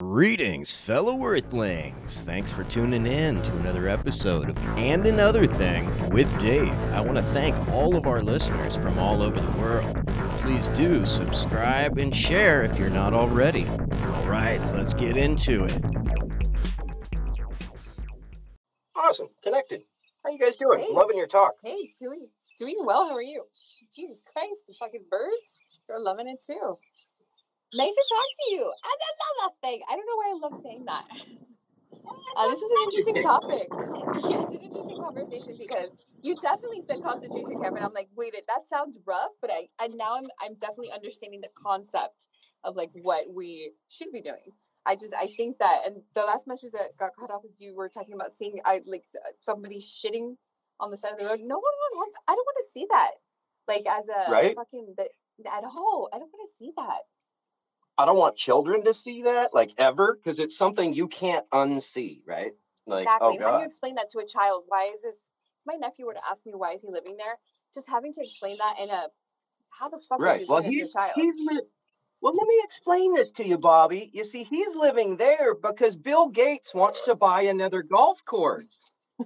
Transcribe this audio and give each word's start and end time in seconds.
Greetings, 0.00 0.74
fellow 0.74 1.22
Earthlings. 1.22 2.22
Thanks 2.22 2.50
for 2.50 2.64
tuning 2.64 3.06
in 3.06 3.42
to 3.42 3.52
another 3.58 3.86
episode 3.86 4.48
of 4.48 4.56
And 4.78 5.04
Another 5.04 5.46
Thing 5.46 6.08
with 6.08 6.26
Dave. 6.40 6.72
I 6.94 7.02
want 7.02 7.18
to 7.18 7.22
thank 7.34 7.54
all 7.68 7.94
of 7.94 8.06
our 8.06 8.22
listeners 8.22 8.76
from 8.76 8.98
all 8.98 9.20
over 9.20 9.38
the 9.38 9.58
world. 9.58 10.02
Please 10.40 10.68
do 10.68 11.04
subscribe 11.04 11.98
and 11.98 12.16
share 12.16 12.62
if 12.62 12.78
you're 12.78 12.88
not 12.88 13.12
already. 13.12 13.66
All 13.66 14.26
right, 14.26 14.58
let's 14.72 14.94
get 14.94 15.18
into 15.18 15.64
it. 15.64 15.84
Awesome. 18.96 19.28
Connected. 19.42 19.82
How 20.24 20.30
you 20.30 20.38
guys 20.38 20.56
doing? 20.56 20.78
Hey. 20.78 20.92
Loving 20.92 21.18
your 21.18 21.26
talk. 21.26 21.56
Hey, 21.62 21.92
doing 21.98 22.26
doing 22.56 22.76
well. 22.84 23.06
How 23.06 23.16
are 23.16 23.22
you? 23.22 23.44
Jesus 23.94 24.22
Christ, 24.32 24.66
the 24.66 24.72
fucking 24.80 25.04
birds. 25.10 25.58
They're 25.86 26.00
loving 26.00 26.26
it 26.26 26.42
too. 26.42 26.76
Nice 27.72 27.94
to 27.94 28.04
talk 28.08 28.26
to 28.46 28.54
you. 28.54 28.62
And 28.62 29.00
Las 29.42 29.58
Vegas. 29.62 29.86
I 29.88 29.94
don't 29.94 30.06
know 30.06 30.16
why 30.16 30.30
I 30.34 30.38
love 30.40 30.60
saying 30.62 30.84
that. 30.86 31.04
Uh, 32.36 32.48
this 32.48 32.60
is 32.60 32.70
an 32.70 32.78
interesting 32.84 33.22
topic. 33.22 33.68
Yeah, 34.30 34.42
it's 34.42 34.52
an 34.52 34.60
interesting 34.60 34.98
conversation 34.98 35.56
because 35.58 35.96
you 36.22 36.36
definitely 36.36 36.80
said 36.80 37.02
concentration 37.02 37.60
camp, 37.60 37.76
and 37.76 37.84
I'm 37.84 37.92
like, 37.92 38.08
wait, 38.16 38.32
that 38.34 38.66
sounds 38.68 38.98
rough, 39.04 39.30
but 39.40 39.50
I 39.50 39.68
and 39.82 39.94
now 39.96 40.16
I'm 40.16 40.26
I'm 40.40 40.54
definitely 40.54 40.92
understanding 40.92 41.40
the 41.40 41.48
concept 41.54 42.28
of 42.64 42.76
like 42.76 42.90
what 43.02 43.26
we 43.34 43.72
should 43.88 44.12
be 44.12 44.22
doing. 44.22 44.52
I 44.86 44.94
just 44.94 45.14
I 45.14 45.26
think 45.26 45.58
that, 45.58 45.82
and 45.86 46.02
the 46.14 46.22
last 46.22 46.46
message 46.48 46.72
that 46.72 46.96
got 46.98 47.12
cut 47.18 47.30
off 47.30 47.44
is 47.44 47.60
you 47.60 47.74
were 47.74 47.88
talking 47.88 48.14
about 48.14 48.32
seeing 48.32 48.58
I 48.64 48.80
like 48.86 49.04
uh, 49.16 49.30
somebody 49.40 49.80
shitting 49.80 50.36
on 50.78 50.90
the 50.90 50.96
side 50.96 51.12
of 51.12 51.18
the 51.18 51.26
road. 51.26 51.40
No 51.40 51.56
one 51.56 51.74
wants. 51.96 52.16
I 52.28 52.34
don't 52.34 52.46
want 52.46 52.58
to 52.64 52.70
see 52.70 52.86
that. 52.90 53.10
Like 53.68 53.86
as 53.88 54.08
a 54.08 54.30
Right. 54.30 54.54
fucking 54.54 54.94
the, 54.96 55.08
at 55.52 55.64
all. 55.64 56.08
I 56.12 56.18
don't 56.18 56.32
want 56.32 56.48
to 56.48 56.56
see 56.56 56.72
that. 56.76 57.02
I 58.00 58.06
don't 58.06 58.16
want 58.16 58.36
children 58.36 58.82
to 58.84 58.94
see 58.94 59.22
that, 59.24 59.52
like 59.52 59.72
ever, 59.76 60.16
because 60.16 60.38
it's 60.38 60.56
something 60.56 60.94
you 60.94 61.06
can't 61.06 61.48
unsee, 61.50 62.22
right? 62.26 62.52
Like, 62.86 63.06
oh 63.20 63.28
exactly. 63.28 63.38
oh 63.40 63.50
how 63.50 63.56
do 63.56 63.60
you 63.60 63.66
explain 63.66 63.94
that 63.96 64.08
to 64.10 64.20
a 64.20 64.26
child? 64.26 64.64
Why 64.68 64.90
is 64.94 65.02
this? 65.02 65.30
If 65.58 65.66
my 65.66 65.74
nephew 65.74 66.06
were 66.06 66.14
to 66.14 66.20
ask 66.30 66.46
me 66.46 66.52
why 66.54 66.72
is 66.72 66.80
he 66.80 66.88
living 66.88 67.18
there, 67.18 67.36
just 67.74 67.90
having 67.90 68.14
to 68.14 68.20
explain 68.20 68.56
that 68.56 68.76
in 68.82 68.88
a 68.88 69.08
how 69.68 69.90
the 69.90 69.98
fuck 69.98 70.18
Right. 70.18 70.46
Well, 70.48 70.62
he's 70.62 70.92
to 70.92 70.98
a 70.98 71.02
child? 71.02 71.12
he's 71.16 71.46
li- 71.46 71.60
well. 72.22 72.32
Let 72.32 72.46
me 72.46 72.60
explain 72.64 73.14
this 73.14 73.28
to 73.34 73.46
you, 73.46 73.58
Bobby. 73.58 74.10
You 74.14 74.24
see, 74.24 74.44
he's 74.44 74.74
living 74.76 75.16
there 75.18 75.54
because 75.54 75.98
Bill 75.98 76.28
Gates 76.28 76.74
wants 76.74 77.04
to 77.04 77.14
buy 77.14 77.42
another 77.42 77.82
golf 77.82 78.24
course, 78.24 78.66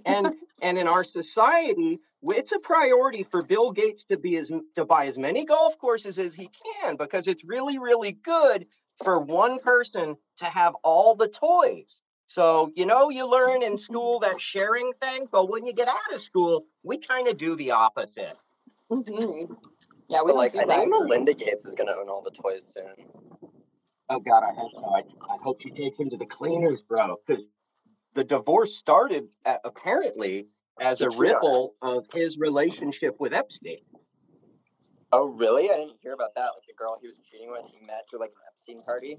and 0.04 0.34
and 0.62 0.78
in 0.78 0.88
our 0.88 1.04
society, 1.04 1.98
it's 2.24 2.52
a 2.52 2.58
priority 2.60 3.22
for 3.22 3.42
Bill 3.42 3.72
Gates 3.72 4.02
to 4.10 4.16
be 4.16 4.36
as 4.36 4.50
to 4.74 4.84
buy 4.84 5.06
as 5.06 5.18
many 5.18 5.44
golf 5.44 5.78
courses 5.78 6.18
as 6.18 6.34
he 6.34 6.48
can 6.82 6.96
because 6.96 7.24
it's 7.26 7.44
really 7.44 7.78
really 7.78 8.12
good 8.12 8.66
for 9.02 9.20
one 9.20 9.58
person 9.60 10.16
to 10.38 10.44
have 10.46 10.74
all 10.84 11.14
the 11.14 11.28
toys. 11.28 12.02
So 12.26 12.72
you 12.76 12.86
know, 12.86 13.10
you 13.10 13.30
learn 13.30 13.62
in 13.62 13.76
school 13.78 14.20
that 14.20 14.36
sharing 14.54 14.92
thing, 15.02 15.26
but 15.30 15.50
when 15.50 15.66
you 15.66 15.72
get 15.72 15.88
out 15.88 16.14
of 16.14 16.24
school, 16.24 16.64
we 16.82 16.98
kind 16.98 17.28
of 17.28 17.38
do 17.38 17.56
the 17.56 17.72
opposite. 17.72 18.36
hmm 18.90 19.02
Yeah, 20.08 20.22
we 20.22 20.26
But 20.26 20.26
don't 20.28 20.36
like, 20.36 20.52
do 20.52 20.58
I 20.60 20.64
that. 20.64 20.78
think 20.78 20.90
Melinda 20.90 21.34
Gates 21.34 21.66
is 21.66 21.74
gonna 21.74 21.92
own 21.98 22.08
all 22.08 22.22
the 22.22 22.30
toys 22.30 22.64
soon. 22.74 23.06
Oh 24.10 24.20
God, 24.20 24.42
I 24.44 24.52
hope 24.54 24.72
so. 24.72 24.84
I, 24.84 25.00
I 25.34 25.36
hope 25.42 25.60
she 25.62 25.70
takes 25.70 25.98
him 25.98 26.10
to 26.10 26.16
the 26.16 26.26
cleaners, 26.26 26.82
bro. 26.82 27.16
Because 27.26 27.42
the 28.14 28.24
divorce 28.24 28.76
started 28.76 29.28
a 29.44 29.58
apparently 29.64 30.46
as 30.80 31.00
a 31.00 31.10
ripple 31.10 31.74
of 31.82 32.06
his 32.12 32.36
relationship 32.38 33.16
with 33.20 33.32
Epstein. 33.32 33.78
Oh, 35.12 35.26
really? 35.26 35.70
I 35.70 35.76
didn't 35.76 35.98
hear 36.02 36.14
about 36.14 36.34
that. 36.34 36.42
Like 36.42 36.66
the 36.66 36.74
girl 36.76 36.98
he 37.00 37.08
was 37.08 37.16
cheating 37.30 37.50
with, 37.50 37.70
he 37.72 37.84
met 37.86 38.02
through 38.10 38.20
like 38.20 38.30
an 38.30 38.42
Epstein 38.48 38.82
party. 38.82 39.18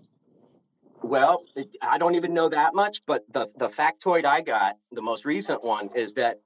Well, 1.02 1.44
it, 1.56 1.70
I 1.82 1.98
don't 1.98 2.16
even 2.16 2.34
know 2.34 2.50
that 2.50 2.74
much, 2.74 2.98
but 3.06 3.24
the 3.32 3.50
the 3.58 3.68
factoid 3.68 4.26
I 4.26 4.42
got, 4.42 4.78
the 4.92 5.02
most 5.02 5.26
recent 5.26 5.64
one, 5.64 5.90
is 5.96 6.14
that 6.16 6.42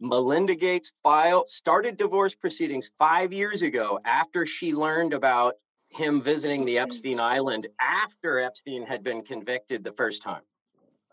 Melinda 0.00 0.54
Gates 0.54 0.92
filed 1.02 1.48
started 1.48 1.96
divorce 1.96 2.34
proceedings 2.34 2.90
five 2.98 3.32
years 3.32 3.62
ago 3.62 3.98
after 4.04 4.46
she 4.46 4.74
learned 4.74 5.12
about 5.12 5.54
him 5.90 6.20
visiting 6.20 6.64
the 6.64 6.78
Epstein 6.78 7.20
Island 7.20 7.68
after 7.80 8.40
Epstein 8.40 8.84
had 8.86 9.04
been 9.04 9.22
convicted 9.22 9.84
the 9.84 9.92
first 9.92 10.22
time. 10.22 10.42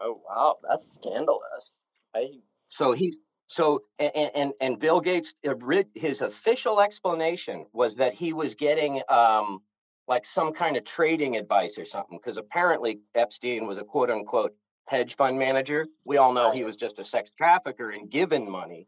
Oh 0.01 0.21
wow, 0.27 0.57
that's 0.67 0.91
scandalous. 0.93 1.79
I 2.15 2.39
So 2.69 2.91
he 2.91 3.17
so 3.47 3.83
and 3.99 4.31
and, 4.35 4.53
and 4.59 4.79
Bill 4.79 5.01
Gates 5.01 5.35
uh, 5.47 5.55
his 5.95 6.21
official 6.21 6.81
explanation 6.81 7.67
was 7.73 7.95
that 7.95 8.13
he 8.13 8.33
was 8.33 8.55
getting 8.55 9.01
um 9.09 9.59
like 10.07 10.25
some 10.25 10.53
kind 10.53 10.75
of 10.75 10.83
trading 10.83 11.37
advice 11.37 11.77
or 11.77 11.85
something 11.85 12.17
because 12.17 12.37
apparently 12.37 13.01
Epstein 13.15 13.67
was 13.67 13.77
a 13.77 13.83
quote 13.83 14.09
unquote 14.09 14.55
hedge 14.87 15.15
fund 15.15 15.37
manager. 15.37 15.87
We 16.03 16.17
all 16.17 16.33
know 16.33 16.51
he 16.51 16.63
was 16.63 16.75
just 16.75 16.99
a 16.99 17.03
sex 17.03 17.31
trafficker 17.37 17.91
and 17.91 18.09
given 18.09 18.49
money. 18.49 18.87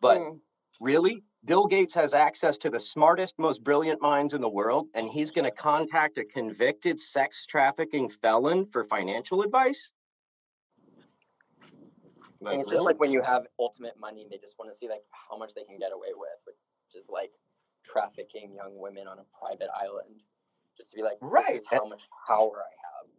But 0.00 0.18
Mm. 0.18 0.40
really, 0.80 1.22
Bill 1.44 1.66
Gates 1.66 1.94
has 1.94 2.14
access 2.14 2.58
to 2.58 2.70
the 2.70 2.80
smartest, 2.80 3.38
most 3.38 3.62
brilliant 3.62 4.00
minds 4.02 4.34
in 4.34 4.40
the 4.40 4.48
world, 4.48 4.88
and 4.94 5.08
he's 5.08 5.30
going 5.30 5.44
to 5.44 5.50
contact 5.50 6.18
a 6.18 6.24
convicted 6.24 6.98
sex 7.00 7.46
trafficking 7.46 8.08
felon 8.08 8.66
for 8.70 8.84
financial 8.84 9.42
advice. 9.42 9.92
Think 12.44 12.60
it's 12.60 12.70
just 12.70 12.80
really? 12.80 12.84
like 12.92 13.00
when 13.00 13.10
you 13.10 13.20
have 13.22 13.46
ultimate 13.58 13.98
money, 13.98 14.26
they 14.30 14.38
just 14.38 14.58
want 14.58 14.70
to 14.70 14.76
see 14.76 14.88
like 14.88 15.02
how 15.10 15.36
much 15.36 15.54
they 15.54 15.64
can 15.64 15.78
get 15.78 15.92
away 15.92 16.10
with, 16.16 16.38
which 16.46 16.56
is 16.94 17.08
like 17.08 17.32
trafficking 17.84 18.54
young 18.54 18.78
women 18.78 19.08
on 19.08 19.18
a 19.18 19.24
private 19.38 19.68
island, 19.74 20.22
just 20.76 20.90
to 20.90 20.96
be 20.96 21.02
like, 21.02 21.18
Right. 21.20 21.54
this 21.54 21.62
is 21.64 21.68
how 21.70 21.86
much 21.86 22.02
power 22.26 22.58
I 22.58 22.70
have. 22.86 23.10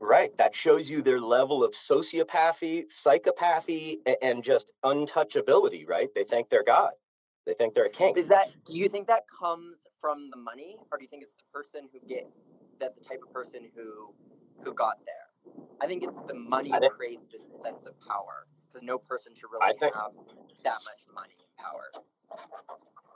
Right. 0.00 0.36
That 0.38 0.54
shows 0.54 0.88
you 0.88 1.02
their 1.02 1.20
level 1.20 1.62
of 1.64 1.72
sociopathy, 1.72 2.86
psychopathy, 2.86 3.98
and 4.22 4.42
just 4.42 4.72
untouchability, 4.84 5.88
right? 5.88 6.08
They 6.14 6.24
think 6.24 6.48
they're 6.48 6.64
God. 6.64 6.92
They 7.46 7.54
think 7.54 7.74
they're 7.74 7.86
a 7.86 7.90
king. 7.90 8.14
Is 8.16 8.28
that? 8.28 8.48
Do 8.64 8.76
you 8.76 8.88
think 8.88 9.06
that 9.06 9.24
comes 9.28 9.78
from 10.00 10.28
the 10.30 10.36
money, 10.36 10.76
or 10.92 10.98
do 10.98 11.04
you 11.04 11.08
think 11.08 11.22
it's 11.22 11.34
the 11.34 11.42
person 11.52 11.88
who 11.92 11.98
get 12.06 12.28
that 12.78 12.94
the 12.94 13.02
type 13.02 13.20
of 13.26 13.32
person 13.32 13.62
who 13.74 14.12
who 14.62 14.74
got 14.74 14.98
there? 15.06 15.27
I 15.80 15.86
think 15.86 16.02
it's 16.02 16.18
the 16.26 16.34
money 16.34 16.70
think- 16.70 16.92
creates 16.92 17.28
this 17.28 17.42
sense 17.62 17.84
of 17.84 17.98
power 18.00 18.46
because 18.66 18.82
no 18.82 18.98
person 18.98 19.34
should 19.34 19.50
really 19.52 19.72
think- 19.78 19.94
have 19.94 20.12
that 20.64 20.80
much 20.84 21.14
money 21.14 21.34
and 21.38 21.56
power. 21.56 21.90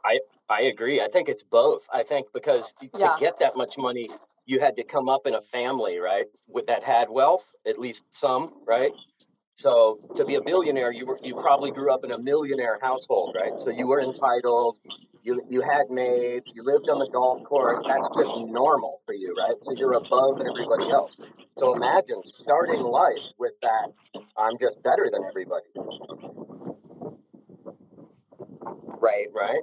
I 0.05 0.21
I 0.49 0.63
agree. 0.63 1.01
I 1.01 1.09
think 1.09 1.29
it's 1.29 1.43
both. 1.45 1.89
I 1.93 2.03
think 2.03 2.33
because 2.33 2.75
Yeah. 2.81 3.15
to 3.15 3.21
get 3.21 3.39
that 3.39 3.57
much 3.57 3.75
money, 3.79 4.09
you 4.47 4.59
had 4.61 4.77
to 4.77 4.85
come 4.85 5.09
up 5.09 5.27
in 5.27 5.35
a 5.35 5.43
family, 5.43 5.99
right? 5.99 6.27
With 6.49 6.67
that 6.67 6.83
had 6.83 7.09
wealth, 7.09 7.55
at 7.67 7.79
least 7.79 8.05
some, 8.11 8.63
right? 8.67 8.93
So 9.59 10.01
to 10.17 10.25
be 10.25 10.35
a 10.35 10.41
billionaire, 10.43 10.93
you 10.93 11.07
were 11.07 11.19
you 11.23 11.35
probably 11.37 11.71
grew 11.71 11.93
up 11.93 12.05
in 12.05 12.11
a 12.13 12.19
millionaire 12.19 12.79
household, 12.83 13.37
right? 13.39 13.53
So 13.65 13.71
you 13.71 13.87
were 13.87 14.01
entitled. 14.01 14.77
You 15.23 15.43
you 15.49 15.63
had 15.63 15.91
maids. 15.91 16.47
You 16.55 16.65
lived 16.65 16.89
on 16.89 16.99
the 16.99 17.09
golf 17.13 17.45
course. 17.45 17.85
That's 17.87 18.09
just 18.17 18.47
normal 18.51 19.01
for 19.07 19.15
you, 19.15 19.35
right? 19.39 19.55
So 19.65 19.73
you're 19.77 19.95
above 19.95 20.41
everybody 20.41 20.91
else. 20.91 21.13
So 21.59 21.75
imagine 21.75 22.23
starting 22.43 22.83
life 22.83 23.23
with 23.39 23.53
that. 23.63 23.93
I'm 24.37 24.59
just 24.61 24.83
better 24.83 25.11
than 25.13 25.23
everybody, 25.29 25.67
Right. 28.87 29.29
right? 29.35 29.63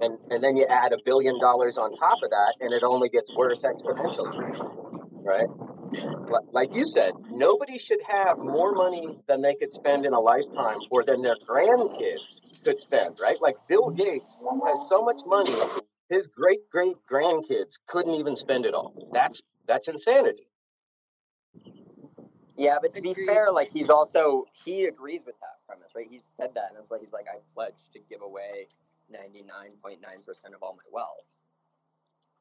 And 0.00 0.18
and 0.30 0.42
then 0.42 0.56
you 0.56 0.66
add 0.70 0.92
a 0.92 0.98
billion 1.04 1.38
dollars 1.40 1.74
on 1.78 1.96
top 1.98 2.18
of 2.24 2.30
that, 2.30 2.54
and 2.60 2.72
it 2.74 2.82
only 2.82 3.08
gets 3.10 3.28
worse 3.36 3.58
exponentially, 3.58 4.66
right? 5.24 5.48
Like 6.52 6.70
you 6.72 6.90
said, 6.94 7.12
nobody 7.30 7.78
should 7.88 8.00
have 8.08 8.38
more 8.38 8.72
money 8.72 9.18
than 9.28 9.42
they 9.42 9.54
could 9.56 9.70
spend 9.74 10.06
in 10.06 10.12
a 10.14 10.20
lifetime, 10.20 10.78
or 10.90 11.04
than 11.04 11.22
their 11.22 11.36
grandkids 11.48 12.39
could 12.64 12.80
spend, 12.80 13.18
right? 13.20 13.36
Like 13.40 13.56
Bill 13.68 13.88
mm-hmm. 13.88 13.96
Gates 13.96 14.24
has 14.66 14.78
so 14.88 15.02
much 15.02 15.18
money, 15.26 15.54
his 16.08 16.26
great 16.26 16.68
great 16.70 16.96
grandkids 17.10 17.78
couldn't 17.86 18.14
even 18.14 18.36
spend 18.36 18.66
it 18.66 18.74
all. 18.74 19.08
That's 19.12 19.40
that's 19.66 19.88
insanity. 19.88 20.46
Yeah, 22.56 22.76
but 22.82 22.94
to 22.94 23.00
be 23.00 23.14
fair, 23.14 23.50
like 23.50 23.72
he's 23.72 23.88
also 23.88 24.44
he 24.64 24.84
agrees 24.84 25.22
with 25.24 25.36
that 25.40 25.64
premise, 25.66 25.88
right? 25.94 26.06
He 26.10 26.20
said 26.36 26.50
that, 26.54 26.64
and 26.68 26.76
that's 26.76 26.90
why 26.90 26.98
he's 27.00 27.12
like, 27.12 27.26
I 27.26 27.38
pledge 27.54 27.74
to 27.94 28.00
give 28.10 28.22
away 28.22 28.68
ninety 29.10 29.42
nine 29.42 29.70
point 29.82 30.00
nine 30.02 30.22
percent 30.26 30.54
of 30.54 30.62
all 30.62 30.74
my 30.74 30.82
wealth. 30.92 31.24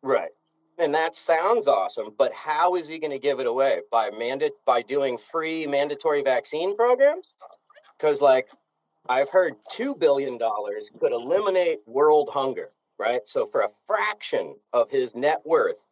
Right. 0.01 0.31
And 0.77 0.95
that 0.95 1.15
sounds 1.15 1.67
awesome, 1.67 2.15
but 2.17 2.31
how 2.33 2.75
is 2.75 2.87
he 2.87 2.99
going 2.99 3.11
to 3.11 3.19
give 3.19 3.41
it 3.41 3.47
away? 3.47 3.81
By 3.91 4.11
mandate 4.11 4.53
by 4.65 4.81
doing 4.81 5.17
free 5.17 5.67
mandatory 5.67 6.21
vaccine 6.21 6.75
programs? 6.75 7.27
Because 7.97 8.21
like 8.21 8.47
I've 9.07 9.29
heard 9.29 9.55
two 9.71 9.95
billion 9.95 10.37
dollars 10.37 10.83
could 10.99 11.11
eliminate 11.11 11.79
world 11.87 12.29
hunger, 12.31 12.71
right? 12.97 13.27
So 13.27 13.45
for 13.47 13.61
a 13.61 13.69
fraction 13.87 14.55
of 14.73 14.89
his 14.91 15.15
net 15.15 15.41
worth, 15.45 15.85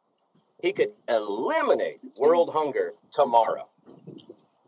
he 0.61 0.73
could 0.73 0.89
eliminate 1.07 1.99
world 2.19 2.51
hunger 2.51 2.91
tomorrow. 3.13 3.69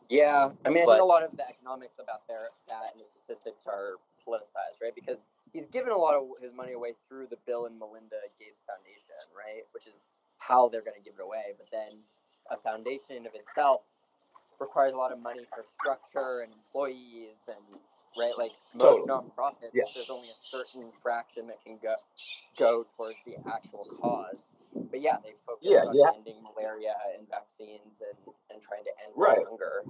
Yeah, 0.10 0.52
I 0.66 0.70
mean, 0.70 0.84
I 0.84 0.86
But- 0.86 0.92
think 0.94 1.02
a 1.02 1.06
lot 1.06 1.24
of 1.24 1.36
the 1.38 1.48
economics 1.48 2.00
about 2.00 2.26
their 2.28 2.48
that 2.68 2.94
and 2.94 3.02
the 3.02 3.06
statistics 3.24 3.60
are 3.68 3.98
politicized, 4.26 4.82
right? 4.82 4.96
Because 4.96 5.26
he's 5.54 5.68
given 5.68 5.92
a 5.92 5.98
lot 5.98 6.16
of 6.16 6.30
his 6.42 6.54
money 6.54 6.74
away 6.74 6.96
through 7.08 7.28
the 7.28 7.38
Bill 7.46 7.66
and 7.66 7.78
Melinda 7.78 8.20
Gates 8.40 8.62
Foundation, 8.66 9.06
right? 9.36 9.64
Which 9.72 9.86
is 9.86 10.08
how 10.40 10.70
they're 10.70 10.82
going 10.82 10.98
to 10.98 11.02
give 11.04 11.14
it 11.20 11.22
away. 11.22 11.54
But 11.58 11.70
then 11.72 12.00
a 12.50 12.58
foundation 12.58 13.28
of 13.28 13.36
itself 13.36 13.82
requires 14.60 14.94
a 14.94 14.98
lot 14.98 15.12
of 15.12 15.20
money 15.20 15.44
for 15.56 15.66
structure 15.80 16.42
and 16.42 16.52
employees 16.54 17.38
and 17.48 17.80
right 18.18 18.34
like 18.38 18.52
most 18.74 19.06
Totally. 19.06 19.08
nonprofits 19.10 19.72
Yeah. 19.74 19.84
there's 19.96 20.10
only 20.10 20.28
a 20.28 20.40
certain 20.40 20.92
fraction 21.02 21.48
that 21.48 21.64
can 21.66 21.78
go 21.82 21.96
go 22.58 22.86
towards 22.98 23.16
the 23.26 23.36
actual 23.48 23.86
cause 24.02 24.46
but 24.92 25.02
yeah 25.02 25.18
they 25.24 25.34
focus 25.46 25.68
Yeah, 25.70 25.86
on 25.86 25.96
yeah. 25.96 26.12
ending 26.16 26.42
malaria 26.44 26.96
and 27.18 27.28
vaccines 27.30 28.02
and, 28.02 28.34
and 28.52 28.62
trying 28.62 28.84
to 28.84 28.92
end 29.04 29.14
Right. 29.16 29.40
hunger 29.48 29.84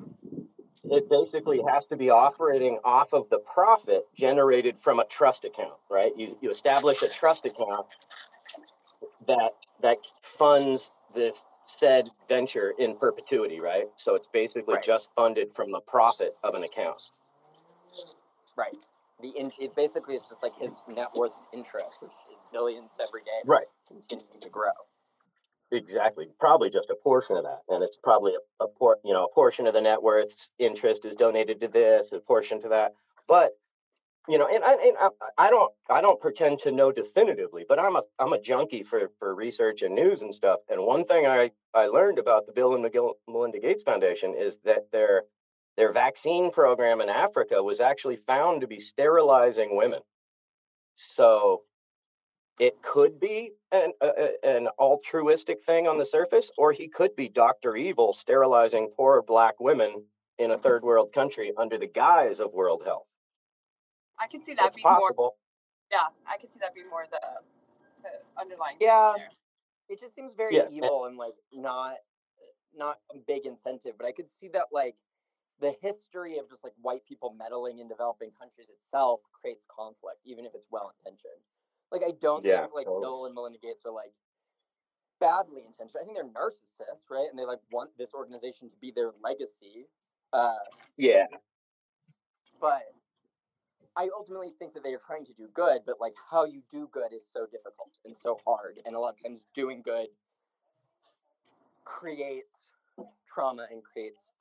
it 0.91 1.09
basically 1.09 1.61
has 1.67 1.85
to 1.87 1.95
be 1.95 2.09
operating 2.09 2.79
off 2.83 3.13
of 3.13 3.29
the 3.29 3.39
profit 3.39 4.03
generated 4.17 4.79
from 4.79 4.99
a 4.99 5.05
trust 5.05 5.45
account, 5.45 5.73
right? 5.89 6.11
You, 6.17 6.35
you 6.41 6.49
establish 6.49 7.03
a 7.03 7.07
trust 7.07 7.45
account 7.45 7.85
that 9.27 9.51
that 9.81 9.97
funds 10.21 10.91
this 11.13 11.33
said 11.77 12.09
venture 12.27 12.73
in 12.79 12.97
perpetuity, 12.97 13.59
right? 13.59 13.85
So 13.97 14.15
it's 14.15 14.27
basically 14.27 14.75
Right. 14.75 14.83
just 14.83 15.09
funded 15.15 15.53
from 15.55 15.71
the 15.71 15.79
profit 15.81 16.31
of 16.43 16.55
an 16.55 16.63
account. 16.63 17.01
Right 18.59 18.75
the 19.21 19.29
in, 19.39 19.51
it 19.59 19.75
basically 19.75 20.15
it's 20.15 20.27
just 20.29 20.43
like 20.43 20.55
his 20.59 20.73
net 20.87 21.07
worth's 21.15 21.39
interest 21.53 21.95
which 22.01 22.11
is 22.29 22.35
billions 22.51 22.91
every 23.05 23.21
day 23.21 23.39
Right. 23.45 23.67
continuing 23.87 24.41
to 24.41 24.49
grow 24.49 24.71
Exactly. 25.71 26.25
Probably 26.39 26.71
just 26.71 26.89
a 26.89 26.95
portion 26.95 27.37
of 27.37 27.43
that, 27.43 27.59
and 27.69 27.83
it's 27.83 27.97
probably 27.97 28.33
a, 28.33 28.63
a 28.63 28.67
por- 28.67 28.97
you 29.05 29.13
know 29.13 29.25
a 29.25 29.31
portion 29.31 29.67
of 29.67 29.75
the 29.75 29.81
net 29.81 30.01
worth's 30.01 30.49
interest 30.57 31.05
is 31.05 31.15
donated 31.15 31.61
to 31.61 31.67
this, 31.67 32.09
a 32.11 32.19
portion 32.19 32.59
to 32.61 32.69
that. 32.69 32.93
But 33.27 33.51
you 34.27 34.39
know, 34.39 34.47
and 34.47 34.63
I, 34.63 34.73
and 34.73 34.97
I, 34.99 35.09
I 35.37 35.49
don't 35.51 35.71
I 35.87 36.01
don't 36.01 36.19
pretend 36.19 36.57
to 36.61 36.71
know 36.71 36.91
definitively, 36.91 37.65
but 37.69 37.77
I'm 37.77 37.95
a 37.95 38.01
I'm 38.17 38.33
a 38.33 38.41
junkie 38.41 38.81
for 38.81 39.11
for 39.19 39.35
research 39.35 39.83
and 39.83 39.93
news 39.93 40.23
and 40.23 40.33
stuff. 40.33 40.59
And 40.69 40.81
one 40.81 41.05
thing 41.05 41.27
I 41.27 41.51
I 41.75 41.85
learned 41.85 42.17
about 42.17 42.47
the 42.47 42.51
Bill 42.51 42.73
and 42.73 42.83
McGill, 42.83 43.13
Melinda 43.27 43.59
Gates 43.59 43.83
Foundation 43.83 44.33
is 44.33 44.57
that 44.65 44.91
their 44.91 45.25
their 45.79 45.93
vaccine 45.93 46.51
program 46.51 46.99
in 46.99 47.07
Africa 47.07 47.63
was 47.63 47.79
actually 47.79 48.17
found 48.17 48.59
to 48.59 48.67
be 48.67 48.81
sterilizing 48.81 49.77
women. 49.77 50.01
So 50.95 51.61
it 52.59 52.81
could 52.81 53.17
be 53.17 53.51
an, 53.71 53.93
a, 54.01 54.07
a- 54.43 54.45
an 54.57 54.67
altruistic 54.77 55.63
thing 55.63 55.87
on 55.87 55.97
the 55.97 56.05
surface, 56.05 56.51
or 56.57 56.73
he 56.73 56.89
could 56.89 57.15
be 57.15 57.29
Dr. 57.29 57.77
Evil 57.77 58.11
sterilizing 58.11 58.89
poor 58.97 59.21
black 59.23 59.57
women 59.61 60.03
in 60.37 60.51
a 60.51 60.57
third 60.57 60.83
world 60.83 61.13
country 61.13 61.53
under 61.57 61.77
the 61.77 61.87
guise 61.87 62.41
of 62.41 62.51
world 62.51 62.83
health. 62.85 63.07
I 64.19 64.27
can 64.27 64.43
see 64.43 64.53
that 64.55 64.65
It's 64.67 64.75
being 64.75 64.83
more. 64.85 64.99
possible. 64.99 65.37
Yeah, 65.89 65.99
I 66.27 66.35
can 66.37 66.51
see 66.51 66.59
that 66.59 66.73
being 66.75 66.89
more 66.89 67.05
the, 67.09 67.21
the 68.03 68.09
underlying. 68.41 68.75
Yeah. 68.81 69.13
there. 69.15 69.29
it 69.87 70.01
just 70.01 70.13
seems 70.13 70.33
very 70.33 70.55
Yeah, 70.57 70.63
and- 70.63 70.73
evil 70.73 71.05
and 71.05 71.15
like 71.17 71.35
not 71.53 71.93
not 72.75 72.97
a 73.15 73.17
big 73.25 73.47
incentive 73.47 73.93
but 73.97 74.05
i 74.05 74.11
could 74.11 74.29
see 74.29 74.47
that 74.47 74.65
like 74.71 74.95
the 75.59 75.75
history 75.81 76.37
of 76.37 76.49
just 76.49 76.63
like 76.63 76.73
white 76.81 77.05
people 77.05 77.35
meddling 77.37 77.79
in 77.79 77.87
developing 77.87 78.31
countries 78.39 78.69
itself 78.69 79.21
creates 79.31 79.65
conflict 79.69 80.19
even 80.25 80.45
if 80.45 80.53
it's 80.55 80.67
well 80.71 80.91
intentioned 80.99 81.41
like 81.91 82.01
i 82.05 82.11
don't 82.21 82.43
Yeah, 82.43 82.61
think 82.61 82.73
like 82.75 82.85
totally. 82.85 83.01
bill 83.01 83.25
and 83.25 83.35
melinda 83.35 83.59
gates 83.59 83.85
are 83.85 83.91
like 83.91 84.13
badly 85.19 85.63
intentioned 85.65 85.99
i 86.01 86.05
think 86.05 86.15
they're 86.15 86.25
narcissists 86.25 87.09
right 87.11 87.27
and 87.29 87.37
they 87.37 87.45
like 87.45 87.59
want 87.71 87.89
this 87.97 88.13
organization 88.13 88.69
to 88.69 88.77
be 88.77 88.91
their 88.91 89.11
legacy 89.21 89.87
uh 90.33 90.55
Yeah. 90.97 91.27
but 92.61 92.83
I 93.95 94.09
ultimately 94.15 94.51
think 94.57 94.73
that 94.75 94.83
they 94.83 94.93
are 94.93 95.01
trying 95.05 95.25
to 95.25 95.33
do 95.33 95.49
good, 95.53 95.81
but 95.85 95.99
like 95.99 96.13
how 96.31 96.45
you 96.45 96.61
do 96.71 96.87
good 96.91 97.11
is 97.11 97.23
so 97.33 97.45
difficult 97.45 97.91
and 98.05 98.15
so 98.15 98.39
hard, 98.45 98.79
and 98.85 98.95
a 98.95 98.99
lot 98.99 99.15
of 99.15 99.23
times 99.23 99.45
doing 99.53 99.81
good 99.81 100.07
creates 101.83 102.71
trauma 103.27 103.67
and 103.71 103.83
creates 103.83 104.31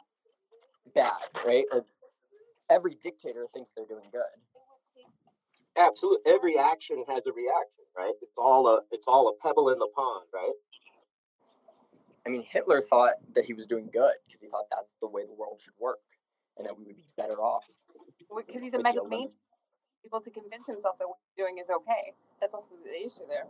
bad, 0.94 1.12
right? 1.46 1.64
Like 1.73 1.85
every 2.70 2.96
dictator 3.02 3.46
thinks 3.52 3.70
they're 3.76 3.87
doing 3.87 4.08
good. 4.12 4.23
Absolutely. 5.76 6.32
Every 6.32 6.58
action 6.58 7.05
has 7.08 7.26
a 7.26 7.32
reaction, 7.32 7.85
right? 7.96 8.12
It's 8.20 8.37
all 8.37 8.67
a 8.67 8.81
it's 8.90 9.06
all 9.06 9.29
a 9.29 9.46
pebble 9.46 9.70
in 9.70 9.79
the 9.79 9.88
pond, 9.94 10.26
right? 10.35 10.52
I 12.26 12.31
mean, 12.31 12.43
Hitler 12.43 12.81
thought 12.82 13.14
that 13.35 13.44
he 13.44 13.55
was 13.55 13.67
doing 13.67 13.88
good 13.93 14.14
because 14.26 14.43
he 14.43 14.49
thought 14.49 14.64
that's 14.70 14.96
the 15.00 15.08
way 15.08 15.25
the 15.25 15.32
world 15.32 15.61
should 15.62 15.73
work, 15.81 16.00
and 16.58 16.67
that 16.67 16.76
we 16.76 16.85
would 16.85 16.96
be 16.96 17.05
better 17.17 17.40
off. 17.40 17.64
Because 18.37 18.61
he's 18.61 18.75
a 18.75 18.76
with 18.76 18.85
mega 18.85 19.00
the 19.08 19.29
able 20.05 20.20
to 20.20 20.31
convince 20.31 20.67
himself 20.67 20.99
that 20.99 21.08
what 21.08 21.19
he's 21.25 21.44
doing 21.44 21.58
is 21.58 21.70
okay. 21.70 22.12
That's 22.40 22.55
also 22.55 22.69
the 22.85 22.94
issue 22.94 23.26
there. 23.29 23.46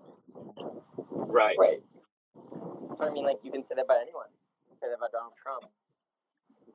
Right. 1.11 1.57
Right. 1.59 1.83
But 2.97 3.09
I 3.09 3.11
mean, 3.11 3.25
like 3.25 3.39
you 3.43 3.51
can 3.51 3.63
say 3.63 3.75
that 3.77 3.85
about 3.85 4.01
anyone. 4.01 4.27
You 4.67 4.75
can 4.75 4.79
say 4.81 4.89
that 4.89 4.97
about 4.97 5.13
Donald 5.13 5.35
Trump. 5.41 5.65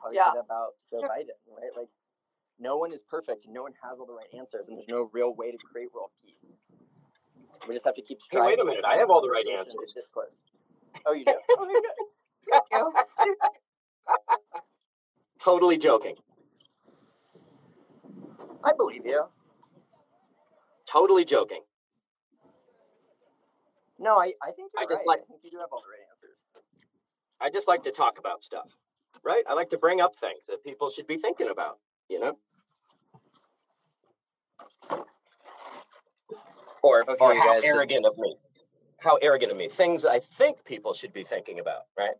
You 0.04 0.18
probably 0.18 0.18
Yeah. 0.18 0.34
say 0.34 0.40
about 0.40 0.74
Joe 0.90 1.00
Sure. 1.00 1.10
Biden, 1.10 1.38
right? 1.56 1.72
Like 1.78 1.90
no 2.60 2.78
one 2.78 2.92
is 2.94 3.02
perfect 3.02 3.48
no 3.48 3.64
one 3.64 3.74
has 3.82 4.00
all 4.00 4.06
the 4.06 4.14
right 4.14 4.28
answers 4.38 4.68
and 4.68 4.78
there's 4.78 4.88
no 4.88 5.10
real 5.14 5.34
way 5.34 5.52
to 5.52 5.58
create 5.58 5.94
world 5.94 6.12
peace. 6.22 6.54
We 7.68 7.74
just 7.74 7.86
have 7.86 7.96
to 7.96 8.02
keep 8.02 8.20
Hey, 8.30 8.42
wait 8.42 8.60
a 8.60 8.66
minute, 8.66 8.86
I 8.86 8.98
have 8.98 9.10
all 9.10 9.22
the 9.22 9.30
right 9.30 9.46
conversation 9.46 9.72
and 9.72 9.80
answers. 9.80 9.94
Discourse. 9.96 10.38
Oh, 11.06 11.12
you 11.14 11.26
do? 11.26 11.34
Okay, 11.60 11.74
good. 11.82 12.62
Go. 12.72 12.94
Totally 15.44 15.78
joking. 15.78 16.16
I 18.64 18.72
believe 18.78 19.06
you. 19.06 19.26
Totally 20.90 21.26
joking. 21.26 21.62
No, 24.00 24.18
I, 24.20 24.32
I 24.42 24.52
think 24.52 24.72
I 24.78 24.82
you're 24.82 24.90
just 24.92 25.00
right. 25.00 25.08
like- 25.08 25.20
I 25.22 25.26
think 25.26 25.42
you 25.44 25.52
do 25.52 25.58
have 25.60 25.70
all 25.74 25.82
the 25.82 25.90
right 25.90 26.06
answers. 26.10 26.38
I 27.42 27.50
just 27.50 27.68
like 27.68 27.84
to 27.84 27.92
talk 27.92 28.18
about 28.20 28.46
stuff, 28.46 28.70
right? 29.24 29.44
I 29.48 29.54
like 29.54 29.70
to 29.72 29.78
bring 29.78 30.02
up 30.02 30.16
things 30.16 30.40
that 30.50 30.64
people 30.64 30.90
should 30.90 31.08
be 31.08 31.18
thinking 31.18 31.50
about, 31.50 31.80
you 32.10 32.20
know? 32.20 32.38
Or, 36.82 37.04
Okay, 37.10 37.16
or 37.24 37.36
how 37.36 37.54
guys, 37.54 37.62
the- 37.62 37.68
arrogant 37.68 38.06
of 38.06 38.18
me. 38.18 38.36
How 39.00 39.16
arrogant 39.18 39.52
of 39.52 39.58
me. 39.58 39.68
Things 39.68 40.06
I 40.06 40.20
think 40.20 40.64
people 40.66 40.94
should 40.94 41.14
be 41.14 41.24
thinking 41.24 41.60
about, 41.60 41.84
right? 41.98 42.16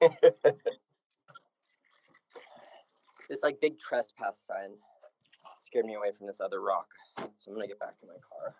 This 3.28 3.42
like 3.42 3.60
big 3.60 3.76
trespass 3.76 4.38
sign 4.46 4.70
scared 5.58 5.84
me 5.84 5.94
away 5.94 6.12
from 6.16 6.28
this 6.28 6.40
other 6.40 6.60
rock. 6.60 6.86
So 7.18 7.24
I'm 7.48 7.54
gonna 7.54 7.66
get 7.66 7.80
back 7.80 7.94
in 8.00 8.08
my 8.08 8.14
car. 8.14 8.54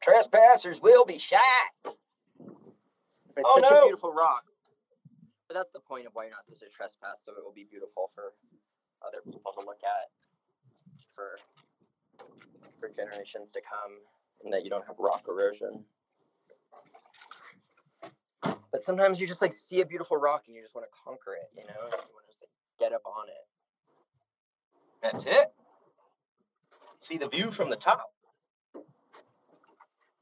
Trespassers 0.00 0.80
will 0.80 1.04
be 1.04 1.18
shot. 1.18 1.40
But 1.82 1.94
it's 3.38 3.44
Oh, 3.44 3.60
such 3.60 3.68
no. 3.68 3.78
a 3.78 3.82
beautiful 3.86 4.12
rock. 4.12 4.44
But 5.50 5.58
that's 5.58 5.72
the 5.72 5.80
point 5.80 6.06
of 6.06 6.12
why 6.14 6.30
you're 6.30 6.30
not 6.30 6.44
supposed 6.44 6.62
a 6.62 6.70
trespass, 6.70 7.22
so 7.26 7.32
it 7.32 7.42
will 7.42 7.50
be 7.50 7.66
beautiful 7.68 8.12
for 8.14 8.34
other 9.02 9.18
people 9.26 9.50
to 9.50 9.66
look 9.66 9.82
at 9.82 10.06
for 11.12 11.40
for 12.78 12.88
generations 12.88 13.50
to 13.54 13.60
come, 13.60 13.98
and 14.44 14.52
that 14.54 14.62
you 14.62 14.70
don't 14.70 14.86
have 14.86 14.94
rock 15.00 15.24
erosion. 15.26 15.84
But 18.70 18.84
sometimes 18.84 19.20
you 19.20 19.26
just 19.26 19.42
like 19.42 19.52
see 19.52 19.80
a 19.80 19.84
beautiful 19.84 20.16
rock 20.16 20.44
and 20.46 20.54
you 20.54 20.62
just 20.62 20.76
want 20.76 20.86
to 20.86 20.92
conquer 21.04 21.34
it, 21.34 21.50
you 21.58 21.64
know? 21.64 21.82
You 21.82 22.14
want 22.14 22.26
to 22.26 22.30
just 22.30 22.42
like 22.42 22.50
get 22.78 22.92
up 22.92 23.02
on 23.04 23.26
it. 23.26 23.44
That's 25.02 25.26
it. 25.26 25.52
See 27.00 27.16
the 27.18 27.28
view 27.28 27.50
from 27.50 27.70
the 27.70 27.76
top. 27.76 28.12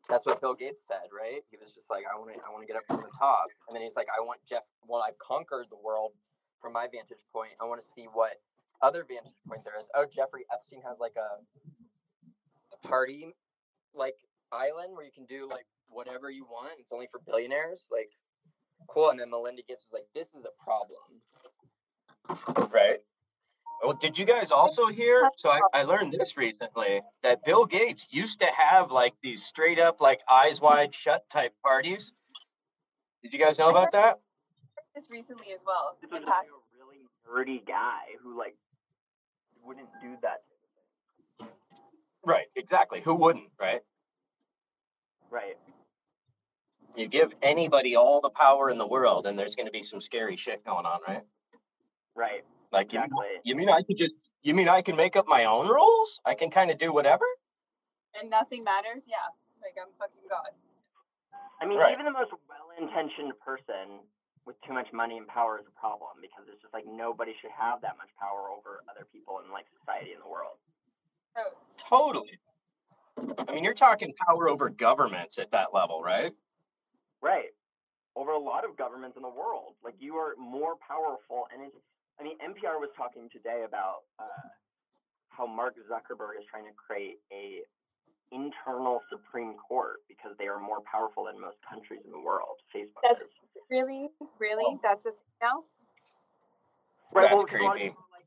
That's 0.09 0.25
what 0.25 0.41
Bill 0.41 0.55
Gates 0.55 0.85
said, 0.89 1.13
right? 1.13 1.45
He 1.51 1.57
was 1.61 1.75
just 1.75 1.91
like, 1.91 2.05
I 2.09 2.19
want 2.19 2.33
to, 2.33 2.41
I 2.41 2.51
want 2.51 2.63
to 2.63 2.67
get 2.67 2.77
up 2.77 2.87
from 2.89 3.05
the 3.05 3.13
top, 3.19 3.45
and 3.69 3.77
then 3.77 3.83
he's 3.83 3.97
like, 3.97 4.09
I 4.09 4.21
want 4.25 4.41
Jeff. 4.49 4.63
Well, 4.87 5.03
I've 5.07 5.19
conquered 5.19 5.67
the 5.71 5.77
world 5.77 6.13
from 6.61 6.73
my 6.73 6.87
vantage 6.91 7.25
point. 7.33 7.53
I 7.61 7.65
want 7.67 7.81
to 7.83 7.87
see 7.87 8.07
what 8.11 8.41
other 8.81 9.05
vantage 9.07 9.37
point 9.47 9.65
there 9.65 9.79
is. 9.79 9.87
Oh, 9.95 10.07
Jeffrey 10.07 10.47
Epstein 10.53 10.81
has 10.87 10.99
like 10.99 11.17
a, 11.17 11.45
a 12.73 12.89
party, 12.89 13.35
like 13.95 14.17
island 14.51 14.95
where 14.95 15.05
you 15.05 15.13
can 15.13 15.27
do 15.27 15.49
like 15.51 15.67
whatever 15.89 16.31
you 16.31 16.45
want. 16.45 16.79
It's 16.79 16.93
only 16.93 17.09
for 17.11 17.21
billionaires. 17.27 17.89
Like, 17.93 18.11
cool. 18.89 19.11
And 19.11 19.21
then 19.21 19.31
Melinda 19.31 19.63
Gates 19.69 19.85
was 19.91 20.01
like, 20.01 20.09
this 20.15 20.35
is 20.35 20.47
a 20.47 20.55
problem. 20.63 21.21
Right. 22.71 23.01
Well, 23.83 23.95
did 23.95 24.19
you 24.19 24.25
guys 24.25 24.51
also 24.51 24.89
hear? 24.89 25.29
So 25.39 25.51
I, 25.51 25.61
I 25.73 25.83
learned 25.85 26.13
this 26.13 26.37
recently 26.37 27.01
that 27.23 27.45
Bill 27.45 27.65
Gates 27.65 28.09
used 28.11 28.41
to 28.41 28.47
have 28.47 28.91
like 28.91 29.15
these 29.23 29.45
straight 29.45 29.79
up 29.79 30.01
like 30.01 30.21
eyes 30.31 30.61
wide 30.61 30.93
shut 30.95 31.29
type 31.31 31.53
parties. 31.65 32.13
Did 33.23 33.33
you 33.33 33.39
guys 33.39 33.59
know 33.59 33.71
about 33.71 33.93
that? 33.93 34.19
This 34.95 35.09
recently 35.11 35.53
as 35.55 35.61
well. 35.65 35.97
This 36.03 36.11
was 36.11 36.25
past- 36.25 36.29
like 36.29 36.49
a 36.49 36.77
really 36.77 36.99
nerdy 37.29 37.65
guy 37.67 38.01
who 38.23 38.37
like 38.37 38.57
wouldn't 39.63 39.89
do 40.03 40.17
that. 40.23 40.43
Right. 42.25 42.47
Exactly. 42.57 43.01
Who 43.01 43.15
wouldn't? 43.15 43.51
Right. 43.61 43.81
Right. 45.31 45.57
You 46.97 47.07
give 47.07 47.33
anybody 47.43 47.95
all 47.97 48.21
the 48.21 48.31
power 48.31 48.71
in 48.71 48.79
the 48.79 48.87
world, 48.87 49.27
and 49.27 49.39
there's 49.39 49.55
going 49.55 49.67
to 49.67 49.73
be 49.73 49.83
some 49.83 50.01
scary 50.01 50.37
shit 50.37 50.65
going 50.65 50.85
on, 50.85 50.99
right? 51.07 51.23
Right. 52.17 52.45
Like 52.73 52.93
you, 52.93 52.99
Exactly. 53.01 53.27
you 53.45 53.57
mean 53.57 53.69
I 53.69 53.83
could 53.83 53.97
just? 53.99 54.15
You 54.43 54.55
mean 54.55 54.69
I 54.69 54.83
can 54.83 54.97
make 54.97 55.17
up 55.17 55.27
my 55.27 55.45
own 55.45 55.69
rules? 55.69 56.21
I 56.25 56.35
can 56.35 56.51
kind 56.51 56.71
of 56.71 56.79
do 56.79 56.93
whatever. 56.93 57.25
and 58.21 58.31
nothing 58.31 58.65
matters. 58.65 59.05
Yeah, 59.09 59.17
like 59.63 59.75
I'm 59.81 59.93
fucking 59.99 60.27
god. 60.29 60.51
I 61.61 61.67
mean, 61.67 61.79
Right. 61.79 61.93
even 61.93 62.05
the 62.05 62.13
most 62.13 62.31
well 62.49 62.71
intentioned 62.79 63.33
person 63.41 64.01
with 64.47 64.57
too 64.67 64.73
much 64.73 64.89
money 64.93 65.17
and 65.19 65.27
power 65.27 65.59
is 65.59 65.67
a 65.67 65.79
problem 65.79 66.11
because 66.23 66.47
it's 66.51 66.61
just 66.63 66.73
like 66.73 66.85
nobody 66.87 67.35
should 67.41 67.51
have 67.51 67.81
that 67.83 67.97
much 67.99 68.09
power 68.19 68.49
over 68.51 68.83
other 68.91 69.07
people 69.13 69.41
in 69.45 69.51
like 69.53 69.67
society 69.81 70.13
in 70.13 70.21
the 70.21 70.29
world. 70.29 70.57
Oh, 71.37 71.53
Totally. 71.89 72.39
I 73.49 73.53
mean, 73.53 73.65
you're 73.65 73.75
talking 73.75 74.13
power 74.27 74.49
over 74.49 74.71
governments 74.71 75.39
at 75.39 75.51
that 75.53 75.75
level, 75.75 76.01
right? 76.03 76.33
Right. 77.21 77.51
Over 78.17 78.33
a 78.33 78.39
lot 78.39 78.65
of 78.65 78.77
governments 78.77 79.17
in 79.17 79.23
the 79.23 79.29
world. 79.29 79.75
Like 79.85 79.95
you 79.99 80.17
are 80.17 80.35
more 80.39 80.75
powerful 80.87 81.47
and 81.53 81.63
it's 81.63 81.77
I 82.21 82.25
mean 82.25 82.37
NPR 82.39 82.79
was 82.83 82.91
talking 82.97 83.29
today 83.33 83.65
about 83.67 84.03
uh, 84.19 84.25
how 85.31 85.47
Mark 85.47 85.75
Zuckerberg 85.91 86.39
is 86.39 86.45
trying 86.51 86.65
to 86.65 86.75
create 86.75 87.19
a 87.33 87.63
internal 88.31 89.01
Supreme 89.11 89.55
Court 89.57 90.01
because 90.09 90.33
they 90.39 90.47
are 90.47 90.61
more 90.61 90.81
powerful 90.91 91.25
than 91.25 91.41
most 91.41 91.57
countries 91.69 92.01
in 92.05 92.11
the 92.13 92.21
world. 92.21 92.59
Facebook 92.75 93.01
That's- 93.03 93.23
is. 93.23 93.63
really, 93.71 94.09
really, 94.39 94.79
that's 94.83 95.07
a 95.07 95.11
thing 95.11 95.39
now. 95.41 95.63
Right, 97.13 97.31
That's 97.31 97.45
well, 97.45 97.47
'cause 97.47 97.61
a 97.61 97.65
lot 97.65 97.73
of 97.77 97.81
creepy. 97.81 97.89
people 97.89 98.05
like, 98.13 98.27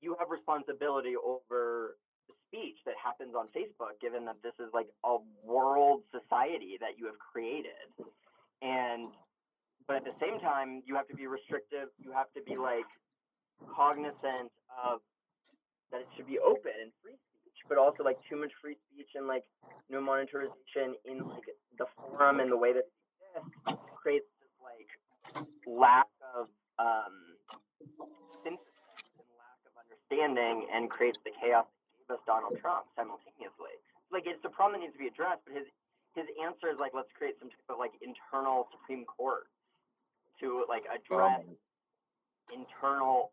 you 0.00 0.16
have 0.18 0.30
responsibility 0.30 1.14
over 1.16 1.96
the 2.26 2.34
speech 2.48 2.78
that 2.86 2.94
happens 3.02 3.36
on 3.36 3.46
Facebook, 3.48 4.00
given 4.00 4.24
that 4.24 4.42
this 4.42 4.54
is 4.58 4.72
like 4.74 4.88
a 5.04 5.18
world 5.44 6.02
society 6.10 6.76
that 6.80 6.98
you 6.98 7.06
have 7.06 7.18
created. 7.20 7.86
And, 8.62 9.12
but 9.86 9.96
at 9.96 10.04
the 10.04 10.14
same 10.26 10.40
time, 10.40 10.82
you 10.86 10.96
have 10.96 11.06
to 11.06 11.14
be 11.14 11.28
restrictive. 11.28 11.88
You 11.98 12.10
have 12.10 12.32
to 12.34 12.42
be 12.42 12.56
like 12.56 12.86
cognizant 13.64 14.50
of 14.72 15.00
that 15.92 16.00
it 16.00 16.08
should 16.16 16.26
be 16.26 16.38
open 16.38 16.72
and 16.82 16.90
free 17.02 17.14
speech, 17.14 17.58
but 17.68 17.78
also 17.78 18.02
like 18.02 18.18
too 18.28 18.36
much 18.36 18.52
free 18.60 18.76
speech 18.90 19.14
and 19.14 19.26
like 19.26 19.44
no 19.90 20.00
monetarization 20.00 20.98
in 21.04 21.22
like 21.28 21.46
the 21.78 21.86
forum 21.96 22.40
and 22.40 22.50
the 22.50 22.56
way 22.56 22.72
that 22.72 22.84
it 22.84 22.92
exists 23.36 23.86
creates 23.94 24.26
this 24.40 24.52
like 24.62 24.90
lack 25.66 26.06
of 26.34 26.46
um, 26.78 27.38
synthesis 28.42 29.14
and 29.18 29.28
lack 29.38 29.60
of 29.66 29.74
understanding 29.78 30.66
and 30.72 30.90
creates 30.90 31.18
the 31.24 31.32
chaos 31.38 31.66
that 31.66 31.82
gave 31.96 32.08
us 32.18 32.22
Donald 32.26 32.58
Trump 32.60 32.86
simultaneously. 32.96 33.74
Like 34.10 34.24
it's 34.26 34.42
a 34.44 34.52
problem 34.52 34.80
that 34.80 34.86
needs 34.86 34.94
to 34.94 35.02
be 35.02 35.10
addressed, 35.10 35.42
but 35.46 35.54
his 35.54 35.66
his 36.14 36.26
answer 36.40 36.72
is 36.72 36.80
like 36.80 36.96
let's 36.96 37.12
create 37.12 37.36
some 37.38 37.52
type 37.52 37.68
of 37.68 37.78
like 37.78 37.92
internal 38.00 38.66
Supreme 38.72 39.04
Court 39.04 39.46
to 40.40 40.64
like 40.68 40.84
address 40.88 41.44
internal 42.52 43.30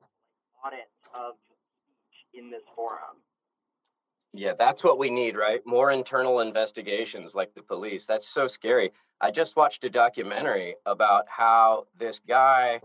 audits 0.63 0.89
of 1.13 1.35
speech 1.45 2.41
in 2.43 2.49
this 2.49 2.63
forum. 2.75 3.17
Yeah, 4.33 4.53
that's 4.57 4.83
what 4.83 4.97
we 4.97 5.11
need, 5.11 5.37
right? 5.37 5.61
More 5.65 5.91
internal 5.91 6.39
investigations 6.39 7.35
like 7.35 7.53
the 7.53 7.61
police. 7.61 8.07
That's 8.07 8.27
so 8.27 8.47
scary. 8.47 8.91
I 9.21 9.29
just 9.29 9.55
watched 9.55 9.83
a 9.83 9.89
documentary 9.89 10.75
about 10.85 11.25
how 11.27 11.85
this 11.97 12.19
guy 12.19 12.81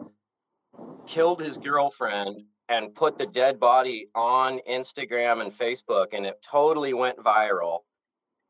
killed 1.06 1.40
his 1.40 1.56
girlfriend 1.56 2.44
and 2.68 2.94
put 2.94 3.16
the 3.16 3.26
dead 3.26 3.58
body 3.58 4.08
on 4.14 4.60
Instagram 4.68 5.40
and 5.40 5.50
Facebook, 5.50 6.08
and 6.12 6.26
it 6.26 6.42
totally 6.42 6.92
went 6.92 7.16
viral. 7.18 7.78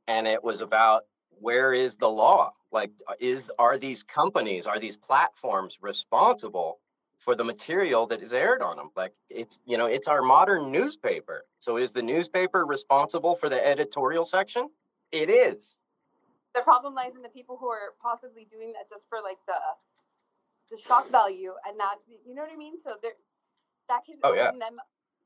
And 0.08 0.26
it 0.26 0.42
was 0.42 0.60
about 0.60 1.04
where 1.40 1.72
is 1.72 1.96
the 1.96 2.08
law? 2.08 2.50
Like, 2.72 2.90
is 3.20 3.50
are 3.60 3.78
these 3.78 4.02
companies, 4.02 4.66
are 4.66 4.80
these 4.80 4.96
platforms 4.96 5.78
responsible 5.80 6.80
for 7.18 7.34
the 7.34 7.44
material 7.44 8.06
that 8.06 8.22
is 8.22 8.32
aired 8.32 8.62
on 8.62 8.76
them. 8.76 8.90
Like 8.96 9.12
it's, 9.28 9.60
you 9.66 9.76
know, 9.76 9.86
it's 9.86 10.08
our 10.08 10.22
modern 10.22 10.70
newspaper. 10.70 11.44
So 11.58 11.76
is 11.76 11.92
the 11.92 12.02
newspaper 12.02 12.64
responsible 12.64 13.34
for 13.34 13.48
the 13.48 13.64
editorial 13.66 14.24
section? 14.24 14.68
It 15.12 15.28
is. 15.28 15.80
The 16.54 16.62
problem 16.62 16.94
lies 16.94 17.12
in 17.16 17.22
the 17.22 17.28
people 17.28 17.56
who 17.60 17.68
are 17.68 17.94
possibly 18.00 18.46
doing 18.50 18.72
that 18.72 18.88
just 18.88 19.08
for 19.08 19.18
like 19.22 19.38
the 19.46 19.54
the 20.70 20.76
shock 20.82 21.10
value 21.10 21.52
and 21.66 21.78
not, 21.78 21.96
you 22.26 22.34
know 22.34 22.42
what 22.42 22.52
I 22.52 22.56
mean? 22.56 22.74
So 22.84 22.96
there, 23.02 23.12
that 23.88 24.04
can 24.04 24.16
Oh, 24.22 24.34
yeah. 24.34 24.50
them 24.50 24.76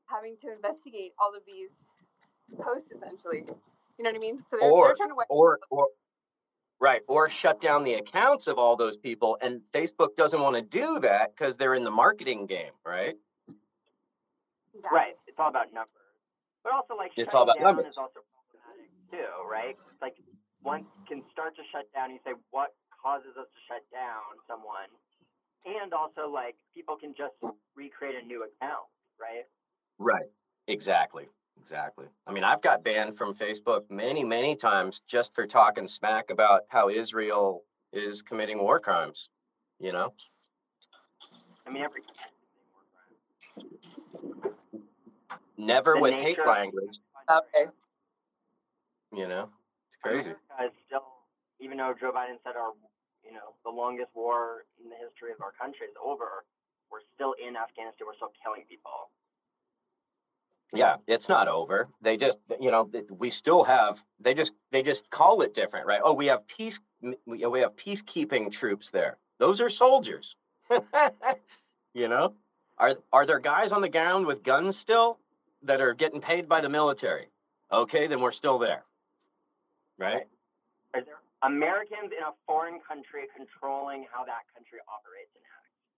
having 0.05 0.37
to 0.41 0.53
investigate 0.53 1.11
all 1.19 1.35
of 1.35 1.41
these 1.45 1.89
posts 2.61 2.91
essentially. 2.93 3.43
You 3.97 4.03
know 4.03 4.09
what 4.09 4.15
I 4.15 4.19
mean? 4.19 4.37
So 4.37 4.57
they're, 4.59 4.71
Or- 4.71 4.87
they're 4.87 4.95
trying 4.95 5.09
to. 5.09 5.15
Or 5.29 5.59
or 5.69 5.87
right, 6.83 7.01
or 7.07 7.29
shut 7.29 7.61
down 7.61 7.83
the 7.85 7.93
accounts 7.93 8.47
of 8.47 8.57
all 8.57 8.75
those 8.75 8.97
people. 8.97 9.37
And 9.41 9.61
Facebook 9.71 10.17
doesn't 10.17 10.41
want 10.41 10.57
to 10.57 10.61
do 10.61 10.99
that 10.99 11.33
because 11.33 11.55
they're 11.57 11.75
in 11.75 11.85
the 11.85 11.91
marketing 11.91 12.45
game, 12.45 12.75
right? 12.85 13.15
Exactly. 14.75 14.91
Right. 14.91 15.15
It's 15.25 15.39
all 15.39 15.47
about 15.47 15.73
numbers. 15.73 15.95
But 16.61 16.73
also 16.73 16.97
like 16.97 17.11
It's 17.15 17.33
all 17.33 17.43
about 17.43 17.55
down 17.55 17.77
numbers. 17.77 17.85
is 17.91 17.97
also 17.97 18.19
problematic 18.35 18.91
too, 19.09 19.31
right? 19.49 19.77
Like 20.01 20.15
one 20.61 20.85
can 21.07 21.23
start 21.31 21.55
to 21.55 21.61
shut 21.71 21.87
down, 21.95 22.11
you 22.11 22.19
say 22.25 22.33
what 22.51 22.75
causes 23.01 23.31
us 23.39 23.47
to 23.47 23.59
shut 23.67 23.83
down 23.91 24.35
someone. 24.45 24.91
And 25.65 25.93
also 25.93 26.27
like 26.29 26.55
people 26.75 26.97
can 26.99 27.13
just 27.17 27.35
recreate 27.77 28.15
a 28.21 28.25
new 28.27 28.43
account, 28.43 28.91
right? 29.19 29.47
Right. 29.99 30.27
Exactly. 30.67 31.29
Exactly. 31.59 32.05
I 32.27 32.33
mean, 32.33 32.43
I've 32.43 32.61
got 32.61 32.83
banned 32.83 33.17
from 33.17 33.33
Facebook 33.33 33.89
many, 33.89 34.23
many 34.23 34.55
times 34.55 34.99
just 35.01 35.33
for 35.33 35.47
talking 35.47 35.87
smack 35.87 36.29
about 36.29 36.63
how 36.67 36.89
Israel 36.89 37.63
is 37.91 38.21
committing 38.21 38.59
war 38.59 38.79
crimes. 38.79 39.29
You 39.79 39.91
know? 39.91 40.13
I 41.65 41.69
mean 41.71 41.83
every 41.83 42.01
Never 45.57 45.93
The 45.95 46.01
with 46.01 46.11
nature 46.11 46.41
hate 46.41 46.47
language, 46.47 46.99
Okay. 47.29 47.65
you 49.13 49.27
know? 49.27 49.49
It's 49.87 49.97
crazy. 50.01 50.33
America 50.57 50.75
still 50.87 51.03
even 51.59 51.77
though 51.77 51.93
Joe 51.99 52.11
Biden 52.11 52.37
said 52.43 52.55
our 52.57 52.73
you 53.23 53.31
know, 53.31 53.55
the 53.63 53.71
longest 53.71 54.11
war 54.13 54.67
in 54.83 54.91
the 54.91 54.99
history 54.99 55.31
of 55.31 55.39
our 55.39 55.55
country 55.55 55.87
is 55.87 55.95
over, 55.95 56.43
we're 56.91 57.01
still 57.15 57.33
in 57.39 57.55
Afghanistan, 57.55 58.03
we're 58.05 58.19
still 58.19 58.35
killing 58.43 58.67
people. 58.67 59.09
Yeah, 60.73 60.95
it's 61.07 61.29
not 61.29 61.47
over. 61.47 61.87
They 62.01 62.17
just, 62.17 62.39
you 62.59 62.71
know, 62.71 62.89
we 63.09 63.29
still 63.29 63.63
have. 63.63 64.03
They 64.19 64.33
just, 64.33 64.53
they 64.71 64.81
just 64.81 65.09
call 65.09 65.41
it 65.41 65.53
different, 65.53 65.85
right? 65.85 66.01
Oh, 66.03 66.13
we 66.13 66.25
have 66.27 66.47
peace. 66.47 66.79
We 67.25 67.41
have 67.41 67.75
peacekeeping 67.75 68.51
troops 68.51 68.89
there. 68.89 69.17
Those 69.39 69.61
are 69.61 69.69
soldiers. 69.69 70.35
you 71.93 72.07
know, 72.07 72.33
are 72.77 72.97
are 73.11 73.25
there 73.25 73.39
guys 73.39 73.71
on 73.71 73.81
the 73.81 73.89
ground 73.89 74.25
with 74.25 74.41
guns 74.43 74.77
still 74.77 75.19
that 75.63 75.81
are 75.81 75.93
getting 75.93 76.21
paid 76.21 76.47
by 76.49 76.61
the 76.61 76.69
military? 76.69 77.27
Okay, 77.71 78.07
then 78.07 78.21
we're 78.21 78.31
still 78.31 78.57
there, 78.57 78.83
right? 79.97 80.23
Are 80.93 81.01
there 81.01 81.19
Americans 81.43 82.11
in 82.17 82.23
a 82.23 82.31
foreign 82.47 82.79
country 82.87 83.23
controlling 83.35 84.05
how 84.11 84.23
that 84.25 84.43
country 84.55 84.79
operates 84.87 85.31
and 85.35 85.43
acts? 85.43 85.92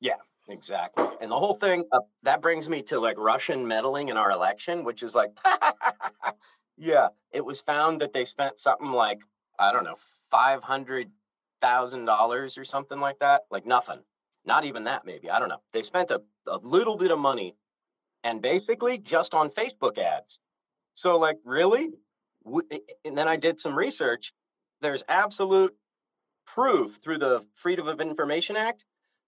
Yeah, 0.00 0.16
exactly. 0.48 1.04
And 1.20 1.30
the 1.30 1.38
whole 1.38 1.54
thing 1.54 1.84
uh, 1.92 2.00
that 2.22 2.40
brings 2.40 2.68
me 2.68 2.82
to 2.84 3.00
like 3.00 3.18
Russian 3.18 3.66
meddling 3.66 4.08
in 4.08 4.16
our 4.16 4.30
election, 4.30 4.84
which 4.84 5.02
is 5.02 5.14
like, 5.14 5.30
yeah, 6.76 7.08
it 7.32 7.44
was 7.44 7.60
found 7.60 8.00
that 8.00 8.12
they 8.12 8.24
spent 8.24 8.58
something 8.58 8.90
like, 8.90 9.20
I 9.58 9.72
don't 9.72 9.84
know, 9.84 9.96
$500,000 10.30 12.58
or 12.58 12.64
something 12.64 13.00
like 13.00 13.18
that. 13.20 13.42
Like 13.50 13.66
nothing. 13.66 14.00
Not 14.44 14.64
even 14.64 14.84
that, 14.84 15.04
maybe. 15.04 15.30
I 15.30 15.40
don't 15.40 15.48
know. 15.48 15.60
They 15.72 15.82
spent 15.82 16.10
a, 16.10 16.22
a 16.46 16.58
little 16.58 16.96
bit 16.96 17.10
of 17.10 17.18
money 17.18 17.56
and 18.24 18.42
basically 18.42 18.98
just 18.98 19.34
on 19.34 19.50
Facebook 19.50 19.98
ads. 19.98 20.40
So, 20.94 21.18
like, 21.18 21.38
really? 21.44 21.90
And 23.04 23.18
then 23.18 23.28
I 23.28 23.36
did 23.36 23.60
some 23.60 23.76
research. 23.76 24.32
There's 24.82 25.04
absolute 25.08 25.74
proof 26.46 26.98
through 27.04 27.18
the 27.18 27.44
Freedom 27.56 27.88
of 27.88 28.00
Information 28.00 28.56
Act 28.56 28.85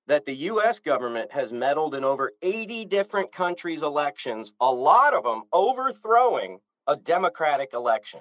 that 0.09 0.25
the 0.25 0.35
US 0.35 0.81
government 0.81 1.31
has 1.33 1.53
meddled 1.53 1.95
in 1.95 2.03
over 2.03 2.33
80 2.41 2.87
different 2.87 3.31
countries' 3.31 3.83
elections, 3.83 4.55
a 4.59 4.73
lot 4.73 5.15
of 5.15 5.23
them 5.23 5.43
overthrowing 5.53 6.59
a 6.87 6.97
democratic 6.97 7.75
election, 7.75 8.21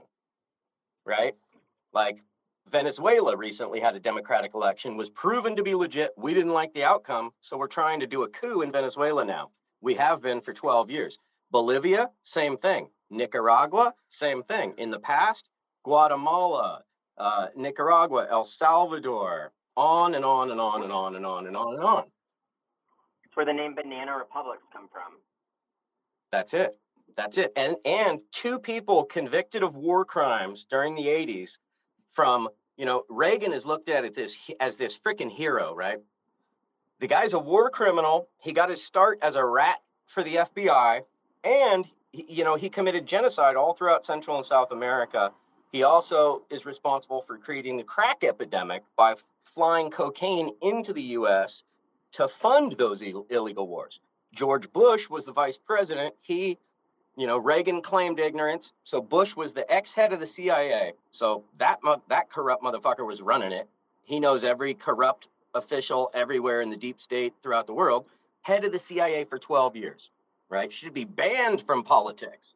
right? 1.06 1.34
Like 1.94 2.22
Venezuela 2.70 3.38
recently 3.38 3.79
had 3.79 3.96
a 3.96 4.01
democratic 4.01 4.53
election, 4.53 4.98
was 4.98 5.10
proven 5.10 5.56
to 5.56 5.63
be 5.63 5.75
legit. 5.75 6.12
We 6.17 6.34
didn't 6.34 6.51
like 6.51 6.74
the 6.74 6.84
outcome, 6.84 7.32
so 7.39 7.58
we're 7.58 7.67
trying 7.67 8.01
to 8.01 8.08
do 8.08 8.24
a 8.24 8.29
coup 8.29 8.62
in 8.62 8.74
Venezuela 8.74 9.24
now. 9.24 9.51
We 9.79 9.96
have 9.96 10.22
been 10.22 10.41
for 10.41 10.53
12 10.53 10.91
years. 10.91 11.17
Bolivia, 11.51 12.10
same 12.24 12.58
thing. 12.58 12.89
Nicaragua, 13.10 13.94
same 14.10 14.44
thing. 14.44 14.74
In 14.77 14.91
the 14.91 15.00
past, 15.00 15.48
Guatemala, 15.86 16.84
uh, 17.17 17.48
Nicaragua, 17.56 18.27
El 18.29 18.44
Salvador, 18.44 19.53
on 19.77 20.15
and 20.15 20.25
on 20.25 20.51
and 20.51 20.60
on 20.60 20.84
and 20.84 20.91
on 20.91 21.15
and 21.15 21.25
on 21.25 21.48
and 21.48 21.55
on 21.55 21.75
and 21.75 21.84
on. 21.84 22.03
It's 23.24 23.36
where 23.38 23.46
the 23.46 23.53
name 23.53 23.75
Banana 23.75 24.17
Republics 24.17 24.63
come 24.74 24.89
from. 24.91 25.19
That's 26.31 26.53
it. 26.53 26.77
That's 27.15 27.38
it. 27.38 27.53
And 27.55 27.77
and 27.86 28.19
two 28.31 28.60
people 28.60 29.05
convicted 29.05 29.63
of 29.63 29.75
war 29.75 30.03
crimes 30.03 30.65
during 30.65 30.96
the 30.96 31.05
80s 31.05 31.60
from, 32.12 32.50
you 32.75 32.86
know, 32.86 33.03
Reagan 33.10 33.53
is 33.53 33.65
looked 33.65 33.89
at 33.89 34.03
it 34.03 34.15
this 34.15 34.38
as 34.60 34.77
this 34.77 34.98
freaking 34.98 35.31
hero, 35.31 35.74
right? 35.74 36.00
The 37.00 37.07
guy's 37.07 37.34
a 37.34 37.39
war 37.39 37.69
criminal. 37.69 38.27
He 38.41 38.53
got 38.53 38.69
his 38.69 38.84
start 38.84 39.19
as 39.22 39.36
a 39.36 39.46
rat 39.46 39.77
for 40.07 40.24
the 40.24 40.36
FBI 40.36 41.01
and 41.43 41.88
you 42.13 42.43
know, 42.43 42.55
he 42.55 42.69
committed 42.69 43.05
genocide 43.05 43.55
all 43.55 43.74
throughout 43.74 44.05
Central 44.05 44.38
and 44.38 44.46
South 44.46 44.72
America 44.72 45.31
He 45.71 45.83
also 45.83 46.43
is 46.50 46.65
responsible 46.65 47.21
for 47.21 47.38
creating 47.38 47.77
the 47.77 47.83
crack 47.83 48.24
epidemic 48.24 48.83
by 48.95 49.15
flying 49.43 49.89
cocaine 49.89 50.51
into 50.62 50.93
the 50.93 51.01
US 51.01 51.63
to 52.13 52.27
fund 52.27 52.74
those 52.74 53.03
Ill- 53.03 53.25
illegal 53.29 53.67
wars. 53.67 54.00
George 54.33 54.71
Bush 54.71 55.09
was 55.09 55.25
the 55.25 55.31
vice 55.31 55.57
president. 55.57 56.13
He, 56.21 56.57
you 57.15 57.27
know, 57.27 57.38
Reagan 57.38 57.81
claimed 57.81 58.19
ignorance. 58.19 58.74
So 58.83 59.01
Bush 59.01 59.36
was 59.36 59.53
the 59.53 59.69
ex-head 59.71 60.13
of 60.13 60.19
the 60.19 60.27
CIA. 60.27 60.93
So 61.12 61.43
that 61.57 61.79
mo- 61.83 62.01
that 62.07 62.29
corrupt 62.29 62.63
motherfucker 62.63 63.05
was 63.05 63.21
running 63.21 63.51
it. 63.51 63.67
He 64.03 64.19
knows 64.19 64.43
every 64.43 64.74
corrupt 64.74 65.27
official 65.53 66.12
everywhere 66.13 66.62
in 66.62 66.69
the 66.69 66.77
deep 66.77 67.00
state 67.00 67.33
throughout 67.41 67.67
the 67.67 67.74
world. 67.74 68.05
Head 68.41 68.63
of 68.63 68.71
the 68.71 68.79
CIA 68.79 69.25
for 69.25 69.38
12 69.38 69.75
years, 69.75 70.12
right? 70.50 70.71
Should 70.71 70.93
be 70.93 71.03
banned 71.03 71.62
from 71.62 71.83
politics. 71.83 72.53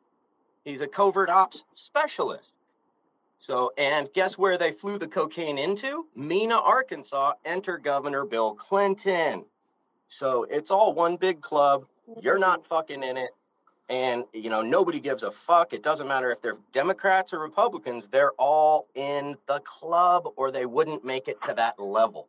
He's 0.64 0.82
a 0.82 0.88
covert 0.88 1.30
ops 1.30 1.66
specialist. 1.74 2.54
So, 3.42 3.72
and 3.76 4.08
guess 4.14 4.38
where 4.38 4.56
they 4.56 4.72
flew 4.72 5.00
the 5.00 5.08
cocaine 5.08 5.58
into? 5.58 6.06
Mena, 6.16 6.60
Arkansas. 6.60 7.34
Enter 7.44 7.80
Governor 7.80 8.24
Bill 8.24 8.54
Clinton. 8.54 9.46
So 10.08 10.44
it's 10.44 10.70
all 10.70 10.94
one 10.94 11.16
big 11.16 11.42
club. 11.42 11.86
You're 12.22 12.38
not 12.38 12.68
fucking 12.68 13.02
in 13.02 13.18
it. 13.18 13.32
And, 13.90 14.26
you 14.32 14.52
know, 14.52 14.62
nobody 14.62 15.00
gives 15.00 15.24
a 15.24 15.32
fuck. 15.32 15.74
It 15.74 15.82
doesn't 15.82 16.08
matter 16.08 16.30
if 16.30 16.40
they're 16.44 16.60
Democrats 16.72 17.34
or 17.34 17.40
Republicans, 17.40 18.10
they're 18.10 18.34
all 18.34 18.88
in 18.94 19.36
the 19.48 19.60
club 19.62 20.28
or 20.36 20.52
they 20.52 20.68
wouldn't 20.68 21.04
make 21.04 21.28
it 21.28 21.42
to 21.42 21.56
that 21.56 21.80
level. 21.80 22.28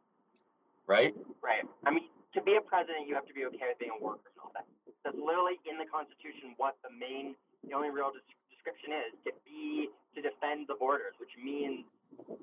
Right? 0.86 1.14
Right. 1.42 1.64
I 1.84 1.90
mean, 1.90 2.04
to 2.32 2.40
be 2.40 2.56
a 2.56 2.62
president, 2.62 3.06
you 3.06 3.14
have 3.16 3.26
to 3.26 3.34
be 3.34 3.44
okay 3.44 3.68
with 3.68 3.78
being 3.78 3.92
a 4.00 4.02
worker 4.02 4.32
and 4.32 4.40
all 4.42 4.52
that. 4.54 4.64
That's 5.04 5.18
literally 5.18 5.60
in 5.70 5.76
the 5.76 5.84
Constitution 5.84 6.54
what 6.56 6.76
the 6.82 6.88
main, 6.88 7.34
the 7.68 7.74
only 7.74 7.90
real 7.90 8.12
des- 8.64 8.70
description 8.70 8.92
is 8.92 9.18
to 9.24 9.32
be 9.44 9.88
to 10.14 10.22
defend 10.22 10.66
the 10.68 10.74
borders, 10.78 11.14
which 11.18 11.30
means 11.42 11.84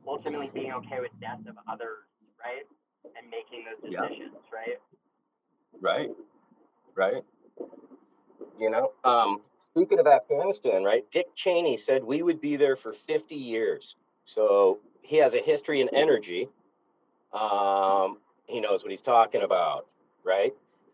ultimately 0.07 0.49
being 0.53 0.71
okay 0.73 0.99
with 0.99 1.11
death 1.21 1.39
of 1.47 1.55
others, 1.67 2.05
right? 2.39 2.65
And 3.17 3.29
making 3.29 3.65
those 3.65 3.91
Yeah. 3.91 4.01
decisions, 4.07 4.35
right? 4.51 4.79
Right. 5.79 6.11
Right. 6.95 7.23
You 8.57 8.69
know, 8.69 8.93
um, 9.03 9.41
speaking 9.59 9.99
of 9.99 10.07
Afghanistan, 10.07 10.83
right? 10.83 11.09
Dick 11.11 11.33
Cheney 11.35 11.77
said 11.77 12.03
we 12.03 12.23
would 12.23 12.41
be 12.41 12.55
there 12.55 12.75
for 12.75 12.91
50 12.91 13.35
years. 13.35 13.95
So 14.25 14.79
he 15.01 15.17
has 15.17 15.33
a 15.35 15.39
history 15.39 15.81
and 15.81 15.89
energy. 15.93 16.49
Um, 17.31 18.19
he 18.47 18.59
knows 18.59 18.81
what 18.81 18.91
he's 18.91 19.01
talking 19.01 19.43
about, 19.43 19.87
right? 20.23 20.53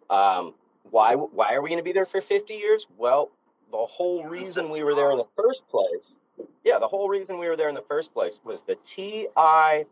Um, 0.10 0.54
why 0.84 1.16
why 1.16 1.56
are 1.56 1.62
we 1.62 1.70
going 1.70 1.80
to 1.80 1.84
be 1.84 1.94
there 1.94 2.06
for 2.06 2.22
50 2.22 2.54
years? 2.54 2.88
Well, 2.98 3.32
the 3.72 3.78
whole 3.78 4.26
reason 4.26 4.70
we 4.70 4.84
were 4.84 4.96
there 4.96 5.12
in 5.12 5.18
the 5.18 5.28
first 5.36 5.62
place, 5.70 6.48
yeah, 6.64 6.80
the 6.80 6.88
whole 6.88 7.10
reason 7.10 7.38
we 7.38 7.48
were 7.48 7.56
there 7.56 7.70
in 7.70 7.76
the 7.76 7.84
first 7.88 8.14
place 8.14 8.40
was 8.44 8.64
the 8.64 8.76
TIPI 8.78 9.86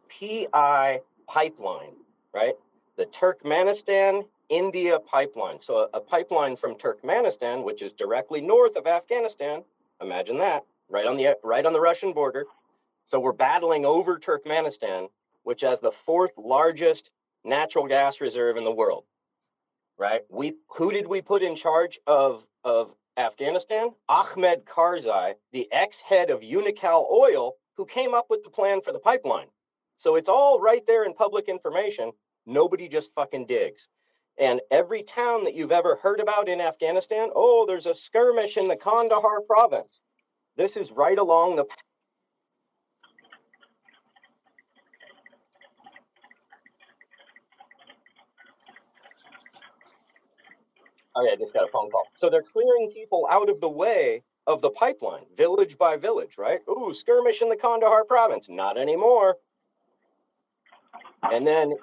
pipeline, 1.28 1.94
right? 2.34 2.56
The 2.98 3.06
Turkmenistan 3.06 4.26
India 4.50 5.00
pipeline. 5.00 5.60
So 5.60 5.90
a, 5.94 5.98
a 5.98 6.02
pipeline 6.02 6.56
from 6.56 6.76
Turkmenistan, 6.76 7.64
which 7.64 7.82
is 7.82 7.94
directly 7.94 8.42
north 8.42 8.76
of 8.76 8.88
Afghanistan. 8.88 9.64
Imagine 10.02 10.38
that, 10.38 10.66
right 10.90 11.08
on 11.08 11.18
the 11.18 11.38
right 11.44 11.66
on 11.66 11.74
the 11.74 11.80
Russian 11.80 12.14
border. 12.14 12.46
So 13.06 13.20
we're 13.20 13.34
battling 13.34 13.86
over 13.86 14.20
Turkmenistan, 14.20 15.10
which 15.44 15.62
has 15.62 15.82
the 15.82 15.92
fourth 15.92 16.32
largest 16.38 17.12
natural 17.44 17.88
gas 17.88 18.22
reserve 18.22 18.58
in 18.58 18.64
the 18.64 18.74
world. 18.74 19.06
Right? 19.98 20.22
We 20.30 20.54
who 20.70 20.92
did 20.92 21.08
we 21.08 21.22
put 21.22 21.42
in 21.42 21.56
charge 21.56 22.00
of 22.06 22.46
of 22.64 22.94
Afghanistan? 23.18 23.90
Ahmed 24.10 24.66
Karzai, 24.66 25.36
the 25.52 25.72
ex-head 25.72 26.30
of 26.30 26.42
Unocal 26.42 27.10
Oil, 27.12 27.54
who 27.78 27.86
came 27.86 28.14
up 28.14 28.28
with 28.30 28.44
the 28.44 28.50
plan 28.50 28.82
for 28.82 28.92
the 28.92 29.00
pipeline. 29.00 29.48
So 29.98 30.16
it's 30.16 30.30
all 30.30 30.60
right 30.60 30.86
there 30.88 31.04
in 31.04 31.14
public 31.14 31.48
information. 31.48 32.12
Nobody 32.46 32.88
just 32.88 33.14
fucking 33.14 33.46
digs. 33.46 33.88
And 34.38 34.62
every 34.72 35.04
town 35.04 35.44
that 35.44 35.54
you've 35.54 35.72
ever 35.72 35.96
heard 36.02 36.20
about 36.20 36.50
in 36.50 36.60
Afghanistan, 36.60 37.30
oh, 37.36 37.66
there's 37.68 37.86
a 37.86 37.94
skirmish 37.94 38.58
in 38.58 38.68
the 38.68 38.78
Kandahar 38.78 39.42
province. 39.42 40.00
This 40.58 40.72
is 40.76 40.92
right 40.92 41.18
along 41.18 41.56
the 41.56 41.66
Oh 51.16 51.24
yeah, 51.24 51.34
I 51.34 51.36
just 51.36 51.54
got 51.54 51.64
a 51.64 51.72
phone 51.72 51.92
call. 51.92 52.04
So 52.18 52.30
they're 52.30 52.44
clearing 52.44 52.92
people 52.94 53.28
out 53.30 53.50
of 53.50 53.62
the 53.62 53.70
way 53.70 54.24
of 54.48 54.62
the 54.62 54.72
pipeline, 54.72 55.24
village 55.38 55.78
by 55.78 55.96
village, 55.96 56.38
right? 56.38 56.60
Ooh, 56.70 56.94
skirmish 56.94 57.42
in 57.42 57.50
the 57.50 57.56
Kandahar 57.56 58.04
province. 58.04 58.50
Not 58.50 58.78
anymore. 58.78 59.38
And 61.32 61.48
then, 61.48 61.74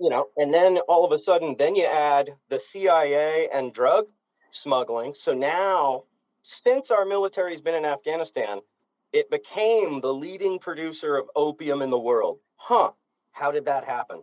you 0.00 0.10
know, 0.10 0.28
and 0.36 0.52
then 0.52 0.78
all 0.88 1.04
of 1.04 1.12
a 1.12 1.22
sudden, 1.22 1.54
then 1.58 1.76
you 1.76 1.84
add 1.84 2.30
the 2.48 2.58
CIA 2.58 3.48
and 3.52 3.72
drug 3.72 4.06
smuggling. 4.50 5.14
So 5.14 5.34
now, 5.34 6.04
since 6.42 6.90
our 6.90 7.04
military's 7.04 7.62
been 7.62 7.74
in 7.74 7.84
Afghanistan, 7.84 8.60
it 9.12 9.30
became 9.30 10.00
the 10.00 10.12
leading 10.12 10.58
producer 10.58 11.16
of 11.16 11.28
opium 11.36 11.82
in 11.82 11.90
the 11.90 11.98
world. 11.98 12.38
Huh? 12.56 12.92
How 13.32 13.52
did 13.52 13.66
that 13.66 13.84
happen? 13.84 14.22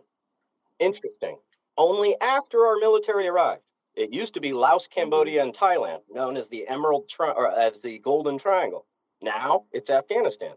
Interesting. 0.78 1.38
Only 1.76 2.16
after 2.20 2.66
our 2.66 2.76
military 2.76 3.26
arrived. 3.28 3.62
It 3.96 4.12
used 4.12 4.34
to 4.34 4.40
be 4.40 4.52
Laos, 4.52 4.88
Cambodia, 4.88 5.42
and 5.42 5.54
Thailand, 5.54 6.00
known 6.12 6.36
as 6.36 6.48
the 6.48 6.66
Emerald 6.66 7.08
Tri- 7.08 7.30
or 7.30 7.50
as 7.50 7.80
the 7.80 7.98
Golden 8.00 8.38
Triangle. 8.38 8.86
Now 9.22 9.66
it's 9.72 9.90
Afghanistan. 9.90 10.54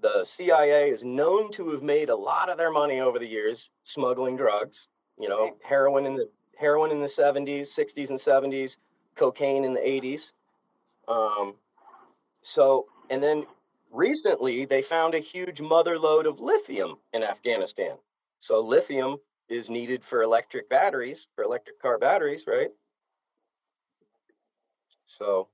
The 0.00 0.24
CIA 0.24 0.90
is 0.90 1.04
known 1.04 1.50
to 1.52 1.70
have 1.70 1.82
made 1.82 2.08
a 2.08 2.16
lot 2.16 2.48
of 2.48 2.58
their 2.58 2.72
money 2.72 3.00
over 3.00 3.18
the 3.18 3.28
years 3.28 3.70
smuggling 3.84 4.36
drugs. 4.36 4.88
You 5.18 5.28
know, 5.28 5.56
heroin 5.62 6.06
in 6.06 6.16
the 6.16 6.28
heroin 6.58 6.90
in 6.90 7.00
the 7.00 7.06
70s, 7.06 7.62
60s, 7.62 8.10
and 8.10 8.18
70s, 8.18 8.78
cocaine 9.14 9.64
in 9.64 9.72
the 9.72 9.80
80s. 9.80 10.32
Um, 11.08 11.54
so, 12.42 12.86
and 13.08 13.22
then 13.22 13.46
recently 13.92 14.64
they 14.64 14.82
found 14.82 15.14
a 15.14 15.18
huge 15.18 15.60
mother 15.60 15.98
load 15.98 16.26
of 16.26 16.40
lithium 16.40 16.98
in 17.12 17.22
Afghanistan. 17.22 17.96
So 18.38 18.60
lithium 18.60 19.18
is 19.50 19.68
needed 19.68 20.04
for 20.04 20.22
electric 20.22 20.70
batteries, 20.70 21.28
for 21.34 21.44
electric 21.44 21.80
car 21.80 21.98
batteries, 21.98 22.44
right? 22.46 22.70
So 25.04 25.48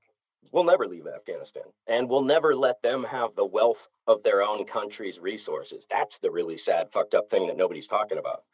we'll 0.52 0.64
never 0.64 0.86
leave 0.86 1.06
Afghanistan 1.06 1.64
and 1.88 2.08
we'll 2.08 2.22
never 2.22 2.54
let 2.54 2.82
them 2.82 3.02
have 3.04 3.34
the 3.34 3.44
wealth 3.44 3.88
of 4.06 4.22
their 4.22 4.42
own 4.42 4.64
country's 4.66 5.18
resources. 5.18 5.86
That's 5.90 6.18
the 6.18 6.30
really 6.30 6.58
sad, 6.58 6.92
fucked 6.92 7.14
up 7.14 7.30
thing 7.30 7.46
that 7.46 7.56
nobody's 7.56 7.86
talking 7.86 8.18
about. 8.18 8.44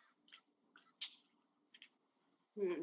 Hmm. 2.59 2.83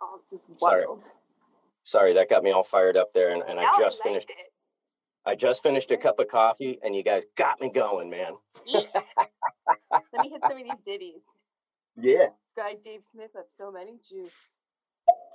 Oh, 0.00 0.20
just 0.30 0.58
Sorry. 0.58 0.86
wild. 0.86 1.02
Sorry, 1.84 2.14
that 2.14 2.30
got 2.30 2.44
me 2.44 2.52
all 2.52 2.62
fired 2.62 2.96
up 2.96 3.12
there. 3.12 3.30
And, 3.30 3.42
and 3.42 3.58
I 3.58 3.64
just 3.76 4.04
liked 4.04 4.24
finished, 4.24 4.30
it. 4.30 4.51
I 5.24 5.34
just 5.36 5.62
finished 5.62 5.90
a 5.90 5.96
cup 5.96 6.18
of 6.18 6.28
coffee 6.28 6.78
and 6.82 6.94
you 6.96 7.02
guys 7.02 7.24
got 7.36 7.60
me 7.60 7.70
going, 7.70 8.10
man. 8.10 8.32
Let 8.72 8.84
me 10.22 10.30
hit 10.30 10.40
some 10.42 10.52
of 10.52 10.58
these 10.64 10.80
ditties. 10.84 11.22
Yeah. 11.96 12.26
This 12.26 12.56
guy 12.56 12.74
Dave 12.82 13.00
Smith 13.12 13.30
up 13.38 13.46
so 13.56 13.70
many 13.70 13.92
juice. 14.08 14.32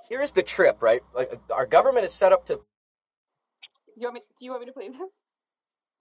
Here's 0.08 0.32
the 0.32 0.42
trip, 0.42 0.82
right? 0.82 1.00
Like 1.14 1.30
uh, 1.32 1.54
our 1.54 1.66
government 1.66 2.04
is 2.04 2.12
set 2.12 2.32
up 2.32 2.44
to 2.46 2.60
You 3.96 4.04
want 4.06 4.14
me? 4.14 4.20
Do 4.38 4.44
you 4.44 4.50
want 4.50 4.62
me 4.62 4.66
to 4.66 4.72
play 4.72 4.88
this? 4.88 4.98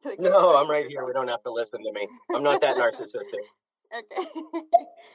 To, 0.03 0.09
like, 0.09 0.19
No, 0.19 0.55
I'm 0.57 0.69
right 0.69 0.85
here. 0.87 1.05
We 1.05 1.13
don't 1.13 1.27
have 1.27 1.43
to 1.43 1.51
listen 1.51 1.83
to 1.83 1.91
me. 1.93 2.07
I'm 2.33 2.43
not 2.43 2.61
that 2.61 2.75
narcissistic. 2.75 3.43
Okay. 3.97 4.27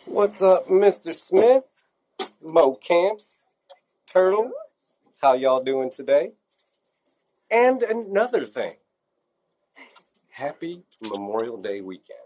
What's 0.06 0.40
up, 0.40 0.66
Mr. 0.66 1.14
Smith? 1.14 1.84
Mo 2.42 2.74
Camps, 2.74 3.44
Turtle. 4.06 4.50
How 5.20 5.34
y'all 5.34 5.62
doing 5.62 5.90
today? 5.90 6.32
And 7.52 7.82
another 7.82 8.46
thing. 8.46 8.76
Happy 10.30 10.84
Memorial 11.02 11.58
Day 11.58 11.82
weekend. 11.82 12.18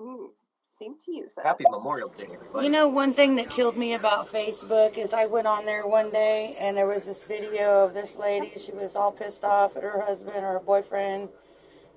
Ooh, 0.00 0.32
same 0.72 0.96
to 1.04 1.12
you. 1.12 1.28
Seth. 1.30 1.44
Happy 1.44 1.62
Memorial 1.70 2.08
Day, 2.08 2.26
everybody. 2.34 2.66
You 2.66 2.72
know, 2.72 2.88
one 2.88 3.14
thing 3.14 3.36
that 3.36 3.48
killed 3.48 3.76
me 3.76 3.94
about 3.94 4.26
Facebook 4.26 4.98
is 4.98 5.12
I 5.12 5.26
went 5.26 5.46
on 5.46 5.64
there 5.64 5.86
one 5.86 6.10
day 6.10 6.56
and 6.58 6.76
there 6.76 6.88
was 6.88 7.04
this 7.04 7.22
video 7.22 7.84
of 7.84 7.94
this 7.94 8.18
lady. 8.18 8.50
She 8.58 8.72
was 8.72 8.96
all 8.96 9.12
pissed 9.12 9.44
off 9.44 9.76
at 9.76 9.84
her 9.84 10.00
husband 10.00 10.38
or 10.38 10.54
her 10.54 10.60
boyfriend. 10.60 11.28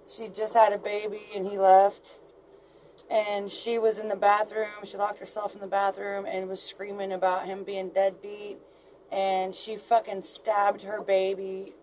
She 0.07 0.27
just 0.27 0.53
had 0.53 0.73
a 0.73 0.77
baby 0.77 1.21
and 1.35 1.47
he 1.47 1.57
left. 1.57 2.19
And 3.09 3.49
she 3.49 3.79
was 3.79 3.97
in 3.97 4.09
the 4.09 4.15
bathroom. 4.15 4.69
She 4.83 4.97
locked 4.97 5.19
herself 5.19 5.55
in 5.55 5.59
the 5.59 5.67
bathroom 5.67 6.27
and 6.27 6.47
was 6.47 6.61
screaming 6.61 7.13
about 7.13 7.47
him 7.47 7.63
being 7.63 7.89
deadbeat. 7.89 8.59
And 9.11 9.55
she 9.55 9.77
fucking 9.77 10.21
stabbed 10.21 10.83
her 10.83 11.01
baby. 11.01 11.73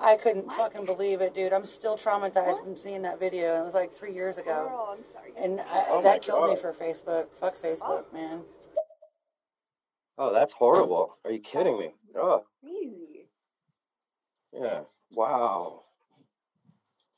I 0.00 0.16
couldn't 0.16 0.50
fucking 0.52 0.86
believe 0.86 1.20
it, 1.20 1.34
dude. 1.34 1.52
I'm 1.52 1.66
still 1.66 1.98
traumatized 1.98 2.62
from 2.64 2.76
seeing 2.76 3.02
that 3.02 3.20
video. 3.20 3.60
It 3.60 3.64
was 3.66 3.74
like 3.74 3.92
three 3.92 4.14
years 4.14 4.38
ago. 4.38 4.66
Girl, 4.68 4.96
I'm 4.96 5.04
sorry. 5.12 5.32
And 5.36 5.60
I, 5.60 5.86
Oh 5.88 6.02
that 6.02 6.22
killed 6.22 6.48
me 6.48 6.56
for 6.56 6.72
Facebook. 6.72 7.26
Fuck 7.38 7.60
Facebook, 7.60 8.10
man. 8.12 8.40
Oh, 10.16 10.32
that's 10.32 10.52
horrible. 10.52 11.16
Are 11.24 11.30
you 11.30 11.40
kidding 11.40 11.78
me? 11.78 11.94
Oh, 12.16 12.44
Crazy. 12.62 13.26
Yeah. 14.52 14.80
Wow. 15.12 15.80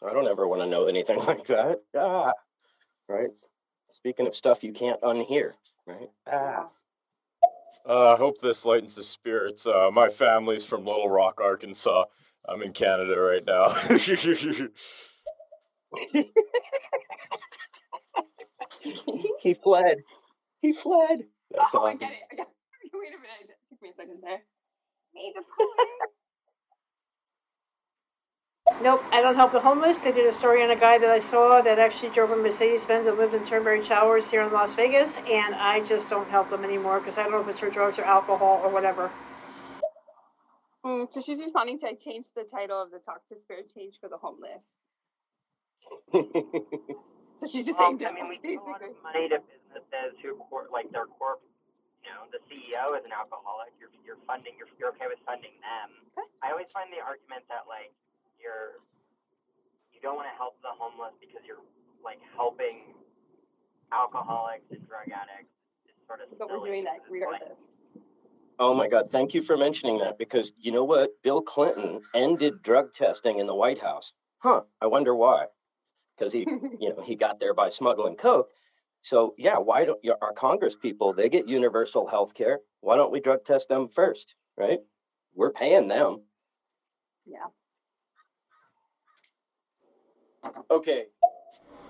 I 0.05 0.12
don't 0.12 0.27
ever 0.27 0.48
want 0.48 0.62
to 0.62 0.66
know 0.66 0.87
anything 0.87 1.18
like 1.27 1.46
that. 1.46 1.81
Ah. 1.96 2.33
Right. 3.09 3.31
Speaking 3.88 4.27
of 4.27 4.35
stuff 4.35 4.64
you 4.64 4.72
can't 4.72 5.01
unhear. 5.03 5.53
Right. 5.87 6.11
Ah. 6.31 6.68
Uh, 7.87 8.14
I 8.14 8.16
hope 8.16 8.40
this 8.40 8.64
lightens 8.64 8.95
the 8.95 9.03
spirits. 9.03 9.66
Uh, 9.66 9.90
my 9.92 10.09
family's 10.09 10.64
from 10.64 10.85
Little 10.87 11.11
Rock, 11.11 11.40
Arkansas. 11.40 12.05
I'm 12.49 12.62
in 12.62 12.73
Canada 12.73 13.18
right 13.18 13.45
now. 13.45 13.75
he 19.40 19.55
fled. 19.55 19.99
He 20.61 20.73
fled. 20.73 21.25
That's 21.51 21.75
oh, 21.75 21.83
I 21.83 21.88
awesome. 21.88 21.99
get 21.99 22.12
it. 22.12 22.18
I 22.31 22.37
got 22.37 22.49
Wait 22.95 23.09
a 23.09 23.18
minute. 23.18 23.49
It 23.49 23.57
took 23.68 23.83
me 23.83 23.88
a 23.90 23.95
second 23.95 24.18
there. 24.23 24.42
Made 25.14 25.33
the 25.35 25.42
Nope, 28.80 29.04
I 29.12 29.20
don't 29.20 29.35
help 29.35 29.52
the 29.52 29.61
homeless. 29.61 30.00
They 30.00 30.12
did 30.12 30.26
a 30.26 30.32
story 30.32 30.62
on 30.62 30.70
a 30.70 30.76
guy 30.76 30.98
that 30.98 31.11
I 31.11 31.18
saw 31.18 31.61
that 31.62 31.78
actually 31.78 32.11
drove 32.11 32.30
a 32.30 32.37
Mercedes 32.37 32.85
Benz 32.87 33.06
and 33.06 33.16
lived 33.18 33.35
in 33.35 33.44
Turnberry 33.44 33.82
Towers 33.82 34.30
here 34.30 34.42
in 34.42 34.52
Las 34.52 34.74
Vegas, 34.74 35.18
and 35.18 35.54
I 35.54 35.85
just 35.85 36.08
don't 36.11 36.28
help 36.30 36.48
them 36.50 36.64
anymore 36.64 37.00
because 37.00 37.18
I 37.18 37.24
don't 37.24 37.32
know 37.32 37.40
if 37.40 37.48
it's 37.48 37.61
for 37.61 37.70
drugs 37.70 37.98
or 37.98 38.04
alcohol 38.04 38.61
or 38.64 38.70
whatever. 38.72 39.11
Mm, 40.85 41.12
so 41.12 41.20
she's 41.20 41.40
responding 41.40 41.78
to 41.80 41.88
I 41.88 41.94
changed 41.94 42.30
the 42.35 42.44
title 42.44 42.80
of 42.80 42.90
the 42.90 42.98
talk 42.98 43.26
to 43.28 43.37
spare 43.37 43.62
change 43.74 43.98
for 44.00 44.08
the 44.08 44.18
homeless. 44.18 44.76
So 47.37 47.46
she's 47.50 47.66
just 47.66 47.78
Well, 47.78 47.90
saying 47.98 48.06
I 48.06 48.14
mean, 48.14 48.28
we 48.30 48.38
basically. 48.38 48.54
give 48.54 48.62
a 48.62 48.70
lot 48.70 48.82
of 48.87 48.94
money 49.02 49.26
to 49.30 49.38
businesses 49.42 50.14
who, 50.22 50.37
cor- 50.46 50.70
like 50.70 50.87
their 50.94 51.06
corp, 51.06 51.42
you 52.04 52.11
know, 52.14 52.30
the 52.30 52.38
CEO 52.46 52.94
is 52.94 53.02
an 53.02 53.11
alcoholic. 53.11 53.74
You're 53.82 53.90
you're 54.06 54.20
funding. 54.30 54.54
You're 54.58 54.70
you're 54.78 54.90
okay 54.94 55.11
with 55.11 55.18
funding 55.26 55.54
them. 55.58 55.90
I 56.42 56.54
always 56.54 56.70
find 56.70 56.87
the 56.94 57.02
argument 57.02 57.42
that 57.50 57.66
like 57.66 57.90
you're 58.42 58.83
you 59.94 60.00
don't 60.02 60.16
want 60.16 60.28
to 60.28 60.37
help 60.37 60.61
the 60.62 60.74
homeless 60.74 61.14
because 61.20 61.42
you're 61.46 61.62
like 62.05 62.18
helping 62.35 62.92
alcoholics 63.92 64.66
and 64.70 64.87
drug 64.88 65.07
addicts 65.07 65.55
is 65.87 65.94
sort 66.07 66.20
of 66.20 66.38
But 66.38 66.50
we're 66.50 66.66
doing 66.66 66.85
that 66.85 66.98
because 67.05 67.14
it's 67.14 67.24
like, 67.24 67.40
regardless. 67.40 67.76
Oh 68.59 68.74
my 68.74 68.88
God. 68.88 69.11
Thank 69.11 69.35
you 69.35 69.42
for 69.42 69.57
mentioning 69.57 69.98
that 69.98 70.18
because 70.18 70.52
you 70.59 70.72
know 70.72 70.85
what? 70.85 71.11
Bill 71.22 71.42
Clinton 71.42 72.00
ended 72.14 72.62
drug 72.62 72.92
testing 72.92 73.38
in 73.38 73.46
the 73.46 73.55
White 73.55 73.81
House. 73.81 74.12
Huh. 74.38 74.62
I 74.81 74.87
wonder 74.87 75.14
why. 75.14 75.46
Because 76.16 76.33
he, 76.33 76.40
you 76.81 76.94
know, 76.94 77.02
he 77.02 77.14
got 77.16 77.40
there 77.40 77.55
by 77.55 77.68
smuggling 77.68 78.16
coke. 78.16 78.48
So 79.02 79.35
yeah, 79.37 79.59
why 79.59 79.85
don't 79.85 80.02
your, 80.02 80.16
our 80.22 80.33
Congress 80.33 80.76
people? 80.76 81.12
They 81.12 81.28
get 81.28 81.48
universal 81.48 82.07
health 82.07 82.35
care. 82.35 82.61
Why 82.81 82.96
don't 82.96 83.12
we 83.12 83.20
drug 83.20 83.44
test 83.44 83.68
them 83.68 83.88
first? 83.88 84.35
Right? 84.57 84.81
We're 85.35 85.52
paying 85.52 85.88
them. 85.88 86.22
Yeah. 87.24 87.46
Okay. 90.70 91.07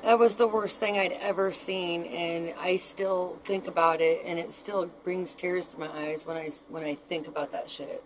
That 0.02 0.18
was 0.18 0.36
the 0.36 0.48
worst 0.48 0.80
thing 0.80 0.98
I'd 0.98 1.12
ever 1.12 1.52
seen, 1.52 2.06
and 2.06 2.54
I 2.58 2.76
still 2.76 3.38
think 3.44 3.68
about 3.68 4.00
it, 4.00 4.22
and 4.24 4.38
it 4.38 4.52
still 4.52 4.86
brings 5.04 5.34
tears 5.34 5.68
to 5.68 5.78
my 5.78 5.88
eyes 5.88 6.26
when 6.26 6.36
I 6.36 6.50
when 6.68 6.82
I 6.82 6.96
think 7.08 7.28
about 7.28 7.52
that 7.52 7.70
shit. 7.70 8.02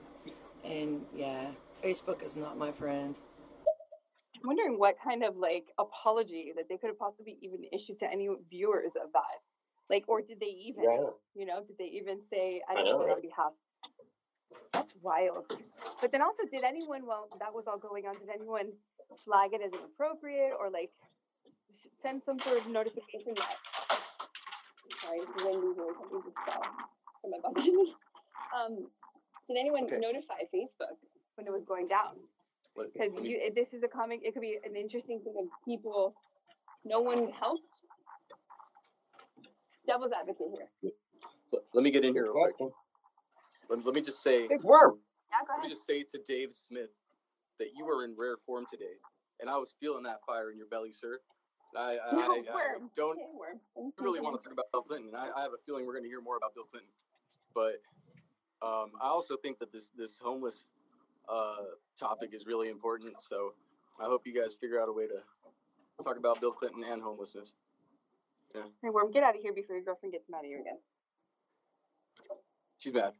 And 0.64 1.06
yeah, 1.14 1.48
Facebook 1.82 2.22
is 2.22 2.37
not 2.37 2.59
my 2.59 2.72
friend. 2.72 3.14
I'm 4.37 4.46
wondering 4.48 4.78
what 4.78 4.96
kind 5.02 5.24
of 5.24 5.37
like 5.37 5.66
apology 5.78 6.52
that 6.56 6.68
they 6.68 6.76
could 6.76 6.88
have 6.88 6.98
possibly 6.98 7.38
even 7.42 7.64
issued 7.72 7.98
to 8.00 8.11
any 8.11 8.28
viewers 8.50 8.92
of 9.02 9.12
that. 9.14 9.40
Like, 9.88 10.04
or 10.09 10.20
did 10.20 10.40
they 10.40 10.46
even, 10.46 10.85
Yeah. 10.85 11.11
you 11.35 11.46
know, 11.46 11.62
did 11.66 11.78
they 11.78 11.87
even 11.96 12.20
say, 12.30 12.62
I 12.68 12.72
I 12.72 12.74
don't 12.74 12.85
know, 12.87 12.98
know 12.98 13.04
on 13.04 13.09
right? 13.09 13.22
behalf? 13.22 13.52
That's 14.72 14.92
wild. 15.02 15.46
But 16.00 16.12
then 16.12 16.22
also, 16.22 16.44
did 16.50 16.64
anyone, 16.64 17.06
while 17.06 17.28
that 17.40 17.54
was 17.54 17.66
all 17.66 17.78
going 17.78 18.06
on, 18.06 18.14
did 18.14 18.28
anyone 18.35 18.72
flag 19.25 19.51
it 19.53 19.61
as 19.64 19.73
inappropriate 19.73 20.53
or 20.59 20.71
like 20.71 20.90
send 22.03 22.23
some 22.25 22.38
sort 22.38 22.59
of 22.59 22.69
notification 22.69 23.35
that? 23.37 23.57
Sorry, 25.01 25.19
this 25.19 25.29
is 25.29 25.45
windy 25.45 25.75
here. 25.75 25.95
Something 25.99 26.23
just 26.25 26.37
fell 26.45 26.62
from 27.21 27.31
my 27.31 27.38
balcony. 27.42 27.95
Um, 28.55 28.88
did 29.49 29.57
anyone 29.59 29.85
Okay. 29.85 29.99
notify 29.99 30.42
Facebook 30.55 30.97
when 31.37 31.47
it 31.47 31.53
was 31.53 31.64
going 31.66 31.87
down? 31.87 32.14
Because 32.77 33.12
you, 33.23 33.40
this 33.55 33.73
is 33.73 33.83
a 33.83 33.88
comic. 33.88 34.21
It 34.23 34.35
could 34.35 34.42
be 34.42 34.59
an 34.64 34.77
interesting 34.77 35.21
thing 35.21 35.35
of 35.38 35.47
people. 35.64 36.14
No 36.85 37.01
one 37.01 37.33
helped. 37.33 37.62
Devil's 39.87 40.12
advocate 40.12 40.47
here. 40.83 40.92
let, 41.53 41.62
let 41.73 41.85
me 41.85 41.90
get 41.90 42.05
in 42.05 42.12
here 42.12 42.25
real 42.25 42.53
quick. 42.55 42.71
Let, 43.71 43.85
let 43.85 43.95
me 43.95 44.01
just 44.01 44.23
say, 44.23 44.47
Big 44.49 44.62
worm. 44.62 44.99
Yeah, 45.31 45.38
go 45.47 45.55
let 45.57 45.62
me 45.64 45.71
just 45.71 45.87
say 45.87 46.03
to 46.03 46.19
Dave 46.27 46.53
Smith 46.53 46.90
that 47.59 47.69
you 47.77 47.85
were 47.85 48.05
in 48.05 48.14
rare 48.16 48.37
form 48.47 48.66
today, 48.71 48.97
and 49.40 49.51
I 49.51 49.57
was 49.57 49.75
feeling 49.81 50.05
that 50.05 50.21
fire 50.27 50.51
in 50.51 50.59
your 50.59 50.69
belly, 50.69 50.92
sir. 50.92 51.19
I, 51.77 51.81
I, 51.81 52.14
I, 52.14 52.14
I 52.14 52.42
don't 52.97 53.19
really 53.99 54.21
want 54.21 54.40
to 54.40 54.42
talk 54.42 54.53
about 54.53 54.66
Bill 54.73 54.83
Clinton. 54.83 55.11
I, 55.14 55.31
I 55.37 55.42
have 55.42 55.53
a 55.53 55.61
feeling 55.66 55.85
we're 55.85 55.92
going 55.92 56.05
to 56.05 56.09
hear 56.09 56.23
more 56.23 56.37
about 56.37 56.55
Bill 56.55 56.64
Clinton, 56.64 56.90
but 57.55 57.83
um, 58.62 58.92
I 59.03 59.09
also 59.09 59.37
think 59.37 59.59
that 59.59 59.73
this 59.73 59.90
this 59.90 60.19
homeless 60.19 60.64
uh, 61.29 61.57
topic 61.99 62.31
is 62.33 62.47
really 62.47 62.69
important. 62.69 63.14
So 63.21 63.55
I 64.01 64.05
hope 64.05 64.27
you 64.27 64.35
guys 64.35 64.55
figure 64.55 64.81
out 64.81 64.88
a 64.88 64.92
way 64.92 65.07
to 65.07 65.23
talk 66.03 66.16
about 66.16 66.40
Bill 66.40 66.53
Clinton 66.53 66.85
and 66.85 67.03
homelessness. 67.03 67.53
Yeah. 68.55 68.62
Hey, 68.83 68.90
worm, 68.90 69.11
get 69.11 69.23
out 69.23 69.37
of 69.37 69.42
here 69.42 69.53
before 69.53 69.77
your 69.77 69.85
girlfriend 69.85 70.12
gets 70.12 70.31
mad 70.31 70.45
at 70.45 70.51
you 70.51 70.61
again. 70.61 70.79
She's 72.79 72.92
mad. 72.92 73.12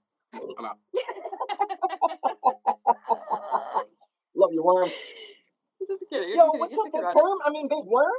I'm 0.59 0.65
out. 0.65 0.79
Love 4.35 4.51
you, 4.53 4.56
worm. 4.67 4.91
just 5.87 6.05
kidding. 6.11 6.29
Yo, 6.31 6.37
Just 6.37 6.47
kidding. 6.53 6.61
what's 6.61 6.75
Just 6.75 6.87
up, 6.87 6.93
kidding 6.93 7.09
big 7.09 7.17
it. 7.17 7.23
worm? 7.23 7.39
I 7.45 7.51
mean, 7.51 7.69
big 7.69 7.85
worm. 7.87 8.13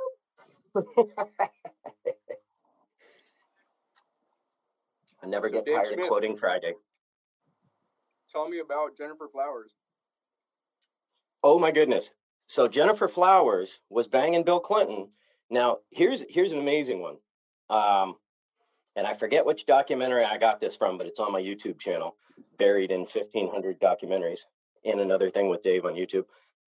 I 5.24 5.28
never 5.28 5.48
So 5.48 5.54
get 5.56 5.66
Dave 5.66 5.76
tired 5.76 6.00
of 6.00 6.08
quoting 6.08 6.38
Friday. 6.38 6.74
Tell 8.32 8.48
me 8.48 8.60
about 8.60 8.98
Gennifer 8.98 9.28
Flowers. 9.32 9.72
Oh 11.44 11.58
my 11.60 11.72
goodness. 11.72 12.12
So 12.48 12.68
Gennifer 12.68 13.10
Flowers 13.10 13.80
was 13.90 14.08
banging 14.08 14.44
Bill 14.44 14.60
Clinton. 14.60 15.10
Now, 15.50 15.78
here's 15.92 16.24
here's 16.30 16.52
an 16.52 16.60
amazing 16.60 17.02
one. 17.02 17.18
Um, 17.70 18.16
and 18.96 19.06
I 19.06 19.14
forget 19.14 19.46
which 19.46 19.66
documentary 19.66 20.24
I 20.24 20.38
got 20.38 20.60
this 20.60 20.76
from, 20.76 20.98
but 20.98 21.08
it's 21.08 21.20
on 21.20 21.32
my 21.32 21.42
YouTube 21.42 21.80
channel, 21.80 22.16
buried 22.58 22.92
in 22.92 23.02
1500 23.02 23.80
documentaries. 23.80 24.40
And 24.88 25.02
another 25.02 25.30
thing 25.30 25.50
with 25.50 25.62
Dave 25.62 25.86
on 25.86 25.94
YouTube. 25.94 26.26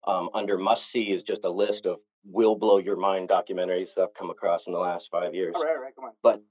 Um, 0.05 0.29
under 0.35 0.59
must 0.59 0.91
see 0.91 1.11
is 1.13 1.23
just 1.23 1.45
a 1.45 1.51
list 1.51 1.87
of 1.87 2.01
will 2.25 2.55
blow 2.55 2.79
your 2.79 2.97
mind 2.97 3.29
documentaries 3.29 3.95
that 3.95 4.03
I've 4.03 4.15
come 4.15 4.31
across 4.31 4.67
in 4.67 4.73
the 4.73 4.79
last 4.79 5.11
five 5.11 5.35
years. 5.35 5.55
All 5.57 5.65
right, 5.65 5.77
all 5.77 5.83
right, 5.83 5.95
come 5.95 6.05
on. 6.05 6.13
But 6.23 6.43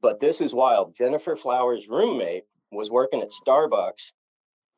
but 0.00 0.20
this 0.20 0.40
is 0.40 0.54
wild. 0.54 0.94
Gennifer 0.94 1.36
Flowers' 1.36 1.88
roommate 1.88 2.44
was 2.70 2.90
working 2.90 3.20
at 3.22 3.28
Starbucks. 3.30 4.12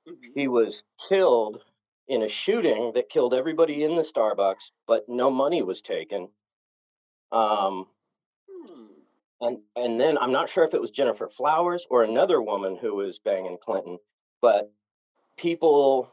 Mhm. 0.08 0.32
He 0.34 0.48
was 0.48 0.82
killed 1.08 1.62
in 2.08 2.22
a 2.22 2.28
shooting 2.28 2.92
that 2.92 3.08
killed 3.08 3.34
everybody 3.34 3.84
in 3.84 3.96
the 3.96 4.02
Starbucks, 4.02 4.72
but 4.86 5.08
no 5.08 5.30
money 5.30 5.62
was 5.62 5.82
taken. 5.82 6.28
Um, 7.32 7.88
Hmm. 8.48 8.86
and 9.40 9.62
and 9.76 10.00
then 10.00 10.16
I'm 10.18 10.32
not 10.32 10.48
sure 10.48 10.64
if 10.64 10.74
it 10.74 10.80
was 10.80 10.90
Gennifer 10.90 11.28
Flowers 11.28 11.86
or 11.90 12.02
another 12.04 12.40
woman 12.40 12.76
who 12.76 12.94
was 12.94 13.18
banging 13.18 13.58
Clinton, 13.58 13.98
but 14.40 14.72
people, 15.36 16.12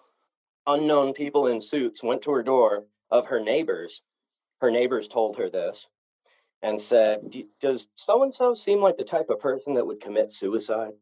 unknown 0.73 1.13
people 1.13 1.47
in 1.47 1.61
suits, 1.61 2.03
went 2.03 2.21
to 2.23 2.31
her 2.31 2.43
door 2.43 2.85
of 3.09 3.25
her 3.27 3.39
neighbors. 3.39 4.01
Her 4.59 4.71
neighbors 4.71 5.07
told 5.07 5.37
her 5.37 5.49
this 5.49 5.87
and 6.61 6.79
said, 6.79 7.35
"Does 7.59 7.89
so 7.95 8.23
and 8.23 8.33
so 8.33 8.53
seem 8.53 8.79
like 8.79 8.97
the 8.97 9.03
type 9.03 9.29
of 9.29 9.39
person 9.39 9.73
that 9.73 9.85
would 9.85 9.99
commit 10.01 10.31
suicide?" 10.31 10.93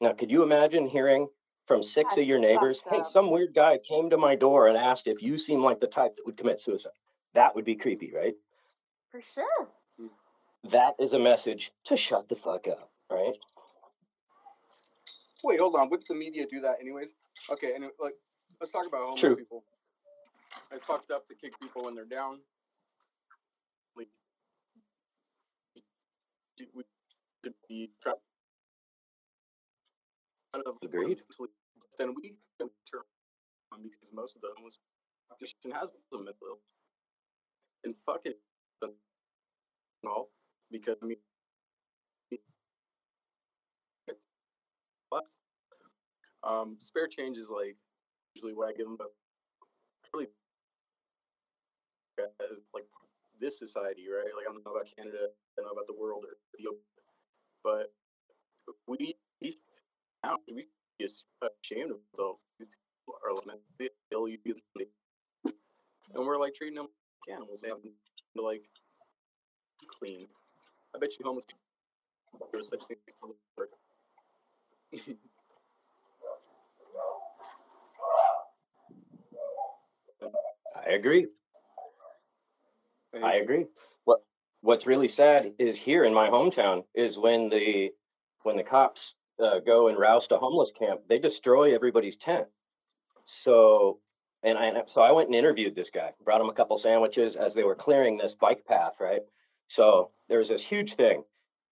Now, 0.00 0.12
could 0.12 0.30
you 0.30 0.42
imagine 0.42 0.86
hearing 0.86 1.28
from 1.66 1.82
six 1.82 2.16
of 2.16 2.24
your 2.24 2.38
neighbors, 2.38 2.82
fucked 2.82 3.06
"Hey, 3.06 3.12
some 3.12 3.30
weird 3.30 3.54
guy 3.54 3.78
came 3.78 4.10
to 4.10 4.18
my 4.18 4.36
door 4.36 4.68
and 4.68 4.76
asked 4.76 5.06
if 5.06 5.22
you 5.22 5.38
seem 5.38 5.62
like 5.62 5.80
the 5.80 5.86
type 5.86 6.14
that 6.14 6.26
would 6.26 6.36
commit 6.36 6.60
suicide"? 6.60 6.92
That 7.32 7.54
would 7.54 7.64
be 7.64 7.74
creepy, 7.74 8.12
right? 8.12 8.36
For 9.10 9.20
sure. 9.20 9.68
That 10.64 10.94
is 10.98 11.12
a 11.12 11.18
message 11.18 11.72
to 11.86 11.96
shut 11.96 12.28
the 12.28 12.36
fuck 12.36 12.68
up, 12.68 12.90
right? 13.10 13.34
Wait, 15.44 15.60
hold 15.60 15.74
on. 15.76 15.88
Wouldn't 15.88 16.08
the 16.08 16.14
media 16.14 16.46
do 16.46 16.60
that 16.60 16.80
anyways? 16.80 17.14
Okay, 17.50 17.68
and 17.68 17.84
anyway, 17.84 17.92
like, 18.00 18.14
let's 18.60 18.72
talk 18.72 18.86
about 18.86 19.02
homeless 19.02 19.20
True. 19.20 19.36
people. 19.36 19.64
It's 20.72 20.84
fucked 20.84 21.10
up 21.10 21.26
to 21.28 21.34
kick 21.34 21.58
people 21.60 21.84
when 21.84 21.94
they're 21.94 22.04
down. 22.04 22.38
Like, 23.96 24.08
we 26.74 26.82
should 27.44 27.54
be 27.68 27.90
trapped 28.02 28.20
out 30.54 30.62
of 30.66 30.76
Agreed. 30.82 31.22
Then 31.98 32.14
we 32.14 32.36
can 32.58 32.70
turn 32.90 33.00
on 33.72 33.82
because 33.82 34.10
most 34.12 34.36
of 34.36 34.42
the 34.42 34.48
homeless 34.56 34.78
population 35.30 35.70
has 35.72 35.92
a 35.92 36.16
mental 36.16 36.34
illness. 36.48 36.62
And 37.84 37.96
fuck 37.96 38.22
it, 38.24 38.40
all 40.06 40.30
because 40.70 40.96
I 41.02 41.06
mean, 41.06 41.16
but 45.10 45.34
um, 46.42 46.76
spare 46.78 47.06
change 47.06 47.36
is 47.36 47.50
like 47.50 47.76
usually 48.36 48.52
what 48.52 48.68
I 48.68 48.72
give 48.76 48.86
them, 48.86 48.96
but 48.98 49.08
really 50.12 50.28
like 52.74 52.84
this 53.40 53.58
society, 53.58 54.04
right? 54.12 54.28
Like 54.36 54.46
I 54.48 54.52
don't 54.52 54.64
know 54.64 54.72
about 54.72 54.88
Canada, 54.94 55.32
I 55.32 55.56
don't 55.56 55.66
know 55.66 55.72
about 55.72 55.86
the 55.86 55.94
world 55.98 56.24
or 56.24 56.36
Ethiopia, 56.54 56.80
but 57.64 57.92
we 58.86 59.16
now 60.22 60.36
we 60.52 60.66
be 60.98 61.04
ashamed 61.04 61.90
of 61.92 61.98
ourselves. 62.12 62.44
These 62.58 62.68
people 62.68 63.18
are 63.24 63.34
like 63.46 63.92
ill 64.12 64.26
and 66.14 66.26
we're 66.26 66.38
like 66.38 66.54
treating 66.54 66.76
them 66.76 66.88
like 67.26 67.36
animals. 67.36 67.60
They 67.62 67.68
have 67.68 67.82
to 67.82 67.90
like 68.42 68.64
clean. 69.98 70.26
I 70.94 70.98
bet 70.98 71.18
you 71.18 71.24
homeless 71.24 71.46
people 71.46 72.62
such. 72.62 72.82
I 80.86 80.92
agree. 80.92 81.26
I 83.22 83.36
agree. 83.36 83.66
What 84.04 84.20
What's 84.60 84.86
really 84.86 85.08
sad 85.08 85.52
is 85.58 85.76
here 85.78 86.04
in 86.04 86.14
my 86.14 86.28
hometown 86.28 86.84
is 86.94 87.18
when 87.18 87.48
the 87.48 87.92
when 88.42 88.56
the 88.56 88.62
cops 88.62 89.14
uh, 89.42 89.60
go 89.60 89.88
and 89.88 89.98
roust 89.98 90.32
a 90.32 90.38
homeless 90.38 90.70
camp, 90.78 91.00
they 91.08 91.18
destroy 91.18 91.74
everybody's 91.74 92.16
tent. 92.16 92.46
So, 93.24 93.98
and 94.42 94.56
I 94.56 94.72
so 94.94 95.00
I 95.00 95.12
went 95.12 95.28
and 95.28 95.34
interviewed 95.34 95.74
this 95.74 95.90
guy, 95.90 96.12
brought 96.24 96.40
him 96.40 96.48
a 96.48 96.52
couple 96.54 96.76
sandwiches 96.76 97.36
as 97.36 97.54
they 97.54 97.64
were 97.64 97.74
clearing 97.74 98.16
this 98.16 98.34
bike 98.34 98.64
path, 98.66 98.96
right? 99.00 99.22
So 99.68 100.12
there's 100.28 100.48
this 100.48 100.62
huge 100.62 100.94
thing, 100.94 101.24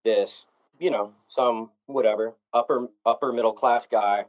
this 0.04 0.46
you 0.80 0.90
know 0.90 1.12
some 1.28 1.70
whatever 1.86 2.34
upper 2.52 2.88
upper 3.06 3.32
middle 3.32 3.52
class 3.52 3.86
guy 3.86 4.24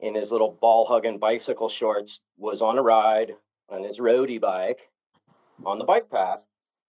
in 0.00 0.14
his 0.14 0.32
little 0.32 0.50
ball 0.50 0.86
hugging 0.86 1.18
bicycle 1.18 1.68
shorts 1.68 2.20
was 2.36 2.60
on 2.62 2.78
a 2.78 2.82
ride 2.82 3.34
on 3.68 3.82
his 3.82 3.98
roadie 3.98 4.40
bike 4.40 4.90
on 5.64 5.78
the 5.78 5.84
bike 5.84 6.10
path 6.10 6.40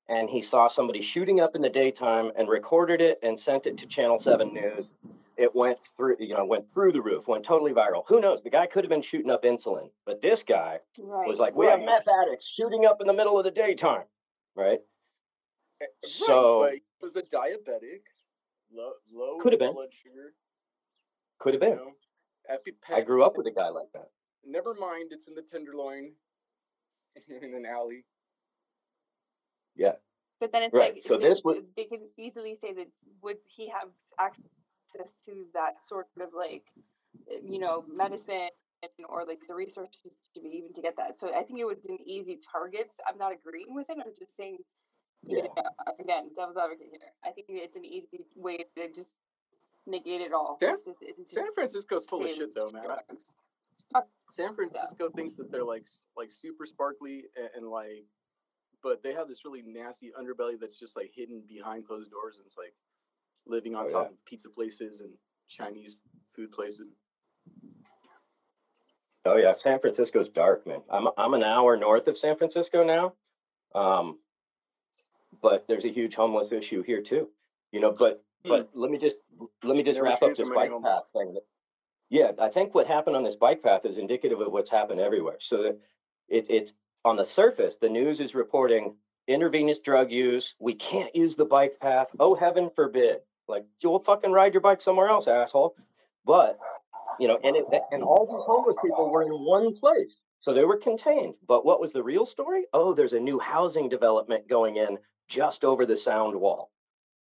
and 0.07 0.29
he 0.29 0.41
saw 0.41 0.67
somebody 0.67 1.01
shooting 1.01 1.39
up 1.39 1.55
in 1.55 1.61
the 1.61 1.69
daytime 1.69 2.31
and 2.37 2.47
recorded 2.47 3.01
it 3.01 3.19
and 3.23 3.39
sent 3.39 3.65
it 3.65 3.77
to 3.77 3.87
channel 3.87 4.17
7 4.17 4.53
news. 4.53 4.91
It 5.37 5.53
went 5.55 5.79
through 5.97 6.17
you 6.19 6.33
know 6.33 6.45
went 6.45 6.71
through 6.73 6.91
the 6.93 7.01
roof 7.01 7.27
went 7.27 7.43
totally 7.43 7.73
viral. 7.73 8.03
Who 8.07 8.19
knows? 8.21 8.41
The 8.43 8.49
guy 8.49 8.67
could 8.67 8.83
have 8.83 8.89
been 8.89 9.01
shooting 9.01 9.31
up 9.31 9.43
insulin 9.43 9.89
but 10.05 10.21
this 10.21 10.43
guy 10.43 10.79
Right. 10.99 11.27
was 11.27 11.39
like 11.39 11.55
we 11.55 11.65
have 11.67 11.81
meth 11.81 12.07
addicts 12.07 12.47
shooting 12.57 12.85
up 12.85 13.01
in 13.01 13.07
the 13.07 13.13
middle 13.13 13.37
of 13.37 13.43
the 13.43 13.51
daytime 13.51 14.03
right? 14.55 14.79
Eh, 15.81 15.85
So- 16.03 16.63
right, 16.63 16.81
was 17.01 17.15
a 17.17 17.21
diabetic, 17.23 18.03
low 18.71 18.93
low 19.11 19.37
Could 19.39 19.51
have 19.53 19.59
been. 19.59 19.73
blood 19.73 19.93
sugar. 19.93 20.33
could 21.39 21.53
have 21.53 21.61
been. 21.61 21.75
know, 21.75 21.91
i 22.89 23.01
grew 23.01 23.23
up 23.23 23.35
with 23.37 23.45
a 23.47 23.51
guy 23.51 23.67
like 23.69 23.91
that. 23.93 24.09
Never 24.45 24.73
mind, 24.73 25.11
it's 25.11 25.27
in 25.27 25.33
the 25.33 25.41
tenderloin 25.41 26.13
in 27.41 27.53
an 27.55 27.65
alley. 27.65 28.05
yeah 29.75 29.93
But 30.39 30.51
then 30.51 30.63
it's 30.63 30.73
Right, 30.73 30.93
like 30.93 31.01
so 31.01 31.17
they, 31.17 31.29
this 31.29 31.41
was- 31.43 31.63
they 31.75 31.85
can 31.85 32.01
easily 32.17 32.55
say 32.55 32.73
that 32.73 32.87
would 33.21 33.37
he 33.45 33.69
have 33.69 33.89
access 34.19 35.21
to 35.25 35.45
that 35.53 35.81
sort 35.87 36.07
of 36.19 36.29
like 36.33 36.65
you 37.43 37.59
know 37.59 37.83
medicine 37.87 38.49
or 39.09 39.25
like 39.25 39.39
the 39.47 39.53
resources 39.55 40.13
to 40.35 40.41
be 40.41 40.49
even 40.49 40.71
to 40.73 40.81
get 40.81 40.95
that. 40.97 41.19
So 41.19 41.33
I 41.33 41.41
think 41.43 41.57
it 41.57 41.65
was 41.65 41.79
an 41.89 41.97
easy 42.05 42.37
target. 42.51 42.91
I'm 43.09 43.17
not 43.17 43.31
agreeing 43.33 43.73
with 43.73 43.89
it. 43.89 43.97
I'm 43.99 44.13
just 44.19 44.35
saying, 44.35 44.57
you 45.25 45.37
Yeah. 45.37 45.43
know, 45.43 45.95
again, 45.99 46.29
devil's 46.35 46.57
advocate 46.57 46.89
here. 46.91 46.99
I 47.23 47.31
think 47.31 47.47
it's 47.49 47.75
an 47.75 47.83
easy 47.85 48.25
way 48.35 48.57
to 48.77 48.91
just 48.93 49.13
negate 49.87 50.21
it 50.21 50.33
all. 50.33 50.57
San- 50.59 50.77
Just- 50.85 51.01
it 51.01 51.17
just 51.17 51.31
San 51.33 51.51
Francisco's 51.55 52.05
full 52.05 52.23
of 52.25 52.29
shit, 52.29 52.53
though, 52.53 52.69
man. 52.69 52.83
I- 52.83 52.85
drugs. 52.85 53.33
San 54.29 54.55
Francisco 54.55 55.09
thinks 55.09 55.35
that 55.37 55.51
they're 55.51 55.63
like 55.63 55.87
like 56.17 56.31
super 56.31 56.65
sparkly 56.65 57.25
and, 57.37 57.49
and 57.57 57.67
like, 57.67 58.05
but 58.83 59.03
they 59.03 59.13
have 59.13 59.27
this 59.27 59.45
really 59.45 59.61
nasty 59.65 60.11
underbelly 60.19 60.59
that's 60.59 60.79
just 60.79 60.95
like 60.95 61.11
hidden 61.15 61.43
behind 61.47 61.85
closed 61.87 62.11
doors, 62.11 62.37
and 62.37 62.45
it's 62.45 62.57
like 62.57 62.73
living 63.45 63.75
on 63.75 63.85
Oh, 63.85 63.89
top 63.89 64.03
yeah. 64.07 64.11
of 64.13 64.25
pizza 64.25 64.49
places 64.49 65.01
and 65.01 65.11
Chinese 65.47 65.97
food 66.29 66.51
places. 66.51 66.87
Oh 69.25 69.37
yeah, 69.37 69.51
San 69.53 69.79
Francisco's 69.79 70.29
dark, 70.29 70.67
man. 70.67 70.81
I'm 70.89 71.07
I'm 71.17 71.33
an 71.33 71.43
hour 71.43 71.77
north 71.77 72.07
of 72.07 72.17
San 72.17 72.35
Francisco 72.35 72.83
now, 72.83 73.13
um, 73.73 74.19
but 75.41 75.67
there's 75.67 75.85
a 75.85 75.89
huge 75.89 76.15
homeless 76.15 76.51
issue 76.51 76.83
here 76.83 77.01
too. 77.01 77.29
You 77.71 77.79
know, 77.79 77.91
but 77.91 78.23
but 78.43 78.69
let 78.75 78.91
me 78.91 78.99
just 78.99 79.17
let 79.63 79.75
me 79.75 79.81
just 79.83 79.97
Never 79.97 80.05
wrap 80.09 80.21
up 80.21 80.35
this 80.35 80.49
bike 80.49 80.71
path 80.83 81.03
thing. 81.11 81.37
Yeah, 82.09 82.31
I 82.39 82.49
think 82.49 82.75
what 82.75 82.87
happened 82.87 83.15
on 83.15 83.23
this 83.23 83.35
bike 83.35 83.63
path 83.63 83.85
is 83.85 83.97
indicative 83.97 84.39
of 84.41 84.51
what's 84.51 84.69
happened 84.69 84.99
everywhere. 84.99 85.37
So 85.39 85.63
that 85.63 85.79
it, 86.29 86.47
it's 86.49 86.73
on 87.03 87.15
the 87.15 87.25
surface, 87.25 87.77
the 87.77 87.89
news 87.89 88.19
is 88.19 88.35
reporting 88.35 88.95
intravenous 89.27 89.79
drug 89.79 90.11
use. 90.11 90.55
We 90.59 90.73
can't 90.73 91.15
use 91.15 91.35
the 91.35 91.45
bike 91.45 91.79
path. 91.79 92.07
Oh 92.19 92.35
heaven 92.35 92.69
forbid! 92.75 93.17
Like 93.47 93.65
you'll 93.81 94.03
fucking 94.03 94.31
ride 94.31 94.53
your 94.53 94.61
bike 94.61 94.81
somewhere 94.81 95.07
else, 95.07 95.27
asshole. 95.27 95.75
But 96.25 96.59
you 97.19 97.27
know, 97.27 97.39
and 97.43 97.55
it, 97.55 97.65
and 97.91 98.03
all 98.03 98.25
these 98.25 98.45
homeless 98.45 98.75
people 98.83 99.09
were 99.09 99.23
in 99.23 99.31
one 99.31 99.75
place, 99.75 100.11
so 100.41 100.53
they 100.53 100.65
were 100.65 100.77
contained. 100.77 101.35
But 101.47 101.65
what 101.65 101.79
was 101.79 101.93
the 101.93 102.03
real 102.03 102.25
story? 102.25 102.65
Oh, 102.73 102.93
there's 102.93 103.13
a 103.13 103.19
new 103.19 103.39
housing 103.39 103.89
development 103.89 104.47
going 104.47 104.77
in 104.77 104.97
just 105.27 105.63
over 105.63 105.85
the 105.85 105.97
sound 105.97 106.39
wall. 106.39 106.71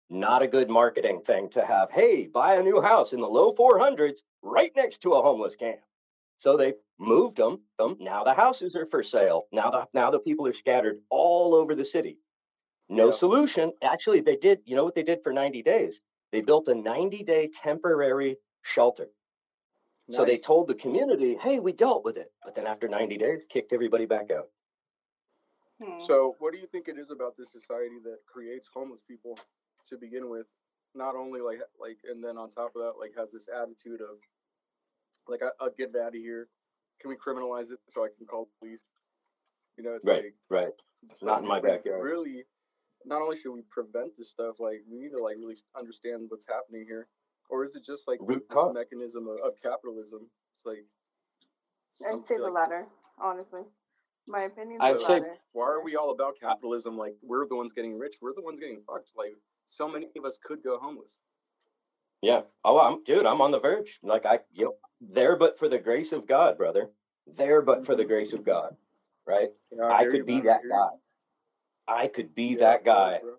Not 0.09 0.42
a 0.42 0.47
good 0.47 0.71
marketing 0.71 1.23
thing 1.23 1.49
to 1.51 1.64
have. 1.64 1.90
Hey, 1.90 2.29
buy 2.29 2.55
a 2.55 2.62
new 2.62 2.81
house 2.81 3.12
in 3.12 3.21
the 3.21 3.29
low 3.29 3.53
400s 3.53 4.21
right 4.42 4.71
next 4.77 4.99
to 4.99 5.14
a 5.14 5.23
homeless 5.23 5.57
camp. 5.57 5.81
So 6.37 6.57
they 6.57 6.75
moved 6.99 7.37
them. 7.37 7.61
them. 7.79 7.97
Now 7.99 8.23
the 8.23 8.35
houses 8.35 8.77
are 8.77 8.87
for 8.87 9.03
sale. 9.03 9.47
Now 9.53 9.71
the 9.71 9.88
now 9.95 10.11
the 10.11 10.21
people 10.21 10.47
are 10.47 10.53
scattered 10.53 11.01
all 11.11 11.55
over 11.55 11.75
the 11.75 11.85
city. 11.85 12.19
No 12.88 13.07
Yeah. 13.07 13.12
solution. 13.12 13.73
Actually, 13.83 14.21
they 14.21 14.37
did. 14.37 14.61
You 14.64 14.77
know 14.77 14.85
what 14.85 14.95
they 14.95 15.03
did 15.03 15.23
for 15.25 15.33
90 15.33 15.62
days? 15.62 16.03
They 16.31 16.40
built 16.40 16.69
a 16.69 16.75
90 16.75 17.25
day 17.25 17.49
temporary 17.49 18.37
shelter. 18.62 19.11
So 20.09 20.25
they 20.25 20.38
told 20.38 20.69
the 20.69 20.75
community, 20.77 21.35
hey, 21.35 21.59
we 21.59 21.73
dealt 21.73 22.05
with 22.05 22.16
it. 22.16 22.33
But 22.45 22.55
then 22.55 22.64
after 22.69 22.87
90 22.87 23.16
days, 23.16 23.45
kicked 23.45 23.73
everybody 23.73 24.07
back 24.07 24.31
out. 24.31 24.49
Hmm. 25.83 26.01
So, 26.07 26.37
what 26.38 26.53
do 26.55 26.61
you 26.61 26.66
think 26.66 26.87
it 26.87 26.97
is 26.97 27.11
about 27.11 27.37
this 27.37 27.51
society 27.51 27.99
that 28.05 28.19
creates 28.25 28.69
homeless 28.73 29.03
people 29.03 29.37
to 29.88 29.96
begin 29.96 30.29
with? 30.31 30.46
Not 30.94 31.14
only 31.14 31.40
like 31.40 31.59
like, 31.81 31.99
and 32.11 32.22
then 32.25 32.38
on 32.38 32.51
top 32.51 32.72
of 32.77 32.83
that, 32.83 32.94
like 32.99 33.12
has 33.16 33.31
this 33.33 33.49
attitude 33.49 34.01
of 34.01 34.18
like 35.29 35.42
I, 35.42 35.49
I'll 35.61 35.70
get 35.77 35.90
it 35.94 36.01
out 36.01 36.09
of 36.09 36.14
here. 36.14 36.49
Can 37.01 37.11
we 37.11 37.16
criminalize 37.16 37.70
it 37.70 37.79
so 37.88 38.05
I 38.05 38.09
can 38.16 38.27
call 38.27 38.46
the 38.46 38.59
police? 38.66 38.81
You 39.77 39.85
know, 39.85 39.94
it's 39.94 40.07
Right, 40.07 40.25
like 40.25 40.35
right. 40.49 40.72
it's 41.09 41.22
Not 41.22 41.42
in 41.42 41.49
my 41.49 41.59
if 41.59 41.64
backyard. 41.64 42.03
Really, 42.03 42.44
not 43.05 43.20
only 43.20 43.37
should 43.37 43.53
we 43.53 43.62
prevent 43.70 44.16
this 44.16 44.31
stuff, 44.31 44.57
like 44.59 44.81
we 44.90 44.99
need 44.99 45.11
to 45.11 45.22
like 45.22 45.37
really 45.37 45.57
understand 45.79 46.27
what's 46.29 46.46
happening 46.49 46.87
here, 46.88 47.09
or 47.51 47.64
is 47.64 47.77
it 47.77 47.85
just 47.85 48.09
like 48.09 48.18
Root 48.22 48.44
this 48.49 48.57
cause. 48.57 48.72
mechanism 48.75 49.29
of, 49.29 49.38
of 49.44 49.53
capitalism? 49.62 50.31
It's 50.55 50.64
like 50.64 50.87
I'd 52.09 52.12
some- 52.12 52.25
say 52.25 52.37
the 52.38 52.44
like, 52.44 52.53
latter, 52.55 52.87
honestly. 53.20 53.62
My 54.29 54.42
opinion 54.44 54.79
I'd 54.81 54.94
the 54.94 54.99
say- 54.99 55.12
latter. 55.20 55.37
why 55.53 55.66
are 55.66 55.83
we 55.85 55.94
all 55.96 56.11
about 56.11 56.40
capitalism? 56.40 56.96
Like 56.96 57.16
we're 57.22 57.46
the 57.46 57.55
ones 57.57 57.75
getting 57.75 57.99
rich. 57.99 58.14
We're 58.22 58.33
the 58.35 58.42
ones 58.42 58.59
getting 58.59 58.81
fucked. 58.87 59.11
Like 59.14 59.37
so 59.66 59.88
many 59.88 60.09
of 60.16 60.24
us 60.24 60.38
could 60.42 60.62
go 60.62 60.79
homeless. 60.79 61.18
Yeah. 62.22 62.42
Oh, 62.64 62.79
I'm 62.81 63.05
dude, 63.05 63.26
I'm 63.26 63.40
on 63.40 63.50
the 63.50 63.61
verge. 63.61 63.98
Like 64.02 64.26
I 64.26 64.40
you 64.52 64.66
know, 64.66 64.74
there 65.00 65.37
but 65.37 65.59
for 65.59 65.68
the 65.68 65.79
grace 65.79 66.12
of 66.12 66.26
God, 66.26 66.57
brother. 66.57 66.90
There 67.26 67.62
but 67.62 67.85
for 67.85 67.94
the 67.94 68.05
grace 68.05 68.33
of 68.33 68.44
God. 68.44 68.76
Right? 69.26 69.50
Yeah, 69.76 69.85
I 69.87 70.02
hear 70.02 70.12
could 70.12 70.26
be 70.26 70.40
that 70.40 70.61
guy. 70.68 70.88
I 71.88 72.07
could 72.09 72.35
be 72.35 72.52
Yeah, 72.52 72.59
that 72.61 72.85
guy. 72.85 73.18
bro. 73.22 73.35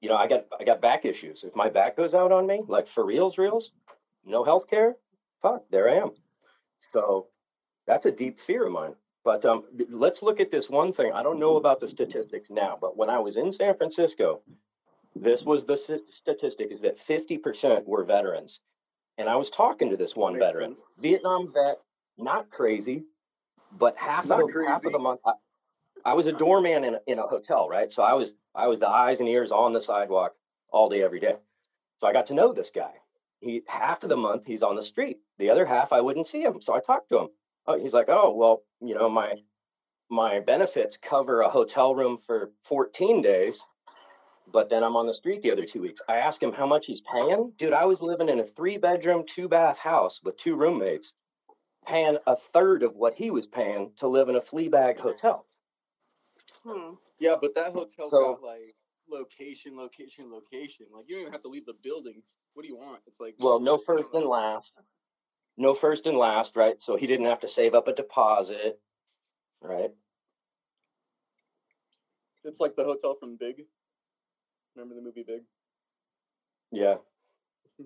You 0.00 0.10
know, 0.10 0.16
I 0.16 0.28
got 0.28 0.46
I 0.58 0.64
got 0.64 0.80
back 0.82 1.04
issues. 1.04 1.44
If 1.44 1.56
my 1.56 1.70
back 1.70 1.96
goes 1.96 2.14
out 2.14 2.32
on 2.32 2.46
me, 2.46 2.62
like 2.68 2.86
for 2.86 3.04
reals, 3.04 3.38
reals, 3.38 3.72
no 4.24 4.44
health 4.44 4.68
care, 4.68 4.96
fuck, 5.42 5.64
there 5.70 5.88
I 5.88 5.94
am. 5.94 6.10
So 6.78 7.28
that's 7.86 8.06
a 8.06 8.12
deep 8.12 8.38
fear 8.38 8.66
of 8.66 8.72
mine. 8.72 8.94
But 9.24 9.44
um, 9.46 9.64
let's 9.88 10.22
look 10.22 10.40
at 10.40 10.50
this 10.50 10.68
one 10.68 10.92
thing. 10.92 11.12
I 11.12 11.22
don't 11.22 11.38
know 11.38 11.56
about 11.56 11.80
the 11.80 11.88
statistics 11.88 12.50
now, 12.50 12.76
but 12.78 12.96
when 12.98 13.08
I 13.08 13.18
was 13.18 13.36
in 13.36 13.54
San 13.54 13.74
Francisco, 13.76 14.42
this 15.14 15.42
was 15.42 15.64
the 15.64 15.76
st- 15.76 16.02
statistic 16.20 16.70
is 16.70 16.80
that 16.80 16.96
50% 16.96 17.86
were 17.86 18.04
veterans. 18.04 18.60
And 19.18 19.28
I 19.28 19.36
was 19.36 19.50
talking 19.50 19.90
to 19.90 19.96
this 19.96 20.16
one 20.16 20.34
Makes 20.34 20.46
veteran, 20.46 20.74
sense. 20.76 20.86
Vietnam 20.98 21.52
vet, 21.52 21.78
not 22.18 22.50
crazy, 22.50 23.04
but 23.78 23.96
half 23.96 24.26
Not 24.26 24.40
of 24.40 24.48
the 24.48 24.64
half 24.66 24.84
of 24.84 24.92
the 24.92 24.98
month 24.98 25.20
I, 25.24 25.32
I 26.04 26.14
was 26.14 26.26
a 26.26 26.32
doorman 26.32 26.84
in 26.84 26.94
a, 26.94 27.00
in 27.06 27.18
a 27.18 27.26
hotel, 27.26 27.68
right? 27.68 27.90
So 27.90 28.02
I 28.02 28.14
was 28.14 28.36
I 28.54 28.66
was 28.66 28.78
the 28.78 28.88
eyes 28.88 29.20
and 29.20 29.28
ears 29.28 29.52
on 29.52 29.72
the 29.72 29.80
sidewalk 29.80 30.34
all 30.70 30.88
day 30.88 31.02
every 31.02 31.20
day. 31.20 31.36
So 32.00 32.06
I 32.06 32.12
got 32.12 32.26
to 32.26 32.34
know 32.34 32.52
this 32.52 32.70
guy. 32.70 32.92
He 33.40 33.62
half 33.66 34.02
of 34.02 34.08
the 34.08 34.16
month 34.16 34.46
he's 34.46 34.62
on 34.62 34.74
the 34.74 34.82
street. 34.82 35.18
The 35.38 35.50
other 35.50 35.64
half 35.64 35.92
I 35.92 36.00
wouldn't 36.00 36.26
see 36.26 36.42
him. 36.42 36.60
So 36.60 36.74
I 36.74 36.80
talked 36.80 37.08
to 37.10 37.20
him. 37.20 37.28
Oh, 37.66 37.78
he's 37.78 37.94
like, 37.94 38.06
"Oh, 38.08 38.34
well, 38.34 38.62
you 38.80 38.94
know, 38.94 39.08
my 39.08 39.34
my 40.10 40.40
benefits 40.40 40.96
cover 40.96 41.40
a 41.40 41.48
hotel 41.48 41.94
room 41.94 42.18
for 42.18 42.52
14 42.62 43.22
days, 43.22 43.64
but 44.52 44.68
then 44.70 44.82
I'm 44.84 44.96
on 44.96 45.06
the 45.06 45.14
street 45.14 45.42
the 45.42 45.50
other 45.50 45.64
2 45.64 45.80
weeks." 45.80 46.00
I 46.08 46.16
ask 46.16 46.42
him 46.42 46.52
how 46.52 46.66
much 46.66 46.86
he's 46.86 47.00
paying. 47.12 47.52
Dude, 47.56 47.72
I 47.72 47.84
was 47.84 48.00
living 48.00 48.28
in 48.28 48.40
a 48.40 48.44
3 48.44 48.76
bedroom, 48.76 49.24
2 49.26 49.48
bath 49.48 49.78
house 49.78 50.22
with 50.22 50.36
two 50.36 50.56
roommates 50.56 51.14
paying 51.86 52.18
a 52.26 52.36
third 52.36 52.82
of 52.82 52.96
what 52.96 53.14
he 53.14 53.30
was 53.30 53.46
paying 53.46 53.92
to 53.96 54.08
live 54.08 54.28
in 54.28 54.36
a 54.36 54.40
flea 54.40 54.68
bag 54.68 54.98
hotel. 54.98 55.44
Hmm. 56.62 56.94
Yeah, 57.18 57.36
but 57.40 57.54
that 57.54 57.72
hotel's 57.72 58.10
So- 58.10 58.34
got 58.34 58.42
like 58.42 58.74
location, 59.08 59.76
location, 59.76 60.30
location. 60.32 60.86
Like 60.90 61.04
you 61.08 61.16
don't 61.16 61.22
even 61.22 61.32
have 61.32 61.42
to 61.42 61.48
leave 61.48 61.66
the 61.66 61.74
building. 61.74 62.22
What 62.54 62.62
do 62.62 62.68
you 62.68 62.76
want? 62.76 63.02
It's 63.06 63.20
like 63.20 63.34
Well, 63.38 63.60
no 63.60 63.76
first 63.78 64.14
and 64.14 64.24
last. 64.26 64.72
No 65.56 65.74
first 65.74 66.06
and 66.06 66.16
last, 66.16 66.56
right? 66.56 66.76
So 66.82 66.96
he 66.96 67.06
didn't 67.06 67.26
have 67.26 67.40
to 67.40 67.48
save 67.48 67.74
up 67.74 67.86
a 67.86 67.92
deposit, 67.92 68.80
right? 69.60 69.90
it's 72.46 72.60
like 72.60 72.76
the 72.76 72.84
hotel 72.84 73.14
from 73.14 73.36
Big. 73.36 73.64
Remember 74.74 74.94
the 74.94 75.02
movie 75.02 75.24
Big? 75.26 75.42
Yeah. 76.72 76.96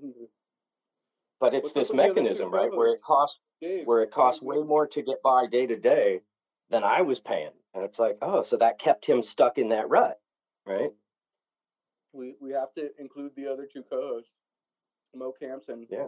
But 1.41 1.55
it's 1.55 1.67
What's 1.73 1.75
this 1.75 1.91
with 1.91 1.99
the 1.99 2.03
other 2.03 2.15
two 2.15 2.21
mechanism, 2.21 2.51
right? 2.53 2.69
Where 2.75 2.95
it 2.95 3.01
costs 3.01 3.39
Dave, 3.61 3.87
where 3.87 4.03
it 4.03 4.11
costs 4.11 4.43
way 4.43 4.61
more 4.61 4.89
to 4.89 5.03
get 5.03 5.23
by 5.23 5.47
day 5.47 5.67
to 5.67 5.77
day 5.77 6.21
than 6.69 6.83
I 6.83 7.03
was 7.03 7.21
paying. 7.21 7.53
And 7.75 7.85
it's 7.85 8.01
like, 8.01 8.19
oh, 8.23 8.43
so 8.43 8.57
that 8.57 8.81
kept 8.81 9.07
him 9.07 9.23
stuck 9.23 9.57
in 9.57 9.69
that 9.69 9.89
rut, 9.89 10.19
right? 10.67 10.91
We 12.13 12.35
we 12.41 12.51
have 12.53 12.75
to 12.75 12.91
include 12.99 13.37
the 13.37 13.47
other 13.47 13.69
two 13.73 13.85
co-hosts, 13.85 14.33
Mo 15.15 15.33
Camps 15.41 15.69
and 15.69 15.87
Yeah. 15.89 16.07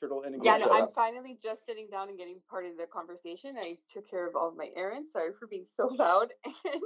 Turtle 0.00 0.22
and 0.24 0.42
Yeah, 0.42 0.56
no, 0.56 0.70
I'm 0.70 0.88
finally 0.94 1.36
just 1.40 1.66
sitting 1.66 1.88
down 1.90 2.08
and 2.08 2.16
getting 2.16 2.40
part 2.48 2.64
of 2.64 2.76
the 2.76 2.86
conversation. 2.86 3.56
I 3.58 3.76
took 3.92 4.08
care 4.08 4.26
of 4.26 4.34
all 4.34 4.48
of 4.48 4.56
my 4.56 4.70
errands. 4.76 5.12
Sorry 5.12 5.30
for 5.38 5.46
being 5.46 5.66
so 5.66 5.88
loud. 5.98 6.32
And 6.44 6.82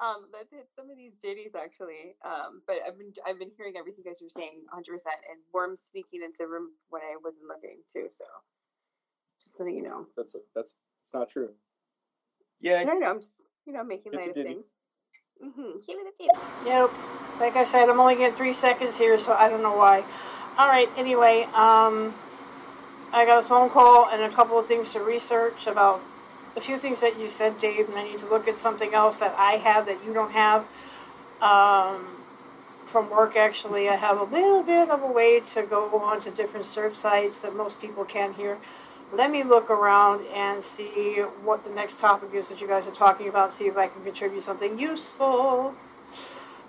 um, 0.00 0.28
let's 0.32 0.50
hit 0.52 0.68
some 0.76 0.90
of 0.90 0.96
these 0.96 1.14
ditties 1.22 1.52
actually. 1.56 2.16
Um, 2.24 2.62
but 2.66 2.76
I've 2.86 2.98
been 2.98 3.12
I've 3.26 3.38
been 3.38 3.50
hearing 3.56 3.74
everything 3.78 4.04
you 4.04 4.10
guys 4.10 4.20
are 4.22 4.28
saying 4.28 4.60
100, 4.70 4.92
percent 4.92 5.16
and 5.30 5.40
worms 5.52 5.82
sneaking 5.82 6.20
into 6.22 6.38
the 6.40 6.48
room 6.48 6.70
when 6.90 7.02
I 7.02 7.16
wasn't 7.22 7.48
looking 7.48 7.80
too. 7.90 8.08
So 8.12 8.24
just 9.42 9.56
so 9.56 9.66
you 9.66 9.82
know. 9.82 10.06
That's 10.16 10.36
that's 10.54 10.76
it's 11.02 11.14
not 11.14 11.30
true. 11.30 11.50
Yeah. 12.60 12.84
No, 12.84 12.92
no, 12.94 13.06
I'm 13.06 13.20
just 13.20 13.40
you 13.66 13.72
know 13.72 13.84
making 13.84 14.12
light 14.12 14.30
of 14.30 14.34
things. 14.36 14.66
Mm-hmm. 15.42 15.80
Give 15.86 15.96
it 15.98 16.06
a 16.06 16.22
tip. 16.22 16.42
Nope. 16.66 16.92
Like 17.40 17.56
I 17.56 17.64
said, 17.64 17.88
I'm 17.88 17.98
only 17.98 18.16
getting 18.16 18.34
three 18.34 18.52
seconds 18.52 18.98
here, 18.98 19.16
so 19.16 19.32
I 19.32 19.48
don't 19.48 19.62
know 19.62 19.74
why. 19.74 20.04
All 20.58 20.68
right. 20.68 20.90
Anyway, 20.98 21.48
um, 21.54 22.12
I 23.12 23.24
got 23.26 23.44
a 23.44 23.46
phone 23.46 23.70
call 23.70 24.08
and 24.08 24.22
a 24.22 24.30
couple 24.30 24.58
of 24.58 24.66
things 24.66 24.92
to 24.92 25.00
research 25.00 25.66
about 25.66 26.02
a 26.56 26.60
few 26.60 26.78
things 26.78 27.00
that 27.00 27.18
you 27.18 27.28
said, 27.28 27.60
Dave, 27.60 27.88
and 27.88 27.98
I 27.98 28.04
need 28.04 28.18
to 28.18 28.28
look 28.28 28.48
at 28.48 28.56
something 28.56 28.94
else 28.94 29.16
that 29.16 29.34
I 29.36 29.52
have 29.52 29.86
that 29.86 30.04
you 30.04 30.12
don't 30.12 30.32
have. 30.32 30.66
Um, 31.40 32.06
from 32.84 33.08
work, 33.08 33.36
actually, 33.36 33.88
I 33.88 33.94
have 33.94 34.20
a 34.20 34.24
little 34.24 34.62
bit 34.62 34.90
of 34.90 35.02
a 35.02 35.06
way 35.06 35.40
to 35.40 35.62
go 35.62 35.88
on 36.00 36.20
to 36.22 36.30
different 36.30 36.66
search 36.66 36.96
sites 36.96 37.42
that 37.42 37.54
most 37.54 37.80
people 37.80 38.04
can't 38.04 38.34
hear. 38.34 38.58
Let 39.12 39.30
me 39.30 39.42
look 39.42 39.70
around 39.70 40.26
and 40.34 40.62
see 40.62 41.20
what 41.42 41.64
the 41.64 41.70
next 41.70 42.00
topic 42.00 42.30
is 42.34 42.48
that 42.48 42.60
you 42.60 42.68
guys 42.68 42.86
are 42.86 42.92
talking 42.92 43.28
about, 43.28 43.52
see 43.52 43.66
if 43.66 43.76
I 43.76 43.88
can 43.88 44.02
contribute 44.02 44.42
something 44.42 44.78
useful 44.78 45.74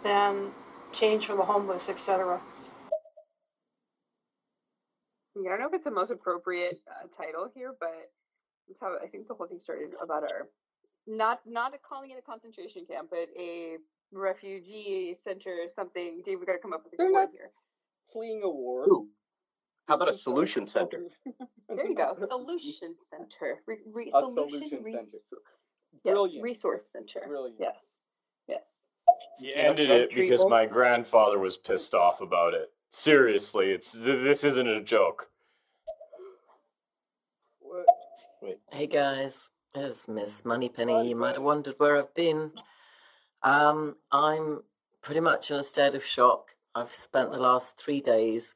then 0.04 0.52
change 0.92 1.28
for 1.28 1.36
the 1.36 1.44
homeless, 1.44 1.90
etc. 1.90 2.42
Yeah, 5.36 5.50
I 5.50 5.54
don't 5.54 5.62
know 5.62 5.68
if 5.68 5.74
it's 5.74 5.86
the 5.86 5.92
most 5.92 6.12
appropriate 6.12 6.82
uh, 6.90 7.08
title 7.16 7.50
here, 7.56 7.74
but 7.80 8.12
that's 8.68 8.80
how 8.82 8.98
I 9.02 9.08
think 9.08 9.28
the 9.28 9.34
whole 9.34 9.48
thing 9.48 9.60
started 9.60 9.92
about 10.02 10.24
our 10.24 10.50
not 11.08 11.40
not 11.46 11.74
a 11.74 11.78
calling 11.78 12.12
it 12.12 12.18
a 12.18 12.22
concentration 12.22 12.86
camp, 12.86 13.10
but 13.10 13.30
a 13.40 13.78
refugee 14.12 15.16
center 15.20 15.52
or 15.52 15.68
something. 15.74 16.22
Dave, 16.26 16.40
we 16.40 16.46
got 16.46 16.54
to 16.54 16.60
come 16.60 16.74
up 16.74 16.84
with 16.84 16.94
a 16.94 16.98
They're 16.98 17.08
good 17.08 17.14
word 17.16 17.30
here. 17.32 17.52
Fleeing 18.12 18.42
a 18.44 18.50
war. 18.50 18.84
Ooh, 18.88 19.08
how 19.88 19.96
about 19.96 20.10
a 20.10 20.14
solution 20.14 20.66
center? 20.68 21.04
There 21.74 21.88
you 21.88 21.96
go, 21.96 22.14
solution 22.28 22.96
center, 23.10 23.60
re, 23.66 23.78
re, 23.94 24.12
A 24.14 24.20
solution, 24.20 24.60
solution 24.60 24.84
re- 24.84 24.92
center. 24.92 25.20
Yes, 26.04 26.04
Brilliant. 26.04 26.44
resource 26.44 26.86
center. 26.92 27.22
Brilliant. 27.26 27.56
Yes, 27.62 28.02
yes. 28.50 28.64
He 29.40 29.56
ended 29.56 29.90
it 29.90 30.10
because 30.14 30.44
my 30.50 30.66
grandfather 30.66 31.40
was 31.40 31.56
pissed 31.56 31.94
off 31.94 32.20
about 32.20 32.54
it. 32.56 32.74
Seriously, 32.94 33.72
it's 33.72 33.94
th- 33.94 34.22
this 34.22 34.44
isn't 34.44 34.68
a 34.68 34.82
joke. 34.82 35.30
What? 37.62 37.86
Wait. 38.42 38.60
Hey 38.70 38.86
guys, 38.86 39.50
it's 39.74 40.10
Miss 40.10 40.44
Moneypenny. 40.44 41.08
You 41.08 41.16
might 41.16 41.36
have 41.36 41.44
wondered 41.44 41.76
where 41.78 41.96
I've 41.96 42.14
been. 42.14 42.52
Um, 43.44 43.96
I'm 44.12 44.64
pretty 45.02 45.22
much 45.22 45.50
in 45.50 45.58
a 45.58 45.64
state 45.64 45.96
of 45.96 46.04
shock. 46.04 46.50
I've 46.76 46.94
spent 46.94 47.32
the 47.32 47.40
last 47.40 47.78
three 47.78 48.02
days 48.02 48.56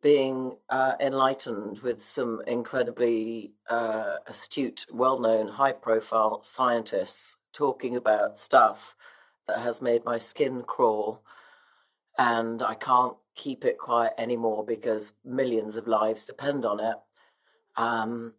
being 0.00 0.56
uh, 0.70 0.94
enlightened 0.98 1.80
with 1.80 2.02
some 2.02 2.40
incredibly 2.46 3.52
uh, 3.68 4.16
astute, 4.26 4.86
well 4.90 5.20
known, 5.20 5.48
high 5.48 5.72
profile 5.72 6.40
scientists 6.42 7.36
talking 7.52 7.96
about 7.96 8.38
stuff 8.38 8.96
that 9.46 9.58
has 9.58 9.82
made 9.82 10.06
my 10.06 10.16
skin 10.16 10.62
crawl. 10.62 11.22
And 12.18 12.62
I 12.62 12.74
can't 12.74 13.16
keep 13.34 13.64
it 13.64 13.78
quiet 13.78 14.12
anymore 14.18 14.64
because 14.64 15.12
millions 15.24 15.76
of 15.76 15.86
lives 15.88 16.26
depend 16.26 16.64
on 16.64 16.80
it. 16.80 16.96
Um, 17.76 18.34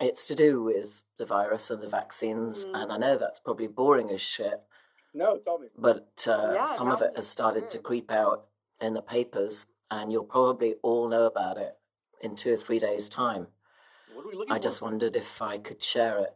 it's 0.00 0.26
to 0.26 0.34
do 0.34 0.62
with 0.62 1.02
the 1.18 1.26
virus 1.26 1.70
and 1.70 1.82
the 1.82 1.88
vaccines, 1.88 2.64
and 2.72 2.92
I 2.92 2.96
know 2.96 3.18
that's 3.18 3.40
probably 3.40 3.66
boring 3.66 4.10
as 4.10 4.20
shit, 4.20 4.60
No, 5.12 5.36
tell 5.38 5.58
me. 5.58 5.66
but 5.76 6.24
uh, 6.28 6.52
Yeah, 6.54 6.64
some 6.64 6.90
of 6.92 7.00
no, 7.00 7.06
it 7.06 7.12
has 7.16 7.28
started 7.28 7.68
to 7.70 7.78
creep 7.78 8.10
out 8.10 8.46
in 8.80 8.94
the 8.94 9.02
papers, 9.02 9.66
and 9.90 10.12
you'll 10.12 10.24
probably 10.24 10.76
all 10.82 11.08
know 11.08 11.26
about 11.26 11.58
it 11.58 11.74
in 12.22 12.36
two 12.36 12.54
or 12.54 12.56
three 12.56 12.78
days' 12.78 13.08
time. 13.08 13.48
What 14.14 14.24
are 14.24 14.28
we 14.28 14.34
looking 14.36 14.52
I 14.52 14.58
for? 14.58 14.62
just 14.62 14.80
wondered 14.80 15.16
if 15.16 15.42
I 15.42 15.58
could 15.58 15.82
share 15.82 16.20
it, 16.20 16.34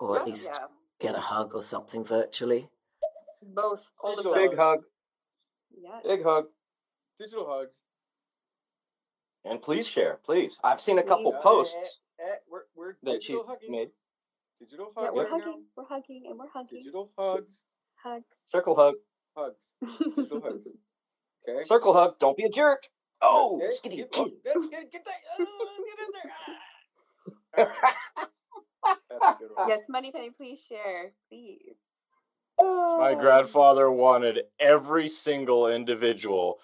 or 0.00 0.18
at 0.18 0.26
least 0.26 0.50
Yeah, 0.54 0.66
get 0.98 1.14
a 1.14 1.20
hug 1.20 1.54
or 1.54 1.62
something 1.62 2.02
virtually. 2.02 2.70
both, 3.42 3.92
all 4.02 4.12
of 4.12 4.16
Digital 4.16 4.34
those. 4.34 4.48
Big 4.50 4.58
hug, 4.58 4.82
Yeah. 5.76 6.00
big 6.04 6.22
hug, 6.24 6.46
Digital 7.18 7.46
hugs. 7.48 7.76
and 9.44 9.60
please 9.62 9.86
share, 9.86 10.18
please. 10.24 10.58
I've 10.64 10.80
seen 10.80 10.98
a 10.98 11.02
couple 11.02 11.34
Uh, 11.34 11.40
posts 11.40 11.74
eh, 11.74 12.24
eh, 12.24 12.26
eh, 12.32 12.36
we're 12.48 12.62
we're 12.74 12.96
that 13.02 13.22
she 13.22 13.28
digital 13.34 13.46
hugging. 13.46 13.70
made. 13.70 13.90
Digital 14.60 14.92
Yeah, 14.96 15.10
we're 15.10 15.22
right 15.24 15.32
now. 15.32 15.38
hugging, 15.38 15.64
we're 15.76 15.84
hugging, 15.84 16.24
and 16.28 16.38
we're 16.38 16.48
hugging. 16.48 16.78
Digital 16.82 17.12
hugs. 17.18 17.62
Hugs. 18.02 18.24
Circle 18.48 18.74
hug, 18.74 18.94
Hugs. 19.36 19.74
Digital 20.16 20.40
hugs. 20.40 20.66
Okay. 21.48 21.64
circle 21.64 21.92
hug. 21.92 22.18
Don't 22.18 22.36
be 22.36 22.42
a 22.42 22.48
jerk. 22.48 22.88
Oh, 23.22 23.56
Okay, 23.62 23.68
skitty. 23.68 23.96
Get, 23.98 24.08
oh, 24.18 24.24
get, 24.42 24.54
get, 24.70 24.90
get 24.92 25.04
that. 25.04 25.20
Oh, 25.38 25.84
get 25.86 25.98
in 26.06 26.12
there. 27.56 27.72
Ah. 27.72 28.28
That's 29.10 29.24
a 29.24 29.38
good 29.38 29.50
one. 29.54 29.68
yes, 29.68 29.82
Moneypenny, 29.88 30.30
please 30.36 30.58
share, 30.60 31.12
please. 31.30 31.76
My 32.58 33.14
grandfather 33.14 33.90
wanted 33.90 34.44
every 34.58 35.08
single 35.08 35.68
individual 35.68 36.58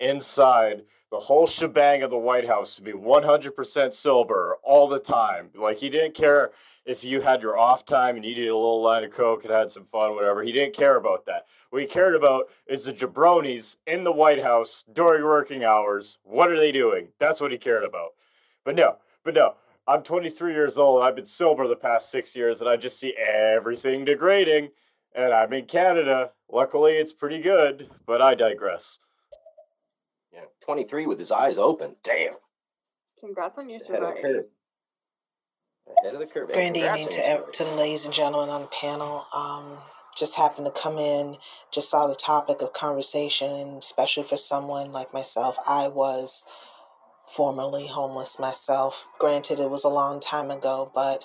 inside 0.00 0.82
the 1.10 1.18
whole 1.18 1.46
shebang 1.46 2.02
of 2.02 2.10
the 2.10 2.18
White 2.18 2.46
House 2.46 2.76
to 2.76 2.82
be 2.82 2.92
100% 2.92 3.94
sober 3.94 4.56
all 4.62 4.88
the 4.88 4.98
time. 4.98 5.50
Like, 5.54 5.78
he 5.78 5.88
didn't 5.88 6.14
care 6.14 6.50
if 6.84 7.04
you 7.04 7.20
had 7.20 7.40
your 7.40 7.56
off 7.56 7.84
time 7.86 8.16
and 8.16 8.24
you 8.24 8.34
needed 8.34 8.48
a 8.48 8.54
little 8.54 8.82
line 8.82 9.04
of 9.04 9.12
Coke 9.12 9.44
and 9.44 9.52
had 9.52 9.70
some 9.70 9.86
fun, 9.92 10.14
whatever. 10.14 10.42
He 10.42 10.52
didn't 10.52 10.74
care 10.74 10.96
about 10.96 11.24
that. 11.26 11.46
What 11.70 11.82
he 11.82 11.88
cared 11.88 12.16
about 12.16 12.48
is 12.66 12.84
the 12.84 12.92
jabronis 12.92 13.76
in 13.86 14.02
the 14.04 14.12
White 14.12 14.42
House 14.42 14.84
during 14.92 15.24
working 15.24 15.64
hours. 15.64 16.18
What 16.24 16.50
are 16.50 16.58
they 16.58 16.72
doing? 16.72 17.08
That's 17.20 17.40
what 17.40 17.52
he 17.52 17.58
cared 17.58 17.84
about. 17.84 18.10
But 18.64 18.74
no, 18.74 18.96
but 19.24 19.34
no. 19.34 19.54
I'm 19.88 20.02
23 20.02 20.52
years 20.52 20.78
old. 20.78 21.02
I've 21.02 21.14
been 21.14 21.24
sober 21.26 21.68
the 21.68 21.76
past 21.76 22.10
six 22.10 22.34
years, 22.34 22.60
and 22.60 22.68
I 22.68 22.76
just 22.76 22.98
see 22.98 23.14
everything 23.16 24.04
degrading. 24.04 24.70
And 25.16 25.32
I'm 25.32 25.52
in 25.54 25.64
Canada. 25.64 26.30
Luckily, 26.52 26.92
it's 26.92 27.12
pretty 27.12 27.40
good, 27.40 27.88
but 28.06 28.20
I 28.20 28.34
digress. 28.34 28.98
Yeah, 30.32 30.42
23 30.60 31.06
with 31.06 31.18
his 31.18 31.32
eyes 31.32 31.56
open. 31.56 31.96
Damn. 32.04 32.34
Congrats 33.18 33.56
on 33.56 33.70
your 33.70 33.80
Ahead 33.80 34.02
of 34.02 34.14
the 34.14 34.20
curve. 34.20 34.44
Ahead 36.02 36.14
of 36.14 36.20
the 36.20 36.26
curve. 36.26 36.50
And 36.50 36.74
Grand 36.74 36.76
evening 36.76 37.08
to, 37.08 37.42
to 37.50 37.64
the 37.64 37.76
ladies 37.76 38.04
and 38.04 38.14
gentlemen 38.14 38.50
on 38.50 38.60
the 38.62 38.68
panel. 38.68 39.24
Um, 39.34 39.78
just 40.16 40.36
happened 40.36 40.66
to 40.66 40.80
come 40.80 40.98
in, 40.98 41.36
just 41.72 41.90
saw 41.90 42.06
the 42.06 42.14
topic 42.14 42.62
of 42.62 42.72
conversation, 42.72 43.50
and 43.50 43.78
especially 43.78 44.22
for 44.22 44.36
someone 44.36 44.92
like 44.92 45.12
myself, 45.12 45.56
I 45.68 45.88
was 45.88 46.48
formerly 47.22 47.86
homeless 47.86 48.40
myself. 48.40 49.06
Granted, 49.18 49.60
it 49.60 49.70
was 49.70 49.84
a 49.84 49.88
long 49.88 50.20
time 50.20 50.50
ago, 50.50 50.90
but 50.94 51.24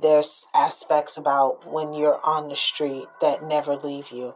there's 0.00 0.46
aspects 0.54 1.16
about 1.16 1.70
when 1.70 1.94
you're 1.94 2.20
on 2.24 2.48
the 2.48 2.56
street 2.56 3.06
that 3.20 3.42
never 3.42 3.76
leave 3.76 4.10
you. 4.10 4.34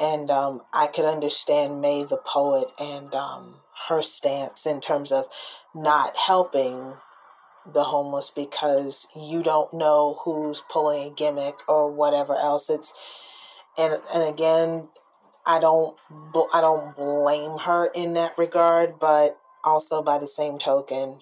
And 0.00 0.30
um, 0.30 0.62
I 0.72 0.86
could 0.86 1.04
understand 1.04 1.80
May 1.80 2.04
the 2.04 2.20
poet 2.24 2.68
and 2.78 3.14
um, 3.14 3.56
her 3.88 4.02
stance 4.02 4.66
in 4.66 4.80
terms 4.80 5.12
of 5.12 5.26
not 5.74 6.16
helping 6.16 6.94
the 7.70 7.84
homeless 7.84 8.30
because 8.30 9.08
you 9.14 9.42
don't 9.42 9.72
know 9.72 10.20
who's 10.24 10.62
pulling 10.70 11.12
a 11.12 11.14
gimmick 11.14 11.56
or 11.68 11.90
whatever 11.90 12.34
else. 12.34 12.70
It's 12.70 12.94
and 13.78 14.00
and 14.14 14.34
again, 14.34 14.88
I 15.46 15.60
don't 15.60 15.96
I 16.52 16.60
don't 16.60 16.96
blame 16.96 17.58
her 17.60 17.90
in 17.94 18.14
that 18.14 18.32
regard, 18.36 18.94
but 19.00 19.38
also 19.64 20.02
by 20.02 20.18
the 20.18 20.26
same 20.26 20.58
token, 20.58 21.20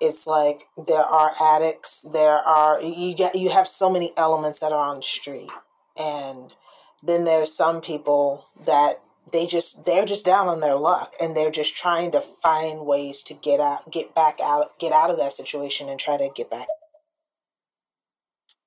it's 0.00 0.26
like 0.26 0.64
there 0.88 1.04
are 1.04 1.32
addicts 1.42 2.10
there 2.12 2.36
are 2.36 2.80
you 2.82 3.14
get 3.14 3.34
you 3.34 3.50
have 3.50 3.66
so 3.66 3.90
many 3.90 4.12
elements 4.16 4.60
that 4.60 4.72
are 4.72 4.90
on 4.90 4.96
the 4.96 5.02
street 5.02 5.50
and 5.98 6.54
then 7.02 7.24
there's 7.24 7.56
some 7.56 7.80
people 7.80 8.46
that 8.66 8.94
they 9.32 9.46
just 9.46 9.86
they're 9.86 10.06
just 10.06 10.26
down 10.26 10.48
on 10.48 10.60
their 10.60 10.76
luck 10.76 11.12
and 11.20 11.36
they're 11.36 11.50
just 11.50 11.76
trying 11.76 12.12
to 12.12 12.20
find 12.20 12.86
ways 12.86 13.22
to 13.22 13.34
get 13.42 13.60
out 13.60 13.90
get 13.92 14.14
back 14.14 14.38
out 14.42 14.66
get 14.80 14.92
out 14.92 15.10
of 15.10 15.18
that 15.18 15.32
situation 15.32 15.88
and 15.88 16.00
try 16.00 16.16
to 16.16 16.30
get 16.34 16.50
back 16.50 16.66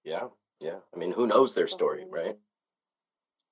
Yeah, 0.03 0.27
yeah. 0.61 0.77
I 0.95 0.97
mean, 0.97 1.11
who 1.11 1.27
knows 1.27 1.53
their 1.53 1.67
story, 1.67 2.05
right? 2.09 2.37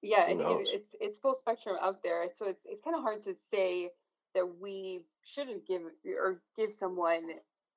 Yeah, 0.02 0.24
I 0.24 0.28
think 0.28 0.42
it, 0.42 0.70
it's 0.74 0.96
it's 1.02 1.18
full 1.18 1.36
spectrum 1.36 1.78
out 1.82 2.02
there. 2.04 2.30
So 2.38 2.48
it's 2.48 2.66
it's 2.66 2.82
kind 2.82 2.96
of 2.96 3.02
hard 3.02 3.24
to 3.24 3.36
say 3.52 3.90
that 4.36 4.60
we 4.62 5.02
shouldn't 5.24 5.68
give 5.68 5.82
or 6.06 6.42
give 6.56 6.72
someone 6.72 7.24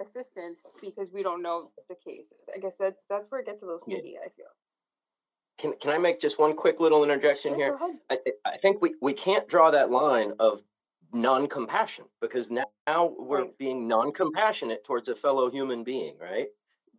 assistance 0.00 0.62
because 0.80 1.12
we 1.12 1.22
don't 1.22 1.42
know 1.42 1.70
the 1.88 1.94
cases. 1.94 2.48
I 2.54 2.58
guess 2.58 2.74
that 2.78 2.96
that's 3.08 3.30
where 3.30 3.40
it 3.40 3.46
gets 3.46 3.62
a 3.62 3.66
little 3.66 3.80
Yeah. 3.86 3.96
sticky. 3.98 4.18
I 4.18 4.28
feel. 4.28 4.46
Can 5.58 5.72
can 5.78 5.90
I 5.90 5.98
make 5.98 6.20
just 6.20 6.38
one 6.38 6.54
quick 6.54 6.78
little 6.80 7.02
interjection 7.02 7.52
Sure, 7.58 7.78
here? 7.78 7.98
I, 8.10 8.18
I 8.44 8.56
think 8.58 8.80
we, 8.80 8.94
we 9.02 9.12
can't 9.12 9.48
draw 9.48 9.70
that 9.72 9.90
line 9.90 10.32
of 10.38 10.62
non-compassion 11.12 12.04
because 12.20 12.50
now, 12.50 12.66
now 12.86 13.06
we're 13.18 13.42
Right. 13.42 13.58
being 13.58 13.88
non-compassionate 13.88 14.84
towards 14.84 15.08
a 15.08 15.16
fellow 15.16 15.50
human 15.50 15.82
being, 15.82 16.16
right? 16.18 16.48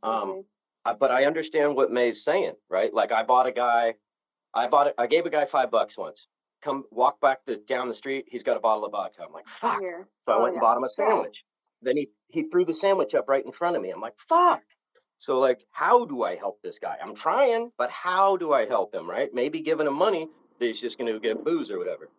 Um, 0.03 0.19
Exactly. 0.29 0.45
I, 0.85 0.93
but 0.93 1.11
I 1.11 1.25
understand 1.25 1.75
what 1.75 1.91
May's 1.91 2.23
saying, 2.23 2.55
right? 2.69 2.93
Like 2.93 3.11
I 3.11 3.23
bought 3.23 3.47
a 3.47 3.51
guy, 3.51 3.95
I 4.53 4.67
bought 4.67 4.87
it, 4.87 4.95
I 4.97 5.07
gave 5.07 5.25
a 5.25 5.29
guy 5.29 5.45
five 5.45 5.71
bucks 5.71 5.97
once. 5.97 6.27
Come 6.61 6.83
walk 6.91 7.21
back 7.21 7.45
the 7.45 7.57
down 7.57 7.87
the 7.87 7.93
street, 7.93 8.25
he's 8.27 8.43
got 8.43 8.57
a 8.57 8.59
bottle 8.59 8.83
of 8.85 8.91
vodka. 8.91 9.23
I'm 9.25 9.31
like, 9.31 9.47
fuck. 9.47 9.79
Here. 9.79 10.07
So 10.23 10.33
I 10.33 10.35
Oh 10.35 10.41
went 10.43 10.55
and 10.55 10.61
bought 10.61 10.75
him 10.77 10.83
a 10.83 10.89
sandwich. 10.89 11.43
Then 11.81 11.97
he 11.97 12.09
he 12.27 12.43
threw 12.43 12.65
the 12.65 12.75
sandwich 12.81 13.15
up 13.15 13.27
right 13.27 13.45
in 13.45 13.51
front 13.51 13.75
of 13.75 13.81
me. 13.81 13.89
I'm 13.89 14.01
like, 14.01 14.17
fuck. 14.17 14.63
So 15.17 15.39
like, 15.39 15.65
how 15.71 16.05
do 16.05 16.23
I 16.23 16.35
help 16.35 16.61
this 16.61 16.79
guy? 16.79 16.97
I'm 17.01 17.15
trying, 17.15 17.71
but 17.77 17.89
how 17.89 18.37
do 18.37 18.53
I 18.53 18.65
help 18.65 18.93
him? 18.93 19.09
Right? 19.09 19.33
Maybe 19.33 19.61
giving 19.61 19.87
him 19.87 19.95
money, 19.95 20.29
that 20.59 20.65
he's 20.65 20.79
just 20.79 20.97
going 20.97 21.11
to 21.11 21.19
get 21.19 21.43
booze 21.43 21.69
or 21.69 21.77
whatever. 21.77 22.09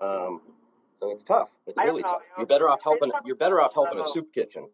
Um, 0.00 0.40
so 1.00 1.10
it's 1.12 1.22
tough. 1.24 1.48
It's 1.66 1.76
really 1.76 2.02
know. 2.02 2.18
tough. 2.18 2.22
You 2.22 2.28
know, 2.28 2.38
You're 2.38 2.46
better 2.46 2.68
off 2.68 2.82
helping. 2.82 3.10
a 3.10 3.20
You're 3.24 3.36
better 3.36 3.60
off 3.60 3.74
helping 3.74 4.00
a 4.00 4.04
soup 4.12 4.32
kitchen. 4.34 4.66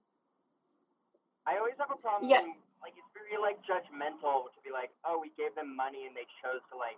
I 1.47 1.59
always 1.61 1.77
have 1.79 1.93
a 1.93 2.01
problem. 2.01 2.31
Yeah. 2.31 2.41
Like 2.81 2.97
it's 2.97 3.13
very 3.13 3.41
like 3.41 3.61
judgmental 3.65 4.49
to 4.53 4.59
be 4.65 4.73
like, 4.73 4.93
oh, 5.05 5.21
we 5.21 5.33
gave 5.37 5.53
them 5.57 5.77
money 5.77 6.09
and 6.09 6.17
they 6.17 6.29
chose 6.41 6.61
to 6.73 6.77
like 6.77 6.97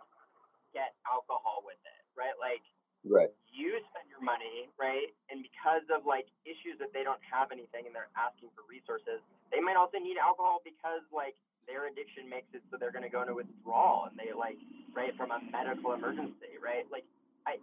get 0.75 0.95
alcohol 1.07 1.63
with 1.67 1.79
it, 1.83 2.03
right? 2.15 2.35
Like 2.39 2.63
Right. 3.07 3.31
you 3.55 3.73
spend 3.89 4.11
your 4.11 4.21
money, 4.21 4.69
right? 4.77 5.15
And 5.31 5.41
because 5.41 5.87
of 5.95 6.05
like 6.05 6.29
issues 6.45 6.77
that 6.83 6.91
they 6.93 7.07
don't 7.07 7.23
have 7.25 7.55
anything 7.55 7.87
and 7.87 7.95
they're 7.95 8.11
asking 8.19 8.51
for 8.53 8.67
resources, 8.69 9.23
they 9.55 9.63
might 9.63 9.79
also 9.79 9.97
need 10.03 10.19
alcohol 10.19 10.61
because 10.61 11.07
like 11.15 11.39
their 11.65 11.87
addiction 11.91 12.29
makes 12.31 12.47
it 12.55 12.63
so 12.71 12.79
they're 12.79 12.95
going 12.95 13.07
to 13.07 13.11
go 13.11 13.23
into 13.23 13.35
withdrawal 13.35 14.07
and 14.11 14.15
they 14.19 14.31
like 14.35 14.59
right 14.95 15.15
from 15.15 15.31
a 15.31 15.41
medical 15.51 15.95
emergency, 15.95 16.59
right? 16.59 16.85
Like 16.91 17.07
I 17.47 17.59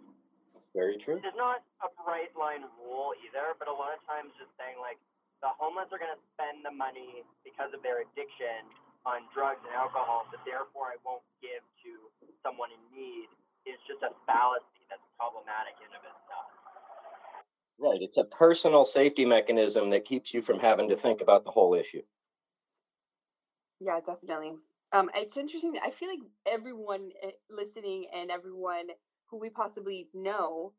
That's 0.52 0.66
Very 0.74 0.96
true. 1.04 1.20
there's 1.20 1.36
not 1.38 1.62
a 1.84 1.88
bright 2.02 2.32
line 2.34 2.64
rule 2.80 3.12
either, 3.24 3.54
but 3.60 3.68
a 3.68 3.76
lot 3.76 3.94
of 3.94 4.00
times 4.08 4.32
just 4.40 4.52
saying 4.56 4.76
like 4.80 4.98
the 5.44 5.52
homeless 5.60 5.92
are 5.92 6.00
going 6.00 6.12
to 6.12 6.22
spend 6.36 6.64
the 6.64 6.72
money 6.72 7.20
because 7.44 7.68
of 7.76 7.84
their 7.84 8.00
addiction 8.00 8.64
on 9.04 9.28
drugs 9.36 9.60
and 9.68 9.76
alcohol, 9.76 10.24
so 10.32 10.40
therefore 10.48 10.88
I 10.88 10.96
won't 11.04 11.24
give 11.44 11.60
to 11.84 11.92
someone 12.40 12.72
in 12.72 12.80
need 12.96 13.28
is 13.68 13.76
just 13.88 14.00
a 14.04 14.12
fallacy 14.24 14.83
that's 14.88 15.02
problematic 15.18 15.74
in 15.80 15.90
of 15.94 16.02
itself. 16.02 16.46
Right. 17.78 18.00
It's 18.00 18.16
a 18.16 18.24
personal 18.24 18.84
safety 18.84 19.24
mechanism 19.24 19.90
that 19.90 20.04
keeps 20.04 20.32
you 20.32 20.42
from 20.42 20.60
having 20.60 20.88
to 20.90 20.96
think 20.96 21.20
about 21.20 21.44
the 21.44 21.50
whole 21.50 21.74
issue. 21.74 22.02
Yeah, 23.80 24.00
definitely. 24.04 24.54
Um, 24.92 25.10
it's 25.14 25.36
interesting. 25.36 25.76
I 25.82 25.90
feel 25.90 26.08
like 26.08 26.20
everyone 26.46 27.10
eh, 27.22 27.30
listening 27.50 28.06
and 28.14 28.30
everyone 28.30 28.86
who 29.28 29.38
we 29.38 29.50
possibly 29.50 30.08
know 30.14 30.72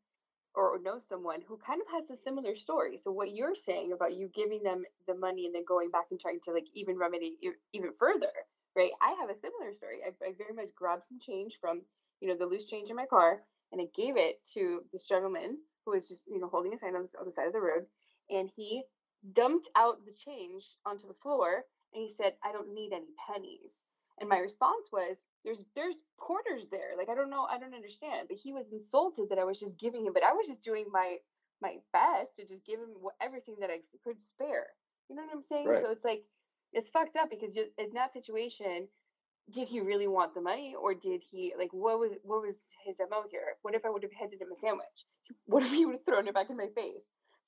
or 0.54 0.78
know 0.82 0.98
someone 1.06 1.42
who 1.46 1.58
kind 1.58 1.82
of 1.82 1.88
has 1.92 2.10
a 2.10 2.20
similar 2.20 2.56
story. 2.56 2.98
So 3.02 3.12
what 3.12 3.36
you're 3.36 3.54
saying 3.54 3.92
about 3.92 4.16
you 4.16 4.30
giving 4.34 4.62
them 4.62 4.84
the 5.06 5.14
money 5.14 5.44
and 5.44 5.54
then 5.54 5.64
going 5.68 5.90
back 5.90 6.06
and 6.10 6.18
trying 6.18 6.40
to 6.44 6.52
like 6.52 6.66
even 6.74 6.96
remedy 6.96 7.36
even 7.74 7.90
further, 7.98 8.32
right? 8.74 8.90
I 9.02 9.14
have 9.20 9.28
a 9.28 9.38
similar 9.38 9.74
story. 9.74 9.98
I, 10.02 10.08
I 10.26 10.32
very 10.38 10.54
much 10.54 10.74
grabbed 10.74 11.04
some 11.06 11.18
change 11.20 11.58
from 11.60 11.82
you 12.20 12.28
know 12.28 12.36
the 12.36 12.46
loose 12.46 12.64
change 12.64 12.88
in 12.88 12.96
my 12.96 13.04
car 13.04 13.42
and 13.72 13.80
I 13.80 13.86
gave 13.94 14.16
it 14.16 14.36
to 14.54 14.82
this 14.92 15.06
gentleman 15.06 15.58
who 15.84 15.92
was 15.92 16.08
just 16.08 16.24
you 16.26 16.40
know 16.40 16.48
holding 16.48 16.72
his 16.72 16.80
hand 16.80 16.96
on 16.96 17.08
the, 17.12 17.18
on 17.18 17.26
the 17.26 17.32
side 17.32 17.46
of 17.46 17.52
the 17.52 17.60
road, 17.60 17.86
and 18.30 18.50
he 18.54 18.84
dumped 19.32 19.68
out 19.76 20.04
the 20.04 20.12
change 20.12 20.64
onto 20.84 21.06
the 21.08 21.14
floor 21.14 21.64
and 21.94 22.02
he 22.02 22.12
said, 22.14 22.34
"I 22.44 22.52
don't 22.52 22.74
need 22.74 22.92
any 22.92 23.12
pennies." 23.28 23.82
And 24.20 24.28
my 24.28 24.38
response 24.38 24.88
was, 24.92 25.16
"There's 25.44 25.58
there's 25.74 25.94
quarters 26.16 26.68
there. 26.70 26.96
Like 26.96 27.08
I 27.08 27.14
don't 27.14 27.30
know, 27.30 27.46
I 27.50 27.58
don't 27.58 27.74
understand." 27.74 28.28
But 28.28 28.38
he 28.38 28.52
was 28.52 28.72
insulted 28.72 29.28
that 29.30 29.38
I 29.38 29.44
was 29.44 29.60
just 29.60 29.78
giving 29.78 30.06
him, 30.06 30.12
but 30.12 30.24
I 30.24 30.32
was 30.32 30.46
just 30.46 30.62
doing 30.62 30.86
my 30.90 31.18
my 31.60 31.76
best 31.92 32.36
to 32.36 32.46
just 32.46 32.64
give 32.66 32.80
him 32.80 32.90
everything 33.20 33.56
that 33.60 33.70
I 33.70 33.80
could 34.04 34.22
spare. 34.22 34.66
You 35.08 35.16
know 35.16 35.22
what 35.22 35.34
I'm 35.34 35.42
saying? 35.42 35.68
Right. 35.68 35.82
So 35.82 35.90
it's 35.90 36.04
like 36.04 36.24
it's 36.72 36.90
fucked 36.90 37.16
up 37.16 37.30
because 37.30 37.56
you, 37.56 37.66
in 37.78 37.92
that 37.94 38.12
situation, 38.12 38.88
did 39.50 39.68
he 39.68 39.80
really 39.80 40.08
want 40.08 40.34
the 40.34 40.40
money 40.40 40.74
or 40.80 40.94
did 40.94 41.22
he 41.30 41.52
like 41.58 41.72
what 41.72 41.98
was 41.98 42.12
what 42.22 42.42
was 42.42 42.56
his 42.84 42.96
mo 43.10 43.24
here? 43.30 43.56
What 43.62 43.74
if 43.74 43.84
I 43.84 43.90
would 43.90 44.02
have 44.02 44.12
handed 44.12 44.40
him 44.40 44.52
a 44.52 44.56
sandwich? 44.56 45.06
What 45.46 45.62
if 45.62 45.70
he 45.70 45.86
would 45.86 45.96
have 45.96 46.04
thrown 46.04 46.28
it 46.28 46.34
back 46.34 46.50
in 46.50 46.56
my 46.56 46.68
face? 46.74 47.02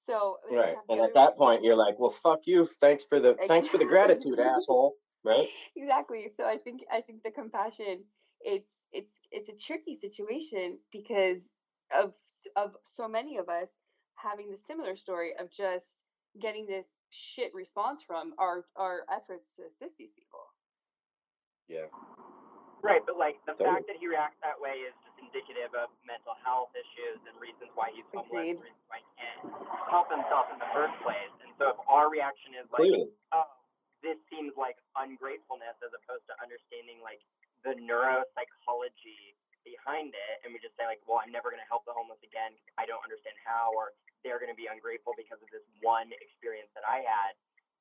So 0.07 0.39
Right. 0.51 0.77
And 0.89 1.01
at 1.01 1.15
that 1.15 1.37
point, 1.37 1.63
you're 1.63 1.77
like, 1.77 1.99
well, 1.99 2.11
fuck 2.11 2.41
you. 2.45 2.69
Thanks 2.81 3.05
for 3.05 3.21
the 3.21 3.37
thanks 3.47 3.69
for 3.69 3.79
the 3.79 3.85
gratitude, 3.85 4.39
asshole. 4.53 4.95
Right. 5.25 5.49
exactly 5.77 6.31
so 6.37 6.45
i 6.45 6.57
think 6.57 6.83
i 6.93 7.01
think 7.01 7.25
the 7.25 7.31
compassion 7.31 8.05
it's 8.41 8.79
it's 8.93 9.19
it's 9.33 9.49
a 9.49 9.53
tricky 9.53 9.97
situation 9.97 10.79
because 10.93 11.53
of 11.93 12.13
of 12.57 12.77
so 12.85 13.09
many 13.09 13.37
of 13.37 13.49
us 13.49 13.69
having 14.15 14.49
the 14.51 14.57
similar 14.67 14.97
story 14.97 15.33
of 15.39 15.51
just 15.51 16.05
getting 16.41 16.67
this 16.67 16.87
shit 17.11 17.53
response 17.53 18.01
from 18.07 18.33
our 18.39 18.65
our 18.77 19.01
efforts 19.13 19.55
to 19.57 19.63
assist 19.63 19.99
these 19.99 20.13
people 20.17 20.41
Yeah. 21.69 21.89
Right, 22.81 23.03
but 23.05 23.19
like 23.19 23.37
the 23.45 23.59
Totally. 23.59 23.83
fact 23.83 23.85
that 23.91 23.99
he 23.99 24.07
reacts 24.07 24.39
that 24.41 24.55
way 24.57 24.87
is 24.87 24.95
just 25.03 25.19
indicative 25.19 25.75
of 25.75 25.91
mental 26.07 26.39
health 26.47 26.71
issues 26.79 27.19
and 27.27 27.35
reasons 27.43 27.69
why 27.75 27.91
he's 27.91 28.07
homeless, 28.15 28.31
Agreed. 28.31 28.57
reasons 28.63 28.87
why 28.89 28.99
he 29.03 29.11
can't 29.19 29.41
help 29.91 30.07
himself 30.09 30.47
in 30.55 30.63
the 30.63 30.71
first 30.71 30.95
place. 31.03 31.35
And 31.43 31.51
so 31.59 31.75
if 31.75 31.79
our 31.91 32.07
reaction 32.07 32.55
is 32.55 32.71
like, 32.71 32.87
Clearly. 32.87 33.11
oh, 33.35 33.51
this 34.01 34.15
seems 34.31 34.55
like 34.55 34.79
ungratefulness 34.95 35.75
as 35.83 35.91
opposed 35.91 36.23
to 36.31 36.35
understanding 36.39 37.03
like 37.03 37.19
the 37.67 37.75
neuropsychology 37.83 39.35
behind 39.67 40.15
it, 40.15 40.35
and 40.47 40.55
we 40.55 40.63
just 40.63 40.79
say 40.79 40.87
like, 40.87 41.03
well, 41.05 41.19
I'm 41.19 41.35
never 41.35 41.51
going 41.51 41.61
to 41.61 41.67
help 41.69 41.83
the 41.83 41.93
homeless 41.93 42.23
again. 42.23 42.55
I 42.79 42.87
don't 42.87 43.03
understand 43.03 43.35
how, 43.43 43.75
or 43.75 43.91
they're 44.23 44.39
going 44.39 44.55
to 44.55 44.57
be 44.57 44.71
ungrateful 44.71 45.19
because 45.19 45.43
of 45.43 45.51
this 45.51 45.67
one 45.83 46.15
experience 46.23 46.71
that 46.79 46.87
I 46.87 47.03
had. 47.03 47.35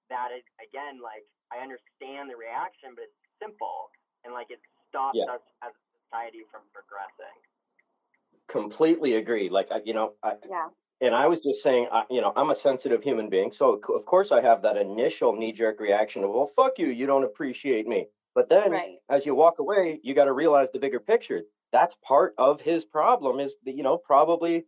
That 0.09 0.31
is 0.31 0.43
again 0.61 1.01
like 1.01 1.25
I 1.51 1.59
understand 1.59 2.29
the 2.29 2.35
reaction, 2.35 2.95
but 2.95 3.07
it's 3.11 3.21
simple 3.41 3.91
and 4.23 4.33
like 4.33 4.49
it 4.49 4.59
stops 4.89 5.17
Yeah. 5.17 5.35
us 5.35 5.43
as 5.63 5.71
a 5.71 5.83
society 6.07 6.43
from 6.51 6.61
progressing. 6.73 7.37
Completely 8.47 9.15
agree. 9.15 9.49
Like 9.49 9.71
I, 9.71 9.81
you 9.83 9.93
know, 9.93 10.15
I, 10.23 10.35
yeah 10.47 10.69
and 11.01 11.13
I 11.13 11.27
was 11.27 11.39
just 11.39 11.63
saying, 11.63 11.87
I, 11.91 12.05
you 12.09 12.21
know, 12.21 12.33
I'm 12.35 12.49
a 12.49 12.55
sensitive 12.55 13.03
human 13.03 13.29
being, 13.29 13.51
so 13.51 13.79
of 13.95 14.05
course 14.05 14.31
I 14.31 14.41
have 14.41 14.61
that 14.63 14.77
initial 14.77 15.35
knee-jerk 15.35 15.79
reaction 15.79 16.23
of, 16.23 16.31
well, 16.31 16.47
fuck 16.47 16.79
you, 16.79 16.87
you 16.87 17.05
don't 17.05 17.23
appreciate 17.23 17.87
me. 17.87 18.07
But 18.33 18.49
then, 18.49 18.71
right 18.71 18.95
as 19.09 19.25
you 19.25 19.35
walk 19.35 19.59
away, 19.59 19.99
you 20.03 20.13
got 20.13 20.25
to 20.25 20.33
realize 20.33 20.71
the 20.71 20.79
bigger 20.79 20.99
picture. 20.99 21.43
That's 21.71 21.95
part 22.03 22.33
of 22.37 22.61
his 22.61 22.85
problem. 22.85 23.39
Is 23.39 23.57
that 23.65 23.75
you 23.75 23.83
know 23.83 23.97
probably 23.97 24.65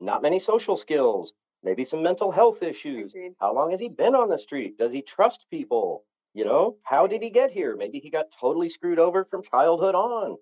not 0.00 0.22
many 0.22 0.38
social 0.38 0.76
skills, 0.76 1.32
maybe 1.62 1.84
some 1.84 2.02
mental 2.02 2.30
health 2.30 2.62
issues. 2.62 3.14
agreed 3.14 3.34
How 3.40 3.54
long 3.54 3.70
has 3.70 3.80
he 3.80 3.88
been 3.88 4.14
on 4.14 4.28
the 4.28 4.38
street? 4.38 4.78
Does 4.78 4.92
he 4.92 5.02
trust 5.02 5.46
people? 5.50 6.04
You 6.34 6.44
know, 6.44 6.76
how 6.82 7.06
did 7.06 7.22
he 7.22 7.30
get 7.30 7.50
here? 7.50 7.76
Maybe 7.76 7.98
he 7.98 8.08
got 8.08 8.32
totally 8.38 8.68
screwed 8.68 8.98
over 8.98 9.24
from 9.24 9.42
childhood 9.42 9.94
on. 9.94 10.38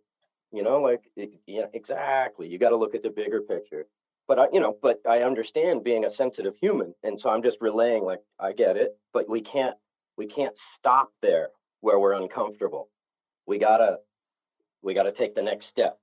You 0.53 0.63
know, 0.63 0.81
like 0.81 1.03
it, 1.17 1.35
yeah, 1.47 1.67
exactly. 1.73 2.49
You 2.49 2.59
got 2.59 2.71
to 2.71 2.77
look 2.77 2.95
at 2.95 3.03
the 3.03 3.11
bigger 3.11 3.41
picture. 3.41 3.87
But 4.29 4.39
I, 4.39 4.49
you 4.53 4.61
know, 4.61 4.77
but 4.81 5.01
I 5.09 5.23
understand 5.23 5.83
being 5.83 6.05
a 6.05 6.11
sensitive 6.11 6.55
human, 6.57 6.95
and 7.03 7.19
so 7.19 7.31
I'm 7.31 7.43
just 7.43 7.61
relaying. 7.61 8.05
Like 8.05 8.21
I 8.39 8.53
get 8.53 8.77
it, 8.77 8.97
but 9.13 9.29
we 9.29 9.41
can't 9.41 9.77
we 10.17 10.27
can't 10.27 10.57
stop 10.57 11.11
there 11.23 11.49
where 11.81 11.99
we're 11.99 12.13
uncomfortable. 12.13 12.89
We 13.47 13.59
gotta 13.59 13.99
we 14.83 14.95
gotta 14.95 15.13
take 15.13 15.35
the 15.35 15.43
next 15.43 15.67
step. 15.67 15.99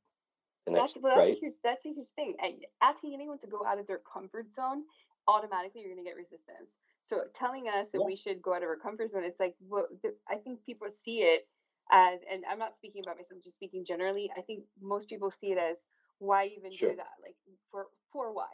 The 0.65 0.73
that's 0.73 0.95
next 0.95 1.03
well, 1.03 1.15
that's 1.15 1.25
right. 1.25 1.37
a 1.37 1.39
huge 1.39 1.55
that's 1.63 1.85
a 1.85 1.89
huge 1.89 2.09
thing 2.15 2.35
and 2.43 2.55
asking 2.81 3.13
anyone 3.13 3.39
to 3.39 3.47
go 3.47 3.65
out 3.65 3.79
of 3.79 3.87
their 3.87 4.01
comfort 4.11 4.53
zone 4.53 4.83
automatically 5.27 5.81
you're 5.81 5.93
going 5.93 6.03
to 6.03 6.09
get 6.09 6.15
resistance 6.15 6.71
so 7.03 7.23
telling 7.33 7.67
us 7.67 7.87
that 7.91 7.99
Yeah. 7.99 8.05
we 8.05 8.15
should 8.15 8.41
go 8.41 8.53
out 8.53 8.63
of 8.63 8.69
our 8.69 8.77
comfort 8.77 9.11
zone 9.11 9.23
it's 9.23 9.39
like 9.39 9.55
what 9.67 9.87
the, 10.03 10.13
i 10.29 10.35
think 10.35 10.63
people 10.65 10.87
see 10.91 11.19
it 11.21 11.47
as 11.91 12.19
and 12.31 12.43
i'm 12.49 12.59
not 12.59 12.75
speaking 12.75 13.03
about 13.03 13.17
myself 13.17 13.41
just 13.43 13.55
speaking 13.55 13.85
generally 13.85 14.31
i 14.37 14.41
think 14.41 14.63
most 14.81 15.09
people 15.09 15.31
see 15.31 15.51
it 15.51 15.57
as 15.57 15.77
why 16.19 16.45
even 16.45 16.71
Sure. 16.71 16.91
do 16.91 16.95
that 16.97 17.15
like 17.21 17.35
for 17.71 17.87
for 18.11 18.33
why 18.33 18.47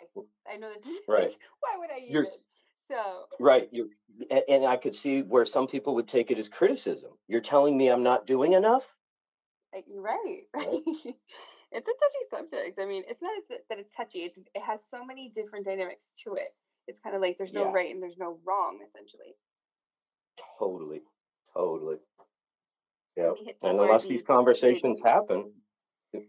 i 0.51 0.57
know 0.57 0.69
that's 0.73 0.87
Right. 1.07 1.31
like 1.31 1.37
why 1.61 1.77
would 1.77 1.89
i 1.91 1.97
You're 1.97 2.23
even 2.23 2.33
So 2.87 3.25
Right. 3.39 3.69
You 3.71 3.89
and 4.49 4.65
I 4.65 4.77
could 4.77 4.93
see 4.93 5.21
where 5.23 5.45
some 5.45 5.67
people 5.67 5.95
would 5.95 6.07
take 6.07 6.29
it 6.31 6.37
as 6.37 6.49
criticism. 6.49 7.11
You're 7.27 7.41
telling 7.41 7.77
me 7.77 7.87
I'm 7.89 8.03
not 8.03 8.27
doing 8.27 8.53
enough? 8.53 8.87
Like, 9.73 9.85
you're 9.87 10.01
right, 10.03 10.41
Right. 10.55 10.67
right? 10.67 11.15
it's 11.71 11.87
a 11.87 11.93
touchy 11.93 12.23
subject. 12.29 12.79
I 12.79 12.85
mean, 12.85 13.03
it's 13.07 13.21
not 13.21 13.31
that 13.69 13.79
it's 13.79 13.93
touchy. 13.95 14.19
It's 14.19 14.37
it 14.37 14.61
has 14.61 14.87
so 14.87 15.03
many 15.03 15.29
different 15.29 15.65
dynamics 15.65 16.11
to 16.23 16.35
it. 16.35 16.53
It's 16.87 16.99
kind 16.99 17.15
of 17.15 17.21
like 17.21 17.37
there's 17.37 17.53
no 17.53 17.65
Yeah. 17.65 17.71
right 17.71 17.91
and 17.93 18.01
there's 18.01 18.17
no 18.17 18.39
wrong, 18.45 18.79
essentially. 18.85 19.35
Totally. 20.59 21.01
Totally. 21.53 21.97
Yeah. 23.15 23.33
And 23.61 23.79
unless 23.79 24.03
these 24.03 24.17
maybe. 24.17 24.23
conversations 24.23 24.99
happen, 25.03 25.53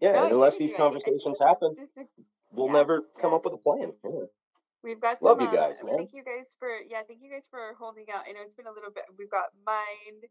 yeah, 0.00 0.12
No, 0.12 0.26
unless 0.26 0.58
these 0.58 0.74
conversations 0.74 1.22
think 1.24 1.38
happen, 1.40 1.88
we'll 2.52 2.66
yeah, 2.68 2.72
never 2.72 3.02
come 3.20 3.30
yeah. 3.30 3.36
up 3.36 3.44
with 3.44 3.54
a 3.54 3.58
plan. 3.58 3.92
Yeah. 4.04 4.26
We've 4.82 5.00
got 5.00 5.22
Love 5.22 5.40
you 5.40 5.50
guys, 5.50 5.76
uh, 5.82 5.86
man. 5.86 5.96
Thank 5.96 6.10
you 6.12 6.22
guys 6.22 6.44
for 6.58 6.68
yeah. 6.86 7.00
Thank 7.08 7.20
you 7.22 7.30
guys 7.30 7.44
for 7.50 7.74
holding 7.78 8.04
out. 8.14 8.24
I 8.28 8.32
know 8.32 8.40
it's 8.44 8.54
been 8.54 8.66
a 8.66 8.72
little 8.72 8.90
bit. 8.94 9.04
We've 9.18 9.30
got 9.30 9.44
Mind 9.64 10.24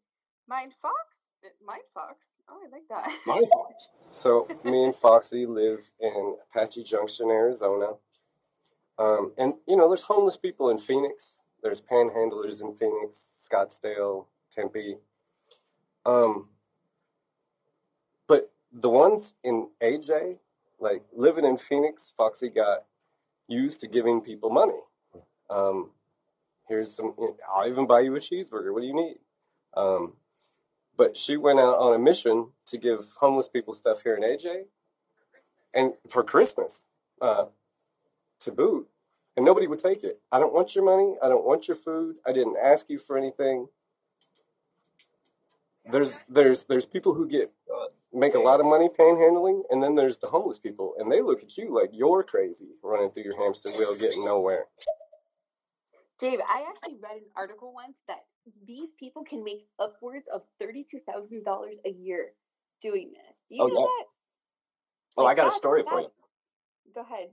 Mind 0.48 0.74
Fox. 0.80 0.94
Uh, 1.44 1.50
Mind 1.66 1.82
Fox. 1.94 2.28
Oh, 2.48 2.60
I 2.64 2.70
like 2.70 2.88
that. 2.90 3.12
Mind 3.26 3.48
fox. 3.52 3.74
So 4.12 4.48
me 4.64 4.84
and 4.84 4.96
Foxy 4.96 5.48
live 5.48 5.92
in 6.00 6.36
Apache 6.52 6.84
Junction, 6.84 7.32
Arizona. 7.32 7.94
Um, 8.98 9.34
and 9.38 9.56
you 9.68 9.76
know, 9.76 9.90
there's 9.90 10.04
homeless 10.04 10.38
people 10.38 10.70
in 10.70 10.78
Phoenix. 10.78 11.44
There's 11.62 11.82
panhandlers 11.82 12.62
in 12.62 12.76
Phoenix, 12.76 13.48
Scottsdale, 13.50 14.26
Tempe. 14.52 14.98
Um, 16.06 16.50
but 18.28 18.52
the 18.72 18.90
ones 18.90 19.36
in 19.44 19.70
AJ, 19.82 20.40
like 20.80 21.04
living 21.16 21.46
in 21.46 21.58
Phoenix, 21.58 22.14
Foxy 22.16 22.50
got 22.50 22.84
used 23.48 23.82
to 23.82 23.88
giving 23.88 24.22
people 24.22 24.50
money. 24.50 24.80
Um, 25.50 25.92
here's 26.68 26.94
some. 26.94 27.16
I'll 27.54 27.68
even 27.68 27.88
buy 27.88 28.02
you 28.02 28.16
a 28.16 28.20
cheeseburger. 28.20 28.74
What 28.74 28.82
do 28.82 28.88
you 28.88 28.96
need? 28.96 29.18
Um, 29.76 30.14
but 30.98 31.18
she 31.18 31.38
went 31.38 31.60
out 31.60 31.78
on 31.78 31.94
a 31.94 32.00
mission 32.00 32.50
to 32.68 32.78
give 32.78 33.14
homeless 33.20 33.48
people 33.48 33.74
stuff 33.74 34.04
here 34.04 34.16
in 34.16 34.24
AJ, 34.24 34.66
and 35.74 35.94
for 36.10 36.24
Christmas, 36.24 36.90
uh, 37.22 37.46
to 38.44 38.52
boot, 38.52 38.88
and 39.36 39.46
nobody 39.46 39.68
would 39.68 39.80
take 39.80 40.04
it. 40.04 40.22
I 40.32 40.40
don't 40.40 40.54
want 40.54 40.76
your 40.76 40.86
money. 40.86 41.16
I 41.24 41.30
don't 41.30 41.46
want 41.46 41.68
your 41.68 41.78
food. 41.78 42.18
I 42.28 42.34
didn't 42.34 42.58
ask 42.64 42.90
you 42.90 43.00
for 43.00 43.18
anything. 43.18 43.68
There's 45.86 46.24
there's 46.30 46.64
there's 46.66 46.86
people 46.86 47.16
who 47.16 47.28
get 47.28 47.52
make 48.14 48.36
a 48.36 48.40
lot 48.40 48.60
of 48.60 48.66
money 48.66 48.90
panhandling, 48.90 49.64
and 49.70 49.84
then 49.84 49.96
there's 49.96 50.20
the 50.20 50.28
homeless 50.28 50.60
people, 50.60 50.94
and 50.98 51.12
they 51.12 51.22
look 51.22 51.44
at 51.44 51.58
you 51.58 51.74
like 51.76 51.92
you're 51.94 52.24
crazy 52.24 52.70
running 52.84 53.10
through 53.12 53.24
your 53.26 53.38
hamster 53.44 53.70
wheel, 53.72 53.96
getting 53.96 54.24
nowhere. 54.26 54.68
Dave, 56.20 56.40
I 56.48 56.64
actually 56.70 57.00
read 57.02 57.18
an 57.18 57.30
article 57.36 57.74
once 57.74 57.98
that 58.08 58.26
these 58.68 58.90
people 59.00 59.24
can 59.24 59.44
make 59.44 59.68
upwards 59.80 60.28
of 60.34 60.44
thirty-two 60.60 61.00
thousand 61.08 61.44
dollars 61.44 61.76
a 61.86 61.90
year 61.90 62.32
doing 62.82 63.12
this. 63.14 63.36
Do 63.50 63.56
you 63.56 63.62
Oh 63.64 63.68
know 63.68 63.82
yeah. 63.82 63.86
that? 63.86 64.06
Oh, 65.18 65.26
I 65.26 65.36
got 65.36 65.48
a 65.48 65.52
story 65.52 65.84
for 65.84 66.02
you. 66.02 66.12
Go 66.96 67.02
ahead. 67.02 67.30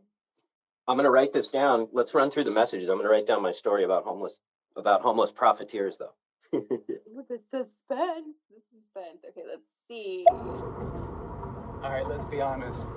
I'm 0.91 0.97
gonna 0.97 1.11
write 1.11 1.33
this 1.33 1.47
down. 1.47 1.87
Let's 1.93 2.15
run 2.15 2.33
through 2.33 2.45
the 2.45 2.51
messages. 2.51 2.89
I'm 2.89 2.97
gonna 2.97 3.09
write 3.09 3.25
down 3.25 3.43
my 3.43 3.53
story 3.53 3.85
about 3.85 4.03
homeless 4.03 4.41
about 4.77 5.03
homeless 5.03 5.31
profiteers 5.31 5.99
though. 5.99 6.15
With 6.53 7.29
the 7.29 7.39
suspense, 7.55 8.35
the 8.51 8.61
suspense. 8.75 9.23
Okay, 9.29 9.47
let's 9.49 9.63
see. 9.87 10.25
All 10.29 11.91
right, 11.91 12.05
let's 12.09 12.25
be 12.25 12.41
honest. 12.41 12.89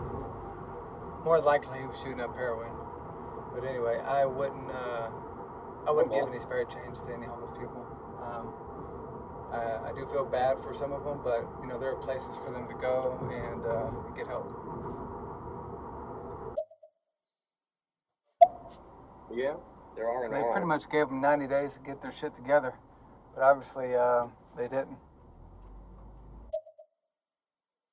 More 1.23 1.39
likely 1.39 1.81
he 1.81 1.85
was 1.85 1.95
shooting 1.99 2.19
up 2.19 2.35
heroin. 2.35 2.73
But 3.53 3.63
anyway, 3.63 3.99
I 3.99 4.25
wouldn't. 4.25 4.71
Uh, 4.71 5.09
I 5.85 5.91
wouldn't 5.91 6.15
give 6.15 6.27
any 6.27 6.39
spare 6.39 6.65
change 6.65 6.97
to 7.05 7.13
any 7.13 7.27
homeless 7.27 7.51
people. 7.51 7.85
Um, 8.25 9.53
I, 9.53 9.91
I 9.91 9.93
do 9.93 10.07
feel 10.07 10.25
bad 10.25 10.57
for 10.63 10.73
some 10.73 10.93
of 10.93 11.03
them, 11.03 11.21
but 11.23 11.45
you 11.61 11.67
know 11.67 11.77
there 11.79 11.91
are 11.91 12.01
places 12.01 12.35
for 12.43 12.49
them 12.49 12.67
to 12.67 12.73
go 12.73 13.21
and 13.29 13.61
uh, 13.69 13.91
get 14.17 14.25
help. 14.25 14.49
Yeah, 19.35 19.55
there 19.95 20.09
are 20.09 20.29
They 20.29 20.43
pretty 20.51 20.67
much 20.67 20.89
gave 20.91 21.07
them 21.07 21.21
90 21.21 21.47
days 21.47 21.71
to 21.73 21.79
get 21.79 22.01
their 22.01 22.11
shit 22.11 22.35
together, 22.35 22.73
but 23.33 23.43
obviously 23.43 23.95
uh, 23.95 24.27
they 24.57 24.67
didn't. 24.67 24.97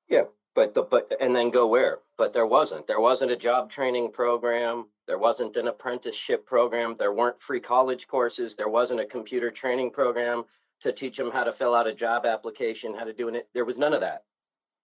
Yeah, 0.09 0.25
but 0.55 0.75
the 0.75 0.83
but 0.83 1.13
and 1.21 1.35
then 1.35 1.51
go 1.51 1.67
where? 1.67 1.99
But 2.19 2.33
there 2.33 2.47
wasn't. 2.47 2.87
There 2.87 3.01
wasn't 3.01 3.31
a 3.31 3.37
job 3.37 3.71
training 3.71 4.13
program. 4.13 4.87
There 5.07 5.19
wasn't 5.19 5.57
an 5.57 5.69
apprenticeship 5.69 6.47
program. 6.47 6.97
There 6.99 7.13
weren't 7.13 7.41
free 7.41 7.61
college 7.61 8.07
courses. 8.07 8.57
There 8.57 8.69
wasn't 8.69 9.01
a 9.01 9.07
computer 9.07 9.51
training 9.51 9.91
program 9.93 10.45
to 10.81 10.93
teach 10.93 11.17
them 11.17 11.31
how 11.31 11.45
to 11.45 11.53
fill 11.53 11.75
out 11.75 11.87
a 11.87 11.93
job 11.93 12.27
application, 12.27 12.95
how 12.95 13.05
to 13.05 13.13
do 13.13 13.29
it. 13.29 13.49
There 13.55 13.65
was 13.65 13.79
none 13.79 13.93
of 13.93 14.01
that. 14.01 14.25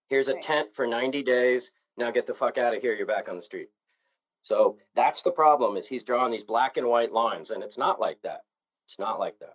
Here's 0.09 0.29
a 0.29 0.39
tent 0.39 0.75
for 0.75 0.87
90 0.87 1.23
days. 1.23 1.73
Now 1.97 2.11
get 2.11 2.27
the 2.27 2.35
fuck 2.35 2.59
out 2.59 2.75
of 2.75 2.83
here. 2.83 2.95
You're 2.95 3.07
back 3.07 3.29
on 3.29 3.37
the 3.37 3.43
street. 3.43 3.69
So 4.47 4.79
that's 4.95 5.23
the 5.23 5.33
problem 5.33 5.77
is 5.77 5.89
he's 5.89 6.05
drawing 6.05 6.31
these 6.31 6.45
black 6.45 6.77
and 6.77 6.89
white 6.89 7.11
lines 7.11 7.51
and 7.51 7.65
it's 7.65 7.77
not 7.77 7.99
like 7.99 8.23
that. 8.23 8.43
It's 8.85 8.97
not 8.97 9.19
like 9.19 9.37
that. 9.41 9.55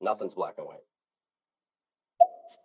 Nothing's 0.00 0.34
black 0.34 0.54
and 0.58 0.66
white. 0.66 0.80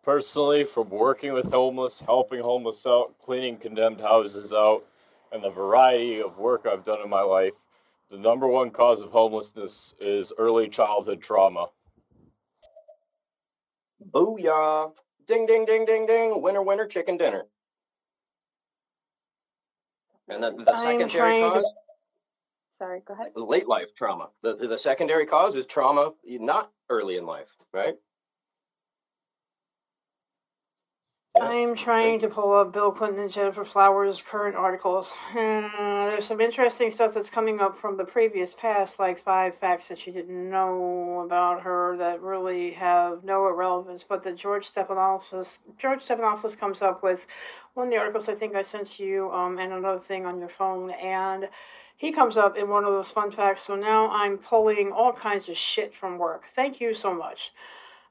Personally, 0.04 0.64
from 0.64 0.90
working 0.90 1.34
with 1.34 1.52
homeless, 1.52 2.00
helping 2.00 2.40
homeless 2.40 2.88
out, 2.88 3.14
cleaning 3.22 3.58
condemned 3.58 4.02
houses 4.02 4.54
out, 4.54 4.86
and 5.32 5.44
the 5.44 5.52
variety 5.52 6.20
of 6.20 6.40
work 6.40 6.66
I've 6.66 6.84
done 6.84 7.04
in 7.04 7.12
my 7.12 7.22
life, 7.22 7.54
the 8.10 8.18
number 8.18 8.48
one 8.48 8.72
cause 8.72 9.04
of 9.04 9.12
homelessness 9.12 9.94
is 10.00 10.34
early 10.40 10.68
childhood 10.68 11.22
trauma. 11.22 11.68
Booyah. 14.04 14.94
Ding, 15.28 15.46
ding, 15.46 15.66
ding, 15.66 15.86
ding, 15.86 16.08
ding. 16.08 16.42
Winner, 16.42 16.64
winner, 16.64 16.88
chicken 16.88 17.18
dinner. 17.18 17.46
And 20.28 20.44
then 20.44 20.58
the 20.58 20.72
I'm 20.72 20.76
secondary 20.78 21.10
trying 21.10 21.52
to- 21.54 21.62
cause, 21.62 21.74
Sorry, 22.78 23.02
go 23.06 23.14
ahead. 23.14 23.32
late 23.36 23.68
life 23.68 23.96
trauma. 23.96 24.30
The, 24.42 24.56
the, 24.56 24.68
the 24.68 24.78
secondary 24.78 25.26
cause 25.26 25.56
is 25.56 25.66
trauma 25.66 26.14
not 26.26 26.72
early 26.90 27.16
in 27.18 27.26
life, 27.26 27.56
right? 27.74 27.96
I'm 31.42 31.76
trying 31.76 32.22
to 32.22 32.30
pull 32.30 32.54
up 32.54 32.72
Bill 32.72 32.92
Clinton 32.92 33.24
and 33.24 33.32
Gennifer 33.32 33.66
Flowers' 33.66 34.22
current 34.22 34.56
articles. 34.56 35.12
Uh, 35.32 35.36
there's 36.08 36.26
some 36.26 36.40
interesting 36.40 36.90
stuff 36.90 37.14
that's 37.14 37.30
coming 37.30 37.60
up 37.60 37.76
from 37.76 37.98
the 37.98 38.06
previous 38.06 38.54
past, 38.54 39.00
like 39.00 39.20
five 39.20 39.54
facts 39.54 39.90
that 39.90 40.08
you 40.08 40.14
didn't 40.14 40.50
know 40.50 41.24
about 41.26 41.64
her 41.64 41.98
that 41.98 42.22
really 42.22 42.72
have 42.72 43.26
no 43.26 43.42
relevance. 43.54 44.06
But 44.06 44.24
the 44.24 44.32
George 44.32 44.72
Stephanopoulos, 44.72 45.58
George 45.78 46.06
Stephanopoulos 46.06 46.58
comes 46.58 46.82
up 46.82 47.04
with 47.04 47.28
one 47.74 47.88
of 47.88 47.92
the 47.92 48.00
articles 48.00 48.30
I 48.30 48.36
think 48.36 48.56
I 48.56 48.62
sent 48.62 48.98
you, 48.98 49.30
um, 49.32 49.60
and 49.60 49.74
another 49.74 50.00
thing 50.00 50.26
on 50.26 50.40
your 50.40 50.48
phone, 50.48 50.92
and 50.92 51.50
he 51.98 52.14
comes 52.14 52.38
up 52.38 52.56
in 52.56 52.70
one 52.70 52.86
of 52.86 52.94
those 52.94 53.12
fun 53.12 53.30
facts. 53.30 53.64
So 53.64 53.76
now 53.76 54.10
I'm 54.10 54.38
pulling 54.38 54.94
all 54.94 55.12
kinds 55.12 55.50
of 55.50 55.58
shit 55.58 55.94
from 55.94 56.18
work. 56.18 56.46
Thank 56.46 56.80
you 56.80 56.94
so 56.94 57.14
much. 57.14 57.52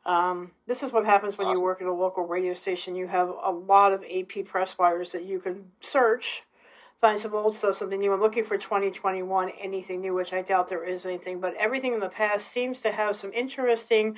Um, 0.06 0.52
this 0.66 0.82
is 0.82 0.92
what 0.92 1.06
happens 1.06 1.38
when 1.38 1.48
you 1.48 1.60
work 1.60 1.80
at 1.80 1.86
a 1.86 1.92
local 1.92 2.26
radio 2.26 2.52
station. 2.52 2.94
You 2.94 3.06
have 3.06 3.28
a 3.28 3.50
lot 3.50 3.92
of 3.92 4.04
AP 4.04 4.44
press 4.44 4.76
wires 4.76 5.12
that 5.12 5.24
you 5.24 5.40
can 5.40 5.70
search, 5.80 6.42
find 7.00 7.18
some 7.18 7.34
old 7.34 7.54
stuff, 7.54 7.76
something 7.76 8.00
new. 8.00 8.12
I'm 8.12 8.20
looking 8.20 8.44
for 8.44 8.58
2021, 8.58 9.50
anything 9.60 10.02
new, 10.02 10.12
which 10.12 10.32
I 10.32 10.42
doubt 10.42 10.68
there 10.68 10.84
is 10.84 11.06
anything, 11.06 11.40
but 11.40 11.54
everything 11.58 11.94
in 11.94 12.00
the 12.00 12.10
past 12.10 12.48
seems 12.48 12.82
to 12.82 12.92
have 12.92 13.16
some 13.16 13.32
interesting 13.32 14.16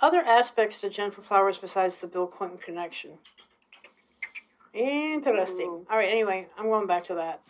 other 0.00 0.20
aspects 0.20 0.80
to 0.80 0.88
Gennifer 0.88 1.22
Flowers 1.22 1.58
besides 1.58 1.98
the 1.98 2.06
Bill 2.06 2.26
Clinton 2.26 2.58
connection. 2.58 3.12
Interesting. 4.72 5.86
All 5.90 5.96
right, 5.96 6.10
anyway, 6.10 6.48
I'm 6.58 6.66
going 6.66 6.86
back 6.86 7.04
to 7.04 7.14
that. 7.14 7.40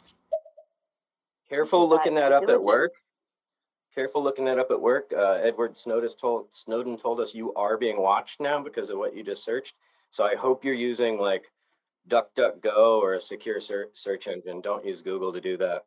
Careful 1.49 1.89
looking 1.89 2.14
that 2.14 2.32
up 2.32 2.49
at 2.49 2.62
work. 2.62 2.93
Careful 3.95 4.22
looking 4.24 4.45
that 4.47 4.59
up 4.59 4.72
at 4.72 4.80
work. 4.80 5.12
Uh, 5.16 5.38
Edward 5.42 5.78
Snowden 5.78 6.09
told 6.20 6.53
Snowden 6.53 6.97
told 6.97 7.20
us 7.20 7.32
you 7.34 7.55
are 7.55 7.78
being 7.78 8.01
watched 8.01 8.40
now 8.40 8.61
because 8.61 8.90
of 8.90 8.99
what 8.99 9.14
you 9.14 9.22
just 9.22 9.45
searched. 9.45 9.76
So 10.11 10.24
I 10.24 10.34
hope 10.34 10.64
you're 10.64 10.74
using 10.74 11.18
like 11.18 11.53
DuckDuckGo 12.09 13.01
or 13.01 13.14
a 13.14 13.20
secure 13.20 13.61
ser- 13.61 13.90
search 13.92 14.26
engine. 14.26 14.61
Don't 14.61 14.84
use 14.84 15.03
Google 15.03 15.32
to 15.32 15.40
do 15.40 15.57
that. 15.59 15.84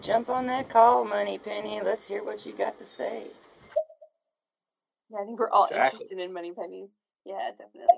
Jump 0.00 0.28
on 0.28 0.46
that 0.46 0.68
call, 0.68 1.04
Moneypenny. 1.04 1.80
Let's 1.82 2.06
hear 2.06 2.22
what 2.22 2.46
you 2.46 2.52
got 2.52 2.78
to 2.78 2.86
say. 2.86 3.24
Yeah, 5.10 5.18
I 5.22 5.24
think 5.24 5.40
we're 5.40 5.50
all 5.50 5.64
Exactly. 5.64 5.96
interested 5.98 6.18
in 6.20 6.32
money 6.32 6.52
pennies. 6.52 6.88
Yeah, 7.26 7.50
definitely. 7.58 7.90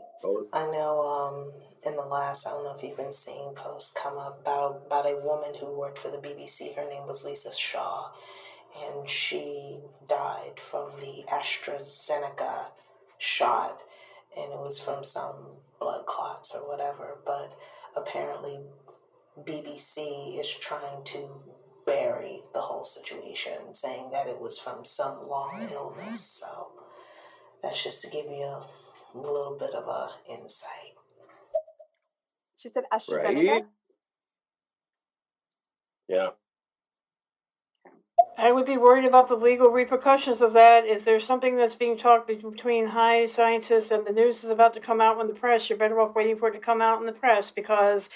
I 0.54 0.64
know 0.72 0.92
um, 1.04 1.52
in 1.84 1.96
the 2.00 2.08
last, 2.08 2.48
I 2.48 2.50
don't 2.50 2.64
know 2.64 2.74
if 2.78 2.82
you've 2.82 2.96
been 2.96 3.12
seeing 3.12 3.52
posts 3.54 3.92
come 3.92 4.16
up 4.16 4.40
about, 4.40 4.86
about 4.86 5.04
a 5.04 5.20
woman 5.22 5.52
who 5.60 5.78
worked 5.78 5.98
for 5.98 6.08
the 6.08 6.16
BBC. 6.16 6.74
Her 6.74 6.88
name 6.88 7.06
was 7.06 7.26
Lisa 7.26 7.52
Shaw, 7.52 8.08
and 8.88 9.06
she 9.06 9.80
died 10.08 10.58
from 10.58 10.88
the 11.00 11.28
AstraZeneca 11.28 12.72
shot, 13.18 13.76
and 14.40 14.48
it 14.48 14.60
was 14.64 14.80
from 14.80 15.04
some 15.04 15.60
blood 15.78 16.06
clots 16.06 16.56
or 16.56 16.66
whatever. 16.66 17.20
But 17.26 17.52
apparently, 18.00 18.64
BBC 19.44 20.40
is 20.40 20.56
trying 20.58 21.04
to 21.04 21.28
bury 21.84 22.40
the 22.54 22.64
whole 22.64 22.86
situation, 22.86 23.74
saying 23.74 24.08
that 24.12 24.26
it 24.26 24.40
was 24.40 24.58
from 24.58 24.86
some 24.86 25.28
long 25.28 25.68
illness. 25.74 26.40
So 26.40 26.72
that's 27.62 27.84
just 27.84 28.02
to 28.04 28.10
give 28.10 28.24
you 28.24 28.44
a 28.44 28.77
little 29.14 29.56
bit 29.58 29.70
of 29.74 29.84
a 29.84 30.08
insight. 30.40 30.94
She 32.56 32.68
said 32.68 32.84
AstraZeneca. 32.92 33.48
Right? 33.48 33.64
Yeah. 36.08 36.30
I 38.36 38.52
would 38.52 38.66
be 38.66 38.76
worried 38.76 39.04
about 39.04 39.28
the 39.28 39.34
legal 39.34 39.70
repercussions 39.70 40.42
of 40.42 40.52
that. 40.52 40.86
If 40.86 41.04
there's 41.04 41.24
something 41.24 41.56
that's 41.56 41.74
being 41.74 41.96
talked 41.96 42.28
between 42.28 42.86
high 42.86 43.26
scientists 43.26 43.90
and 43.90 44.06
the 44.06 44.12
news 44.12 44.44
is 44.44 44.50
about 44.50 44.74
to 44.74 44.80
come 44.80 45.00
out 45.00 45.20
in 45.20 45.26
the 45.26 45.34
press, 45.34 45.68
you're 45.68 45.78
better 45.78 46.00
off 46.00 46.14
waiting 46.14 46.36
for 46.36 46.48
it 46.48 46.52
to 46.52 46.58
come 46.58 46.80
out 46.80 47.00
in 47.00 47.06
the 47.06 47.12
press 47.12 47.50
because 47.50 48.10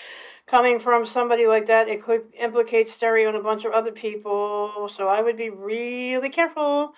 coming 0.46 0.78
from 0.78 1.06
somebody 1.06 1.46
like 1.46 1.66
that, 1.66 1.88
it 1.88 2.02
could 2.02 2.22
implicate 2.40 2.88
stereo 2.88 3.28
and 3.28 3.36
a 3.36 3.42
bunch 3.42 3.64
of 3.64 3.72
other 3.72 3.92
people. 3.92 4.88
So 4.90 5.08
I 5.08 5.22
would 5.22 5.36
be 5.36 5.50
really 5.50 6.30
careful. 6.30 6.94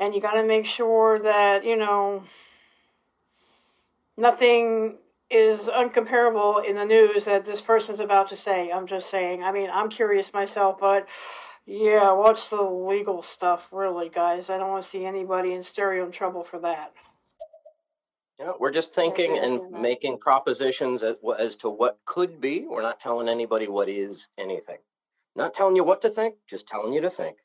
And 0.00 0.14
you 0.14 0.20
got 0.20 0.34
to 0.34 0.44
make 0.44 0.64
sure 0.64 1.18
that, 1.18 1.64
you 1.64 1.76
know, 1.76 2.22
nothing 4.18 4.98
is 5.30 5.68
uncomparable 5.68 6.64
in 6.64 6.76
the 6.76 6.84
news 6.84 7.26
that 7.26 7.44
this 7.44 7.60
person's 7.60 8.00
about 8.00 8.28
to 8.28 8.36
say. 8.36 8.70
I'm 8.70 8.86
just 8.86 9.08
saying. 9.08 9.42
I 9.42 9.52
mean, 9.52 9.70
I'm 9.72 9.88
curious 9.88 10.34
myself, 10.34 10.78
but 10.80 11.08
yeah, 11.66 12.12
watch 12.12 12.50
the 12.50 12.62
legal 12.62 13.22
stuff, 13.22 13.68
really, 13.72 14.08
guys. 14.08 14.50
I 14.50 14.58
don't 14.58 14.70
want 14.70 14.82
to 14.82 14.88
see 14.88 15.04
anybody 15.04 15.52
in 15.52 15.62
stereo 15.62 16.10
trouble 16.10 16.42
for 16.42 16.58
that. 16.60 16.92
Yeah, 18.40 18.52
we're 18.58 18.72
just 18.72 18.94
thinking 18.94 19.38
and 19.38 19.70
making 19.70 20.18
propositions 20.18 21.02
as, 21.02 21.16
as 21.38 21.56
to 21.56 21.68
what 21.68 21.98
could 22.04 22.40
be. 22.40 22.66
We're 22.68 22.82
not 22.82 23.00
telling 23.00 23.28
anybody 23.28 23.68
what 23.68 23.88
is 23.88 24.28
anything. 24.38 24.78
Not 25.36 25.52
telling 25.52 25.76
you 25.76 25.84
what 25.84 26.00
to 26.02 26.08
think, 26.08 26.36
just 26.48 26.66
telling 26.66 26.92
you 26.92 27.00
to 27.02 27.10
think. 27.10 27.38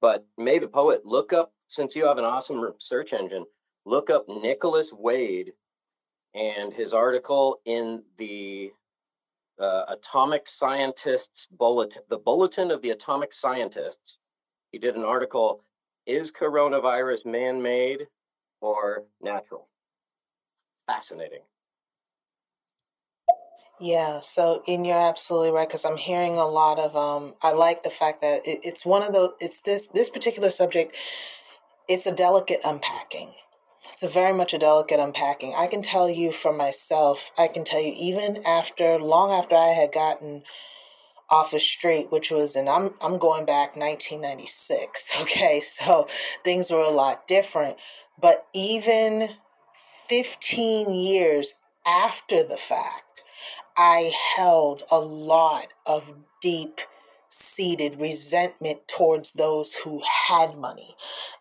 But 0.00 0.24
May 0.38 0.58
the 0.58 0.68
poet, 0.68 1.04
look 1.04 1.32
up, 1.32 1.52
since 1.68 1.94
you 1.94 2.06
have 2.06 2.18
an 2.18 2.24
awesome 2.24 2.64
search 2.78 3.12
engine, 3.12 3.44
look 3.84 4.10
up 4.10 4.28
Nicholas 4.28 4.92
Wade 4.92 5.52
and 6.34 6.72
his 6.72 6.92
article 6.92 7.60
in 7.64 8.02
the 8.18 8.70
uh, 9.58 9.84
Atomic 9.88 10.48
Scientists 10.48 11.48
Bulletin, 11.48 12.02
the 12.08 12.18
Bulletin 12.18 12.70
of 12.70 12.82
the 12.82 12.90
Atomic 12.90 13.34
Scientists. 13.34 14.18
He 14.72 14.78
did 14.78 14.96
an 14.96 15.04
article 15.04 15.64
Is 16.06 16.32
coronavirus 16.32 17.26
man 17.26 17.62
made 17.62 18.06
or 18.60 19.04
natural? 19.20 19.68
Fascinating. 20.86 21.40
Yeah, 23.80 24.20
so 24.20 24.62
and 24.66 24.86
you're 24.86 25.08
absolutely 25.08 25.52
right 25.52 25.66
because 25.66 25.86
I'm 25.86 25.96
hearing 25.96 26.34
a 26.34 26.46
lot 26.46 26.78
of 26.78 26.94
um. 26.94 27.34
I 27.42 27.52
like 27.52 27.82
the 27.82 27.90
fact 27.90 28.20
that 28.20 28.40
it, 28.44 28.60
it's 28.62 28.84
one 28.84 29.02
of 29.02 29.12
the 29.12 29.32
it's 29.40 29.62
this 29.62 29.88
this 29.88 30.10
particular 30.10 30.50
subject. 30.50 30.94
It's 31.88 32.06
a 32.06 32.14
delicate 32.14 32.60
unpacking. 32.64 33.32
It's 33.84 34.02
a 34.02 34.08
very 34.08 34.32
much 34.32 34.52
a 34.54 34.58
delicate 34.58 35.00
unpacking. 35.00 35.54
I 35.56 35.66
can 35.66 35.82
tell 35.82 36.08
you 36.08 36.32
for 36.32 36.52
myself. 36.52 37.30
I 37.38 37.48
can 37.48 37.64
tell 37.64 37.80
you 37.80 37.94
even 37.96 38.42
after 38.46 38.98
long 38.98 39.32
after 39.32 39.56
I 39.56 39.68
had 39.68 39.92
gotten 39.92 40.42
off 41.30 41.52
the 41.52 41.60
street, 41.60 42.10
which 42.10 42.30
was 42.30 42.56
and 42.56 42.68
I'm 42.68 42.90
I'm 43.00 43.18
going 43.18 43.46
back 43.46 43.76
1996. 43.76 45.22
Okay, 45.22 45.60
so 45.60 46.06
things 46.44 46.70
were 46.70 46.80
a 46.80 46.90
lot 46.90 47.26
different. 47.26 47.76
But 48.20 48.46
even 48.52 49.28
15 50.08 50.92
years 50.92 51.62
after 51.86 52.42
the 52.42 52.56
fact. 52.56 53.22
I 53.76 54.12
held 54.36 54.82
a 54.90 54.98
lot 54.98 55.66
of 55.86 56.12
deep 56.42 56.80
seated 57.28 58.00
resentment 58.00 58.86
towards 58.88 59.32
those 59.32 59.74
who 59.74 60.02
had 60.28 60.56
money. 60.56 60.94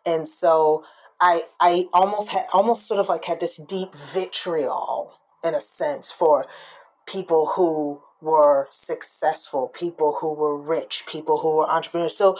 And 0.05 0.27
so 0.27 0.83
I 1.21 1.41
I 1.59 1.85
almost 1.93 2.31
had 2.31 2.45
almost 2.53 2.87
sort 2.87 2.99
of 2.99 3.09
like 3.09 3.25
had 3.25 3.39
this 3.39 3.57
deep 3.57 3.89
vitriol 3.93 5.13
in 5.43 5.53
a 5.53 5.61
sense 5.61 6.11
for 6.11 6.45
people 7.07 7.51
who 7.55 8.01
were 8.21 8.67
successful, 8.69 9.71
people 9.79 10.17
who 10.19 10.35
were 10.37 10.57
rich, 10.57 11.03
people 11.09 11.37
who 11.37 11.57
were 11.57 11.69
entrepreneurs. 11.69 12.15
So 12.17 12.37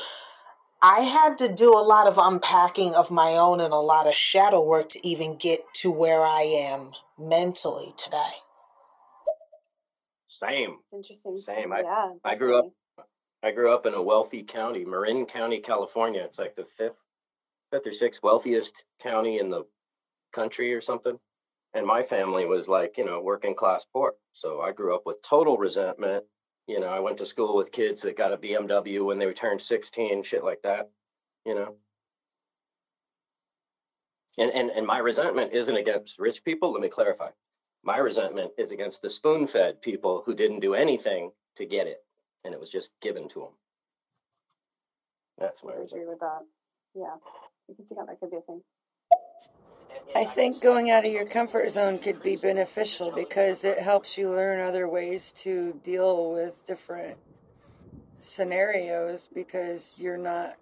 I 0.82 1.00
had 1.02 1.38
to 1.40 1.54
do 1.54 1.74
a 1.74 1.84
lot 1.84 2.08
of 2.08 2.18
unpacking 2.18 2.96
of 2.96 3.12
my 3.12 3.32
own 3.32 3.60
and 3.60 3.74
a 3.74 3.78
lot 3.78 4.08
of 4.08 4.14
shadow 4.14 4.66
work 4.66 4.90
to 4.90 5.08
even 5.08 5.38
get 5.38 5.60
to 5.76 5.92
where 5.92 6.22
I 6.22 6.42
am 6.72 6.92
mentally 7.18 7.92
today. 7.98 8.18
Same. 10.30 10.78
It's 10.92 10.94
interesting. 10.94 11.38
Same. 11.38 11.74
I, 11.74 11.82
yeah. 11.82 12.12
I 12.24 12.36
grew 12.36 12.58
up 12.58 12.72
I 13.42 13.52
grew 13.52 13.74
up 13.74 13.86
in 13.86 13.94
a 13.94 14.02
wealthy 14.02 14.44
county, 14.44 14.84
Marin 14.84 15.26
County, 15.26 15.60
California. 15.60 16.22
It's 16.24 16.40
like 16.40 16.56
the 16.56 16.66
fifth 16.66 17.00
fifth 17.72 17.88
or 17.88 17.92
sixth 17.92 18.24
wealthiest 18.24 18.84
county 19.02 19.40
in 19.40 19.50
the 19.50 19.64
country 20.34 20.74
or 20.74 20.82
something. 20.82 21.20
And 21.74 21.86
my 21.86 22.02
family 22.02 22.46
was 22.46 22.68
like, 22.68 22.98
you 22.98 23.06
know, 23.06 23.22
working 23.22 23.56
class 23.56 23.86
poor. 23.94 24.16
So 24.32 24.62
I 24.62 24.72
grew 24.72 24.96
up 24.96 25.04
with 25.06 25.22
total 25.22 25.58
resentment. 25.58 26.24
You 26.68 26.80
know, 26.80 26.88
I 26.88 27.00
went 27.00 27.18
to 27.18 27.26
school 27.26 27.56
with 27.56 27.72
kids 27.72 28.02
that 28.04 28.18
got 28.18 28.34
a 28.34 28.38
BMW 28.38 29.06
when 29.06 29.20
they 29.20 29.32
turned 29.34 29.62
16, 29.62 30.24
shit 30.24 30.44
like 30.44 30.62
that, 30.64 30.90
you 31.46 31.56
know. 31.56 31.76
And 34.38 34.52
and 34.52 34.70
and 34.72 34.88
my 34.88 35.00
resentment 35.00 35.52
isn't 35.54 35.76
against 35.76 36.20
rich 36.20 36.44
people, 36.44 36.72
let 36.72 36.82
me 36.82 36.90
clarify. 36.90 37.30
My 37.84 37.98
resentment 37.98 38.52
is 38.58 38.72
against 38.72 39.02
the 39.02 39.10
spoon-fed 39.10 39.82
people 39.82 40.24
who 40.26 40.36
didn't 40.36 40.60
do 40.60 40.74
anything 40.76 41.32
to 41.56 41.66
get 41.66 41.88
it 41.88 42.04
and 42.44 42.54
it 42.54 42.60
was 42.60 42.70
just 42.70 42.92
given 43.02 43.28
to 43.30 43.40
them. 43.40 43.50
That's 45.38 45.64
my 45.64 45.72
I 45.72 45.74
agree 45.74 45.82
resentment. 45.82 46.10
with 46.10 46.20
that. 46.20 46.42
Yeah. 46.96 47.16
I 50.16 50.26
think 50.26 50.62
going 50.62 50.90
out 50.90 51.06
of 51.06 51.12
your 51.12 51.26
comfort 51.26 51.70
zone 51.70 52.00
could 52.00 52.22
be 52.24 52.36
beneficial 52.36 53.12
because 53.12 53.64
it 53.64 53.80
helps 53.80 54.18
you 54.18 54.30
learn 54.30 54.60
other 54.60 54.88
ways 54.88 55.32
to 55.44 55.80
deal 55.84 56.34
with 56.34 56.66
different 56.66 57.18
scenarios 58.20 59.30
because 59.34 59.94
you're 59.98 60.18
not 60.18 60.56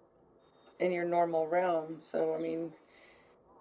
in 0.80 0.92
your 0.92 1.06
normal 1.06 1.48
realm. 1.48 2.00
So, 2.12 2.36
I 2.36 2.42
mean, 2.42 2.74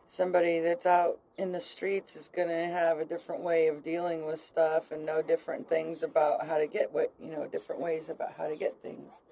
somebody 0.08 0.60
that's 0.60 0.86
out 0.86 1.18
in 1.38 1.52
the 1.52 1.60
streets 1.60 2.16
is 2.16 2.28
going 2.34 2.48
to 2.48 2.66
have 2.66 2.98
a 2.98 3.04
different 3.04 3.42
way 3.42 3.68
of 3.68 3.84
dealing 3.84 4.26
with 4.26 4.40
stuff 4.40 4.90
and 4.90 5.06
know 5.06 5.22
different 5.22 5.68
things 5.68 6.02
about 6.02 6.46
how 6.46 6.58
to 6.58 6.66
get 6.66 6.92
what, 6.92 7.12
you 7.20 7.30
know, 7.30 7.46
different 7.46 7.80
ways 7.80 8.08
about 8.08 8.32
how 8.36 8.48
to 8.48 8.56
get 8.56 8.82
things. 8.82 9.22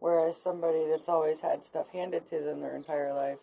Whereas 0.00 0.42
somebody 0.42 0.86
that's 0.90 1.08
always 1.08 1.40
had 1.40 1.64
stuff 1.64 1.90
handed 1.92 2.28
to 2.30 2.40
them 2.40 2.60
their 2.60 2.74
entire 2.74 3.14
life 3.14 3.40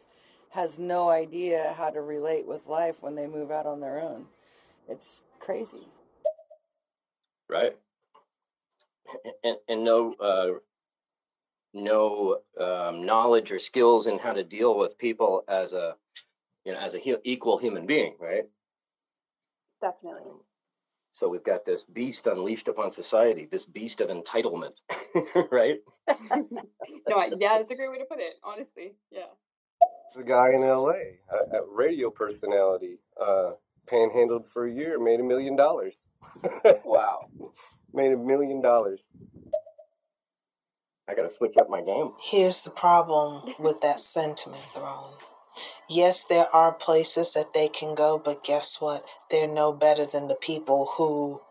has 0.52 0.80
no 0.80 1.10
idea 1.10 1.74
how 1.78 1.90
to 1.90 2.02
relate 2.02 2.48
with 2.48 2.68
life 2.68 3.02
when 3.02 3.16
they 3.16 3.28
move 3.28 3.52
out 3.52 3.66
on 3.66 3.80
their 3.80 4.02
own. 4.02 4.26
It's 4.88 5.24
crazy. 5.40 5.88
Right. 7.50 7.78
And 9.44 9.58
and 9.68 9.84
no 9.84 10.14
uh 10.20 10.60
no 11.74 12.40
um, 12.60 13.06
knowledge 13.06 13.52
or 13.52 13.60
skills 13.60 14.08
in 14.08 14.20
how 14.20 14.34
to 14.34 14.44
deal 14.44 14.78
with 14.78 14.98
people 14.98 15.44
as 15.48 15.74
a 15.74 15.96
you 16.66 16.74
know 16.74 16.80
as 16.80 16.94
a 16.94 17.00
hu- 17.00 17.22
equal 17.24 17.58
human 17.58 17.86
being, 17.86 18.16
right? 18.20 18.46
Definitely. 19.82 20.32
So 21.12 21.28
we've 21.28 21.44
got 21.44 21.66
this 21.66 21.84
beast 21.84 22.28
unleashed 22.28 22.68
upon 22.68 22.92
society, 22.92 23.48
this 23.50 23.66
beast 23.66 24.02
of 24.02 24.10
entitlement, 24.10 24.80
right? 25.52 25.80
no, 26.10 27.16
I, 27.18 27.32
yeah, 27.40 27.58
that's 27.58 27.72
a 27.72 27.76
great 27.76 27.90
way 27.90 27.98
to 27.98 28.06
put 28.06 28.20
it. 28.20 28.36
Honestly, 28.44 28.94
yeah. 29.12 29.26
The 30.16 30.24
guy 30.24 30.50
in 30.50 30.64
L.A., 30.64 31.20
a, 31.32 31.58
a 31.58 31.66
radio 31.72 32.10
personality, 32.10 33.00
uh, 33.22 33.52
panhandled 33.88 34.48
for 34.48 34.66
a 34.66 34.74
year, 34.74 35.00
made 35.00 35.20
a 35.20 35.24
million 35.24 35.56
dollars. 35.56 36.08
wow, 36.86 37.30
made 37.94 38.12
a 38.12 38.18
million 38.18 38.62
dollars. 38.62 39.10
I 41.08 41.16
gotta 41.16 41.32
switch 41.32 41.56
up 41.58 41.70
my 41.70 41.82
game. 41.82 42.12
Here's 42.22 42.64
the 42.66 42.72
problem 42.72 43.54
with 43.60 43.82
that 43.82 44.00
sentiment, 44.00 44.62
Throne. 44.62 45.14
Yes, 45.90 46.26
there 46.26 46.54
are 46.54 46.74
places 46.74 47.34
that 47.34 47.54
they 47.54 47.70
can 47.70 47.96
go, 47.96 48.20
but 48.24 48.44
guess 48.44 48.82
what? 48.82 49.06
They're 49.32 49.48
no 49.48 49.72
better 49.72 50.06
than 50.06 50.28
the 50.28 50.36
people 50.36 50.90
who, 50.98 51.42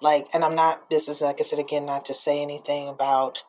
like, 0.00 0.26
and 0.32 0.42
I'm 0.42 0.54
not, 0.54 0.88
this 0.88 1.08
is, 1.08 1.20
like 1.20 1.38
I 1.38 1.42
said 1.42 1.58
again, 1.58 1.84
not 1.84 2.06
to 2.06 2.14
say 2.14 2.40
anything 2.40 2.88
about 2.88 3.42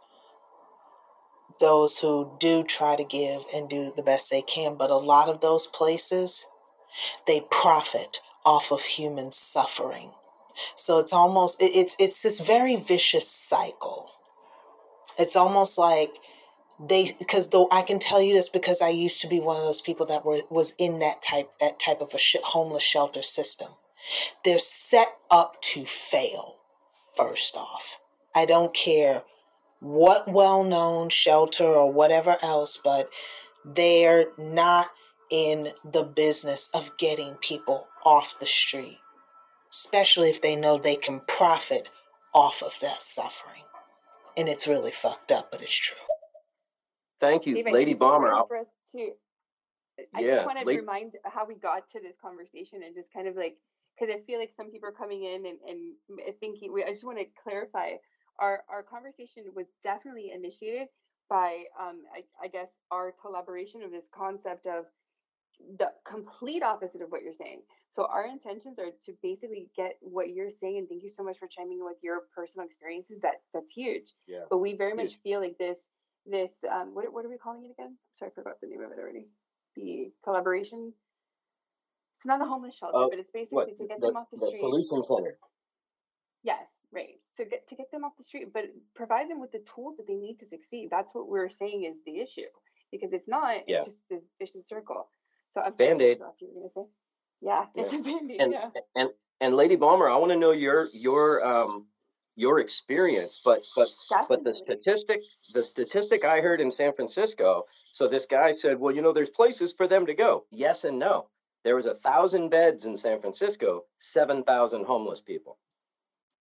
those 1.60 2.00
who 2.00 2.36
do 2.40 2.64
try 2.64 2.96
to 2.96 3.04
give 3.04 3.42
and 3.54 3.70
do 3.70 3.92
the 3.96 4.04
best 4.04 4.30
they 4.30 4.42
can, 4.42 4.78
but 4.78 4.90
a 4.90 4.96
lot 4.96 5.30
of 5.30 5.42
those 5.42 5.68
places, 5.68 6.46
they 7.28 7.42
profit 7.52 8.20
off 8.46 8.72
of 8.72 8.84
human 8.84 9.32
suffering. 9.32 10.12
So 10.76 11.00
it's 11.00 11.14
almost, 11.14 11.58
it's, 11.60 11.96
it's 12.00 12.24
this 12.24 12.40
very 12.40 12.76
vicious 12.76 13.30
cycle. 13.30 14.10
It's 15.18 15.36
almost 15.36 15.78
like 15.78 16.10
they 16.80 17.08
because 17.20 17.50
though 17.50 17.70
I 17.72 17.82
can 17.84 18.00
tell 18.00 18.22
you 18.22 18.34
this 18.34 18.50
because 18.50 18.82
I 18.82 18.90
used 18.90 19.22
to 19.22 19.28
be 19.28 19.40
one 19.40 19.58
of 19.58 19.64
those 19.64 19.82
people 19.82 20.06
that 20.08 20.26
were 20.26 20.40
was 20.50 20.76
in 20.78 21.00
that 21.00 21.22
type 21.22 21.50
that 21.62 21.80
type 21.80 22.02
of 22.02 22.14
a 22.14 22.18
sh- 22.18 22.36
homeless 22.44 22.84
shelter 22.84 23.22
system. 23.22 23.70
They're 24.44 24.60
set 24.60 25.08
up 25.32 25.62
to 25.62 25.86
fail. 25.86 26.56
First 27.16 27.56
off, 27.56 27.98
I 28.36 28.46
don't 28.46 28.74
care 28.74 29.24
what 29.80 30.28
well 30.32 30.64
known 30.64 31.10
shelter 31.10 31.64
or 31.66 31.92
whatever 31.92 32.36
else, 32.42 32.78
but 32.84 33.10
they're 33.64 34.26
not 34.38 34.88
in 35.32 35.68
the 35.84 36.04
business 36.16 36.70
of 36.74 36.98
getting 36.98 37.36
people 37.36 37.88
off 38.06 38.40
the 38.40 38.46
street, 38.46 39.00
especially 39.72 40.30
if 40.30 40.42
they 40.42 40.56
know 40.56 40.78
they 40.78 40.96
can 40.96 41.20
profit 41.28 41.90
off 42.34 42.62
of 42.62 42.78
that 42.82 43.02
suffering. 43.02 43.64
And 44.38 44.48
it's 44.48 44.68
really 44.68 44.92
fucked 44.92 45.32
up, 45.32 45.50
but 45.52 45.62
it's 45.62 45.76
true. 45.76 45.98
Thank 47.20 47.46
you, 47.46 47.56
Dave, 47.56 47.72
Lady 47.72 47.94
Bomber. 47.94 48.32
I'll- 48.32 48.48
for 48.48 48.58
us 48.58 48.68
to. 48.92 49.12
I 50.14 50.20
Yeah, 50.20 50.36
just 50.36 50.46
wanted 50.46 50.68
late- 50.68 50.74
to 50.74 50.80
remind 50.82 51.18
how 51.24 51.46
we 51.46 51.56
got 51.56 51.90
to 51.92 52.02
this 52.02 52.18
conversation 52.18 52.84
and 52.84 52.94
just 52.94 53.14
kind 53.14 53.28
of 53.30 53.38
like 53.38 53.58
because 53.98 54.14
I 54.14 54.20
feel 54.24 54.40
like 54.40 54.52
some 54.52 54.70
people 54.70 54.90
are 54.90 54.92
coming 54.92 55.24
in 55.24 55.46
and 55.46 55.58
and 55.66 56.40
thinking. 56.42 56.74
We 56.74 56.84
I 56.84 56.90
just 56.90 57.06
want 57.06 57.18
to 57.18 57.26
clarify 57.42 57.96
our 58.40 58.64
our 58.70 58.84
conversation 58.84 59.44
was 59.56 59.68
definitely 59.84 60.32
initiated 60.32 60.88
by 61.30 61.64
um 61.80 62.02
I, 62.14 62.24
I 62.44 62.48
guess 62.48 62.80
our 62.92 63.14
collaboration 63.22 63.82
of 63.82 63.92
this 63.92 64.08
concept 64.14 64.68
of 64.68 64.86
the 65.78 65.90
complete 66.06 66.64
opposite 66.64 67.02
of 67.02 67.10
what 67.10 67.24
you're 67.24 67.34
saying. 67.34 67.62
So 67.94 68.06
our 68.12 68.28
intentions 68.28 68.78
are 68.78 68.92
to 69.06 69.14
basically 69.24 69.70
get 69.76 69.96
what 70.02 70.34
you're 70.34 70.50
saying, 70.50 70.80
and 70.80 70.90
thank 70.90 71.02
you 71.02 71.10
so 71.10 71.24
much 71.24 71.38
for 71.40 71.48
chiming 71.48 71.80
in 71.80 71.86
with 71.86 71.96
your 72.04 72.24
personal 72.36 72.68
experiences. 72.68 73.22
That 73.22 73.36
that's 73.54 73.72
huge. 73.72 74.14
Yeah. 74.28 74.44
But 74.50 74.58
we 74.58 74.76
very 74.76 74.94
much 74.94 75.16
feel 75.24 75.40
like 75.40 75.58
this 75.58 75.80
this 76.26 76.52
um 76.70 76.94
what 76.94 77.12
what 77.14 77.26
are 77.26 77.30
we 77.30 77.38
calling 77.38 77.64
it 77.66 77.72
again? 77.72 77.96
Sorry, 78.14 78.32
I 78.32 78.36
forgot 78.36 78.60
the 78.62 78.68
name 78.68 78.82
of 78.82 78.92
it 78.92 79.00
already. 79.00 79.28
The 79.76 80.12
collaboration. 80.24 80.94
It's 82.18 82.26
not 82.26 82.42
a 82.42 82.46
homeless 82.46 82.76
shelter, 82.76 82.98
Uh, 82.98 83.08
but 83.10 83.20
it's 83.20 83.32
basically 83.32 83.56
what 83.56 83.78
to 83.78 83.88
get 83.88 84.00
the, 84.00 84.08
them 84.08 84.18
off 84.18 84.30
the 84.32 84.40
the 84.40 84.48
street. 84.48 84.62
solution 84.62 85.04
center? 85.08 85.38
Yes, 86.44 86.66
right. 86.92 87.20
So 87.36 87.44
get 87.44 87.68
to 87.68 87.76
get 87.76 87.92
them 87.92 88.04
off 88.06 88.16
the 88.18 88.24
street, 88.24 88.54
but 88.54 88.66
provide 88.96 89.30
them 89.30 89.42
with 89.42 89.52
the 89.52 89.60
tools 89.60 89.98
that 89.98 90.08
they 90.08 90.16
need 90.16 90.40
to 90.40 90.46
succeed. 90.46 90.90
That's 90.90 91.14
what 91.14 91.28
we're 91.28 91.50
saying 91.50 91.84
is 91.84 91.96
the 92.06 92.20
issue. 92.20 92.48
Because 92.92 93.12
if 93.12 93.28
not, 93.28 93.68
Yeah. 93.68 93.78
it's 93.78 93.86
just 93.88 94.10
this 94.10 94.24
vicious 94.40 94.68
circle. 94.68 95.10
So 95.52 95.62
I'm 95.62 95.74
Band-Aid. 95.74 96.22
Ralph, 96.22 96.36
you 96.40 96.50
were 96.54 96.70
gonna 96.70 96.74
say? 96.74 96.92
Yeah, 97.42 97.66
it's 97.76 97.94
a 97.94 97.98
band-aid, 98.00 98.40
And 98.42 98.54
yeah. 98.54 98.70
and 98.96 99.10
and 99.42 99.56
Lady 99.56 99.76
Bomber, 99.76 100.10
I 100.10 100.16
want 100.16 100.32
to 100.32 100.38
know 100.38 100.52
your 100.52 100.88
your 100.94 101.46
um 101.46 101.86
your 102.38 102.60
experience, 102.60 103.40
but 103.44 103.62
but 103.76 103.90
but 104.30 104.44
the 104.44 104.54
statistic 104.64 105.22
the 105.54 105.62
statistic 105.62 106.24
I 106.24 106.40
heard 106.40 106.62
in 106.62 106.72
San 106.72 106.94
Francisco. 106.94 107.66
So 107.92 108.08
this 108.08 108.26
guy 108.26 108.54
said, 108.62 108.80
well, 108.80 108.96
you 108.96 109.02
know, 109.02 109.12
there's 109.12 109.30
places 109.30 109.74
for 109.74 109.88
them 109.88 110.06
to 110.06 110.14
go. 110.14 110.46
Yes 110.52 110.86
and 110.86 110.98
no. 110.98 111.28
There 111.66 111.76
was 111.76 111.86
a 111.86 111.94
thousand 111.96 112.50
beds 112.50 112.86
in 112.86 112.98
San 112.98 113.20
Francisco, 113.20 113.84
seven 113.98 114.44
thousand 114.44 114.86
homeless 114.86 115.22
people. 115.22 115.58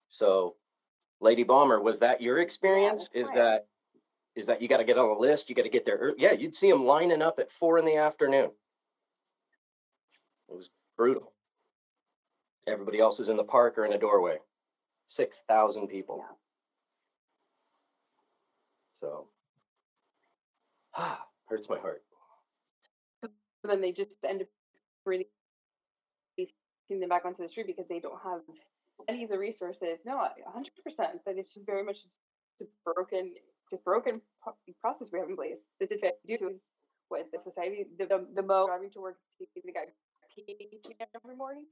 So, 0.09 0.55
Lady 1.19 1.43
Bomber, 1.43 1.81
was 1.81 1.99
that 1.99 2.21
your 2.21 2.39
experience? 2.39 3.09
is 3.13 3.23
that 3.35 3.67
is 4.35 4.45
that 4.45 4.61
you 4.61 4.67
got 4.67 4.77
to 4.77 4.83
get 4.83 4.99
on 4.99 5.09
a 5.09 5.17
list? 5.17 5.49
You 5.49 5.55
got 5.55 5.63
to 5.63 5.69
get 5.69 5.83
there. 5.83 5.97
ear- 6.09 6.15
Yeah, 6.17 6.33
you'd 6.33 6.53
see 6.53 6.69
them 6.69 6.85
lining 6.85 7.23
up 7.23 7.39
at 7.39 7.49
four 7.49 7.79
in 7.79 7.85
the 7.85 7.95
afternoon. 7.97 8.51
It 10.49 10.55
was 10.55 10.69
brutal. 10.95 11.33
Everybody 12.67 12.99
else 12.99 13.19
is 13.19 13.29
in 13.29 13.37
the 13.37 13.43
park 13.43 13.77
or 13.79 13.85
in 13.85 13.93
a 13.93 13.97
doorway. 13.97 14.37
Six 15.07 15.43
thousand 15.47 15.87
people. 15.87 16.23
So, 18.93 19.27
ah, 20.95 21.25
hurts 21.47 21.69
my 21.69 21.79
heart. 21.79 22.03
So 23.23 23.29
then 23.63 23.81
they 23.81 23.91
just 23.91 24.17
end 24.23 24.41
up 24.41 24.47
releasing 25.05 25.29
them 26.89 27.09
back 27.09 27.25
onto 27.25 27.41
the 27.41 27.49
street 27.49 27.67
because 27.67 27.87
they 27.87 27.99
don't 27.99 28.19
have 28.23 28.41
any 29.07 29.23
of 29.23 29.29
the 29.29 29.37
resources. 29.37 29.99
No, 30.05 30.19
a 30.19 30.51
hundred 30.51 30.73
percent. 30.83 31.19
But 31.25 31.37
it's 31.37 31.53
just 31.53 31.65
very 31.65 31.83
much 31.83 31.99
a 32.61 32.65
broken, 32.83 33.33
the 33.71 33.77
broken 33.77 34.21
process 34.81 35.09
we 35.11 35.19
have 35.19 35.29
in 35.29 35.35
place. 35.35 35.61
The 35.79 35.87
is 36.29 36.69
with 37.09 37.27
the 37.31 37.39
society, 37.39 37.85
the 37.97 38.05
the, 38.05 38.25
the 38.35 38.41
mo 38.43 38.67
driving 38.67 38.91
to 38.91 39.01
work 39.01 39.17
to 39.39 39.45
the 39.63 39.71
guy 39.71 39.85
every 41.15 41.35
morning. 41.35 41.65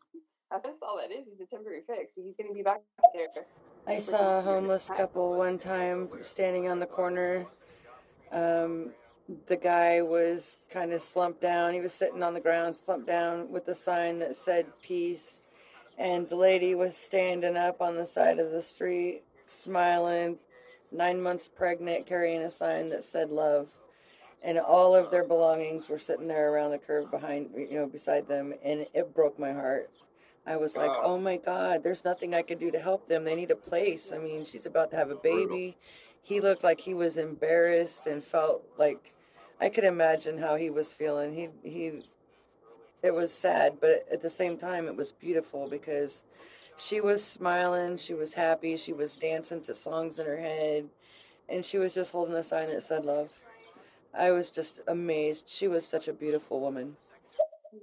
That's, 0.51 0.67
all 0.82 0.97
that 0.97 1.11
is. 1.11 1.28
Is 1.28 1.39
a 1.41 1.45
temporary 1.45 1.82
fix. 1.88 2.13
But 2.15 2.23
he's 2.26 2.38
going 2.38 2.49
to 2.49 2.53
be 2.53 2.61
back 2.61 2.82
there. 3.13 3.28
I 3.88 3.99
saw 3.99 3.99
a 3.99 3.99
some 3.99 4.19
period 4.19 4.38
of 4.38 4.45
homeless 4.45 4.89
couple 4.89 5.38
one 5.38 5.59
time 5.59 6.09
standing 6.21 6.69
on 6.69 6.80
the 6.80 6.86
corner. 6.86 7.45
Um, 8.32 8.91
the 9.47 9.57
guy 9.57 10.01
was 10.01 10.57
kind 10.69 10.93
of 10.93 11.01
slumped 11.01 11.41
down. 11.41 11.73
He 11.73 11.80
was 11.80 11.93
sitting 11.93 12.21
on 12.21 12.34
the 12.34 12.39
ground, 12.39 12.76
slumped 12.76 13.07
down, 13.07 13.51
with 13.51 13.67
a 13.67 13.76
sign 13.76 14.19
that 14.19 14.36
said 14.36 14.67
peace. 14.82 15.39
And 15.98 16.28
the 16.28 16.36
lady 16.36 16.76
was 16.76 16.96
standing 16.96 17.56
up 17.56 17.82
on 17.82 17.96
the 17.96 18.06
side 18.06 18.39
of 18.39 18.52
the 18.52 18.62
street, 18.62 19.24
smiling, 19.46 20.38
nine 20.91 21.22
months 21.22 21.48
pregnant, 21.48 22.06
carrying 22.06 22.41
a 22.41 22.52
sign 22.52 22.89
that 22.89 23.04
said 23.04 23.30
love. 23.30 23.68
And 24.43 24.60
all 24.60 24.96
of 24.96 25.10
their 25.10 25.24
belongings 25.24 25.89
were 25.89 25.98
sitting 25.98 26.28
there 26.28 26.52
around 26.52 26.72
the 26.72 26.78
curve 26.78 27.10
behind, 27.10 27.50
you 27.56 27.80
know, 27.80 27.88
beside 27.88 28.28
them. 28.28 28.54
And 28.64 28.86
it 28.93 29.16
broke 29.16 29.39
my 29.39 29.54
heart. 29.54 29.89
I 30.46 30.58
was 30.58 30.78
like, 30.78 30.91
oh 30.91 31.18
my 31.18 31.38
God, 31.38 31.82
there's 31.84 32.06
nothing 32.06 32.36
I 32.36 32.43
could 32.43 32.60
do 32.60 32.70
to 32.70 32.80
help 32.80 33.08
them. 33.08 33.24
They 33.24 33.34
need 33.34 33.50
a 33.50 33.56
place. 33.56 34.12
I 34.14 34.20
mean, 34.20 34.46
she's 34.46 34.68
about 34.68 34.91
to 34.91 34.98
have 34.98 35.10
a 35.10 35.16
baby. 35.16 35.76
He 36.22 36.39
looked 36.39 36.64
like 36.64 36.82
he 36.82 36.93
was 36.93 37.18
embarrassed 37.18 38.06
and 38.06 38.24
felt 38.24 38.64
like 38.78 39.16
I 39.60 39.70
could 39.70 39.86
imagine 39.86 40.38
how 40.38 40.56
he 40.56 40.70
was 40.70 40.93
feeling. 40.93 41.34
He, 41.34 41.50
he, 41.68 42.04
it 43.06 43.14
was 43.14 43.32
sad, 43.32 43.78
but 43.80 44.06
at 44.12 44.22
the 44.22 44.30
same 44.30 44.58
time, 44.58 44.88
it 44.88 44.95
was 44.95 45.12
beautiful 45.12 45.70
because 45.70 46.24
she 46.78 46.99
was 46.99 47.24
smiling, 47.24 47.97
she 47.97 48.14
was 48.14 48.34
happy, 48.34 48.76
she 48.78 48.93
was 48.93 49.16
dancing 49.16 49.62
to 49.62 49.76
songs 49.76 50.18
in 50.18 50.26
her 50.26 50.39
head, 50.39 50.89
and 51.47 51.64
she 51.64 51.78
was 51.78 51.93
just 51.93 52.12
holding 52.12 52.36
a 52.36 52.43
sign 52.43 52.70
that 52.70 52.84
said 52.84 53.06
love. 53.06 53.30
I 54.18 54.32
was 54.32 54.51
just 54.51 54.80
amazed. 54.88 55.49
She 55.49 55.68
was 55.68 55.86
such 55.88 56.08
a 56.08 56.14
beautiful 56.14 56.60
woman. 56.60 56.97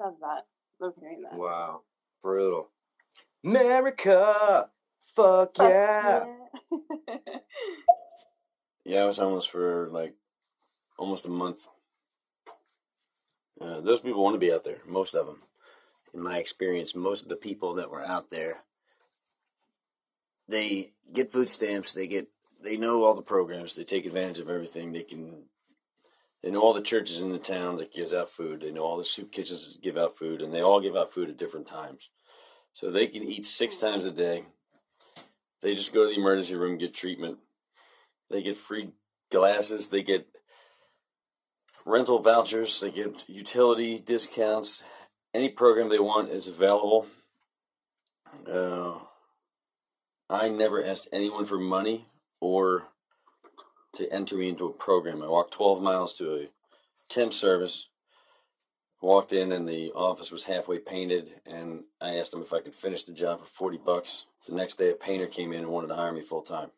Love 0.01 0.15
that. 0.21 0.47
Love 0.81 0.95
hearing 0.99 1.23
that. 1.23 1.35
Wow, 1.35 1.83
brutal. 2.23 2.71
America, 3.45 4.71
fuck 5.01 5.57
yeah. 5.59 6.25
Yeah, 8.85 9.03
I 9.03 9.07
was 9.07 9.19
homeless 9.19 9.47
for 9.47 9.89
like 9.93 10.15
almost 10.99 11.25
a 11.25 11.29
month. 11.29 11.69
Uh, 13.63 13.81
those 13.81 14.01
people 14.01 14.23
want 14.23 14.35
to 14.35 14.41
be 14.41 14.53
out 14.53 14.65
there, 14.65 14.79
most 14.87 15.15
of 15.15 15.27
them. 15.27 15.39
In 16.13 16.23
my 16.23 16.39
experience, 16.39 16.95
most 16.95 17.23
of 17.23 17.29
the 17.29 17.37
people 17.37 17.75
that 17.75 17.91
were 17.91 18.05
out 18.05 18.31
there, 18.31 18.65
they 20.49 20.93
get 21.13 21.33
food 21.33 21.49
stamps. 21.49 21.93
They 21.93 22.07
get, 22.07 22.29
they 22.63 22.77
know 22.77 23.05
all 23.05 23.15
the 23.15 23.23
programs. 23.23 23.77
They 23.77 23.85
take 23.85 24.05
advantage 24.05 24.41
of 24.41 24.51
everything. 24.51 24.93
They 24.93 25.05
can, 25.05 25.45
they 26.43 26.51
know 26.51 26.61
all 26.61 26.75
the 26.75 26.83
churches 26.83 27.21
in 27.21 27.31
the 27.31 27.39
town 27.39 27.77
that 27.77 27.95
gives 27.95 28.13
out 28.13 28.31
food. 28.31 28.61
They 28.61 28.73
know 28.73 28.83
all 28.83 28.99
the 28.99 29.05
soup 29.05 29.31
kitchens 29.31 29.73
that 29.73 29.83
give 29.83 29.97
out 29.97 30.19
food, 30.19 30.43
and 30.43 30.53
they 30.53 30.61
all 30.61 30.81
give 30.81 30.97
out 30.97 31.13
food 31.13 31.31
at 31.31 31.39
different 31.39 31.67
times. 31.67 32.11
So 32.73 32.91
they 32.91 33.07
can 33.07 33.23
eat 33.23 33.47
six 33.47 33.77
times 33.77 34.05
a 34.05 34.11
day. 34.11 34.45
They 35.63 35.75
just 35.75 35.95
go 35.95 36.05
to 36.05 36.11
the 36.13 36.21
emergency 36.21 36.57
room, 36.57 36.79
get 36.79 36.93
treatment. 36.93 37.39
They 38.29 38.43
get 38.43 38.57
free 38.57 38.91
glasses. 39.31 39.89
They 39.89 40.03
get 40.03 40.27
rental 41.85 42.21
vouchers. 42.21 42.81
They 42.81 42.91
get 42.91 43.29
utility 43.29 43.99
discounts. 43.99 44.85
Any 45.35 45.49
program 45.49 45.89
they 45.89 45.99
want 45.99 46.31
is 46.31 46.47
available. 46.47 47.07
Uh, 48.51 48.99
I 50.29 50.49
never 50.49 50.85
asked 50.85 51.09
anyone 51.13 51.45
for 51.45 51.59
money 51.59 52.07
or 52.41 52.89
to 53.95 54.11
enter 54.13 54.37
me 54.37 54.49
into 54.49 54.67
a 54.67 54.73
program. 54.73 55.23
I 55.23 55.29
walked 55.29 55.53
12 55.53 55.83
miles 55.83 56.15
to 56.15 56.35
a 56.35 56.49
temp 57.09 57.33
service. 57.33 57.89
Walked 59.01 59.33
in 59.33 59.53
and 59.53 59.69
the 59.69 59.91
office 59.93 60.31
was 60.31 60.45
halfway 60.45 60.79
painted, 60.79 61.29
and 61.45 61.83
I 62.01 62.15
asked 62.17 62.31
them 62.31 62.41
if 62.41 62.53
I 62.53 62.61
could 62.61 62.75
finish 62.75 63.03
the 63.03 63.13
job 63.13 63.41
for 63.41 63.47
40 63.47 63.79
bucks. 63.85 64.27
The 64.49 64.55
next 64.55 64.77
day, 64.77 64.91
a 64.91 64.95
painter 64.95 65.27
came 65.27 65.53
in 65.53 65.61
and 65.61 65.69
wanted 65.69 65.89
to 65.89 65.97
hire 65.97 66.13
me 66.13 66.23
full 66.23 66.43
time. 66.43 66.71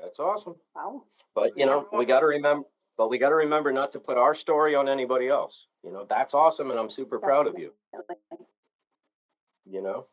That's 0.00 0.18
awesome. 0.18 0.56
Wow. 0.74 1.04
But 1.34 1.56
you 1.56 1.64
know, 1.64 1.86
we 1.92 2.04
got 2.06 2.20
to 2.20 2.26
remember. 2.26 2.66
But 2.96 3.08
we 3.08 3.18
got 3.18 3.30
to 3.30 3.34
remember 3.34 3.72
not 3.72 3.92
to 3.92 4.00
put 4.00 4.18
our 4.18 4.34
story 4.34 4.74
on 4.74 4.88
anybody 4.88 5.28
else. 5.28 5.66
You 5.84 5.92
know, 5.92 6.06
that's 6.08 6.34
awesome, 6.34 6.70
and 6.70 6.78
I'm 6.78 6.90
super 6.90 7.18
proud 7.18 7.46
of 7.46 7.58
you. 7.58 7.72
You 9.70 9.82
know. 9.82 10.06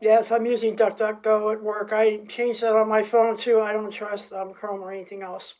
Yes, 0.00 0.30
I'm 0.30 0.46
using 0.46 0.76
DuckDuckGo 0.76 1.52
at 1.54 1.62
work. 1.62 1.92
I 1.92 2.18
changed 2.28 2.62
that 2.62 2.74
on 2.74 2.88
my 2.88 3.02
phone 3.02 3.36
too. 3.36 3.60
I 3.60 3.72
don't 3.72 3.90
trust 3.90 4.32
um, 4.32 4.52
Chrome 4.52 4.80
or 4.80 4.92
anything 4.92 5.22
else. 5.22 5.54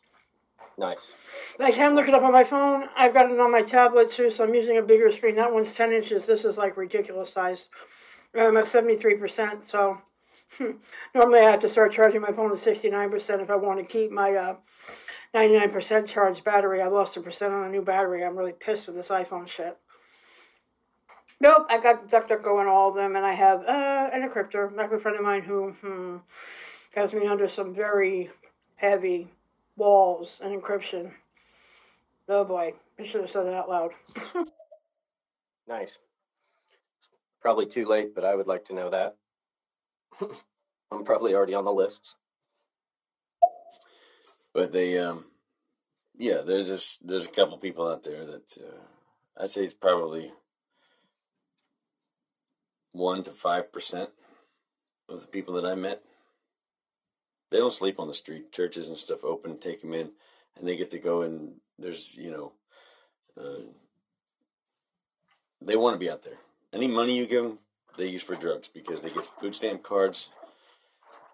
Nice. 0.78 1.12
I 1.60 1.70
can 1.70 1.94
look 1.94 2.08
it 2.08 2.14
up 2.14 2.22
on 2.22 2.32
my 2.32 2.44
phone. 2.44 2.88
I've 2.96 3.14
got 3.14 3.30
it 3.30 3.38
on 3.38 3.52
my 3.52 3.62
tablet 3.62 4.10
too, 4.10 4.30
so 4.30 4.44
I'm 4.44 4.54
using 4.54 4.78
a 4.78 4.82
bigger 4.82 5.12
screen. 5.12 5.36
That 5.36 5.52
one's 5.52 5.74
10 5.74 5.92
inches. 5.92 6.26
This 6.26 6.44
is 6.44 6.58
like 6.58 6.76
ridiculous 6.76 7.30
size. 7.30 7.68
I'm 8.34 8.56
at 8.56 8.64
73%, 8.64 9.62
so 9.62 9.98
normally 11.14 11.40
I 11.40 11.50
have 11.50 11.60
to 11.60 11.68
start 11.68 11.92
charging 11.92 12.22
my 12.22 12.32
phone 12.32 12.50
at 12.50 12.58
69% 12.58 13.42
if 13.42 13.50
I 13.50 13.56
want 13.56 13.78
to 13.78 13.84
keep 13.84 14.10
my 14.10 14.34
uh, 14.34 14.56
99% 15.34 16.06
charged 16.06 16.44
battery. 16.44 16.80
I 16.82 16.88
lost 16.88 17.16
a 17.16 17.20
percent 17.20 17.54
on 17.54 17.64
a 17.64 17.70
new 17.70 17.82
battery. 17.82 18.24
I'm 18.24 18.36
really 18.36 18.52
pissed 18.52 18.86
with 18.86 18.96
this 18.96 19.08
iPhone 19.08 19.48
shit. 19.48 19.78
Nope, 21.40 21.66
I 21.68 21.80
got 21.80 22.08
DuckDuckGo 22.08 22.60
on 22.60 22.68
all 22.68 22.90
of 22.90 22.94
them, 22.94 23.16
and 23.16 23.24
I 23.24 23.32
have 23.32 23.60
uh, 23.62 24.10
an 24.12 24.28
encryptor. 24.28 24.78
I 24.78 24.82
have 24.82 24.92
a 24.92 24.98
friend 24.98 25.16
of 25.16 25.24
mine 25.24 25.42
who 25.42 25.72
hmm, 25.72 26.16
has 26.94 27.12
me 27.12 27.26
under 27.26 27.48
some 27.48 27.74
very 27.74 28.30
heavy 28.76 29.28
walls 29.76 30.40
and 30.42 30.60
encryption. 30.60 31.12
Oh 32.28 32.44
boy, 32.44 32.74
I 32.98 33.02
should 33.02 33.22
have 33.22 33.30
said 33.30 33.44
that 33.46 33.54
out 33.54 33.68
loud. 33.68 33.92
Nice. 35.68 35.98
Probably 37.40 37.66
too 37.66 37.86
late, 37.86 38.14
but 38.14 38.24
I 38.24 38.34
would 38.34 38.46
like 38.46 38.66
to 38.66 38.74
know 38.74 38.90
that. 38.90 39.16
I'm 40.90 41.04
probably 41.04 41.34
already 41.34 41.54
on 41.54 41.64
the 41.64 41.72
lists. 41.72 42.16
But 44.52 44.72
they, 44.72 44.98
um, 44.98 45.26
yeah, 46.16 46.42
there's 46.44 46.68
just 46.68 47.06
there's 47.06 47.26
a 47.26 47.30
couple 47.30 47.56
people 47.58 47.88
out 47.88 48.04
there 48.04 48.26
that 48.26 48.58
uh, 48.58 49.42
I'd 49.42 49.50
say 49.50 49.64
it's 49.64 49.74
probably 49.74 50.32
one 52.92 53.22
to 53.22 53.30
five 53.30 53.72
percent 53.72 54.10
of 55.08 55.20
the 55.22 55.26
people 55.26 55.54
that 55.54 55.64
I 55.64 55.74
met. 55.74 56.02
They 57.50 57.58
don't 57.58 57.72
sleep 57.72 57.98
on 57.98 58.08
the 58.08 58.14
street. 58.14 58.52
Churches 58.52 58.88
and 58.88 58.96
stuff 58.96 59.24
open, 59.24 59.58
take 59.58 59.80
them 59.80 59.94
in, 59.94 60.10
and 60.56 60.66
they 60.66 60.76
get 60.76 60.90
to 60.90 60.98
go 60.98 61.20
and 61.20 61.54
there's 61.78 62.14
you 62.16 62.30
know, 62.30 62.52
uh, 63.40 63.62
they 65.60 65.76
want 65.76 65.94
to 65.94 65.98
be 65.98 66.10
out 66.10 66.22
there. 66.22 66.38
Any 66.72 66.88
money 66.88 67.16
you 67.16 67.26
give 67.26 67.44
them, 67.44 67.58
they 67.96 68.08
use 68.08 68.22
for 68.22 68.34
drugs 68.34 68.68
because 68.68 69.02
they 69.02 69.10
get 69.10 69.26
food 69.38 69.54
stamp 69.54 69.82
cards. 69.82 70.30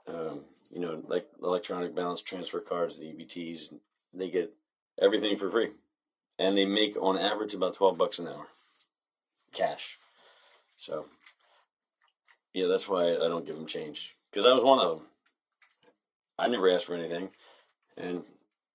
Um, 0.06 0.40
you 0.70 0.80
know, 0.80 1.02
like 1.06 1.26
electronic 1.42 1.94
balance 1.94 2.22
transfer 2.22 2.60
cards, 2.60 2.96
the 2.96 3.06
EBTs. 3.06 3.74
They 4.12 4.30
get 4.30 4.54
everything 5.00 5.36
for 5.36 5.50
free, 5.50 5.70
and 6.38 6.56
they 6.56 6.64
make 6.64 6.96
on 7.00 7.18
average 7.18 7.54
about 7.54 7.74
twelve 7.74 7.98
bucks 7.98 8.18
an 8.18 8.28
hour, 8.28 8.48
cash. 9.52 9.98
So, 10.76 11.06
yeah, 12.54 12.66
that's 12.66 12.88
why 12.88 13.14
I 13.14 13.28
don't 13.28 13.46
give 13.46 13.56
them 13.56 13.66
change 13.66 14.16
because 14.30 14.46
I 14.46 14.52
was 14.52 14.64
one 14.64 14.78
of 14.78 14.98
them. 14.98 15.06
I 16.38 16.46
never 16.48 16.70
asked 16.70 16.86
for 16.86 16.94
anything, 16.94 17.30
and 17.96 18.22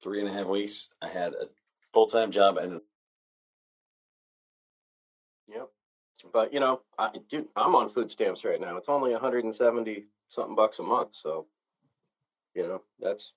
three 0.02 0.20
and 0.20 0.30
a 0.30 0.34
half 0.34 0.48
weeks 0.48 0.90
I 1.02 1.08
had 1.08 1.34
a 1.34 1.48
full 1.94 2.08
time 2.08 2.32
job 2.32 2.58
and 2.58 2.82
Yep. 5.48 5.70
But 6.32 6.54
you 6.54 6.60
know, 6.60 6.82
I 6.98 7.12
dude, 7.30 7.48
I'm 7.56 7.76
on 7.76 7.90
food 7.90 8.12
stamps 8.12 8.44
right 8.46 8.60
now. 8.60 8.78
It's 8.78 8.90
only 8.90 9.12
170 9.12 10.06
something 10.30 10.56
bucks 10.56 10.80
a 10.80 10.84
month, 10.84 11.14
so 11.14 11.48
you 12.56 12.64
know, 12.64 12.82
that's 13.00 13.34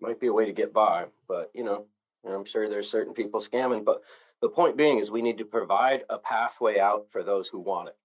might 0.00 0.20
be 0.20 0.26
a 0.26 0.32
way 0.32 0.46
to 0.46 0.52
get 0.52 0.72
by, 0.72 1.06
but 1.26 1.50
you 1.54 1.64
know, 1.64 1.86
I'm 2.26 2.44
sure 2.44 2.68
there's 2.68 2.90
certain 2.90 3.14
people 3.14 3.40
scamming, 3.40 3.84
but 3.84 4.02
the 4.40 4.48
point 4.50 4.76
being 4.76 4.98
is 4.98 5.10
we 5.10 5.22
need 5.22 5.38
to 5.38 5.44
provide 5.44 6.04
a 6.10 6.18
pathway 6.18 6.78
out 6.78 7.10
for 7.10 7.22
those 7.22 7.48
who 7.48 7.58
want 7.60 7.88
it, 7.88 7.96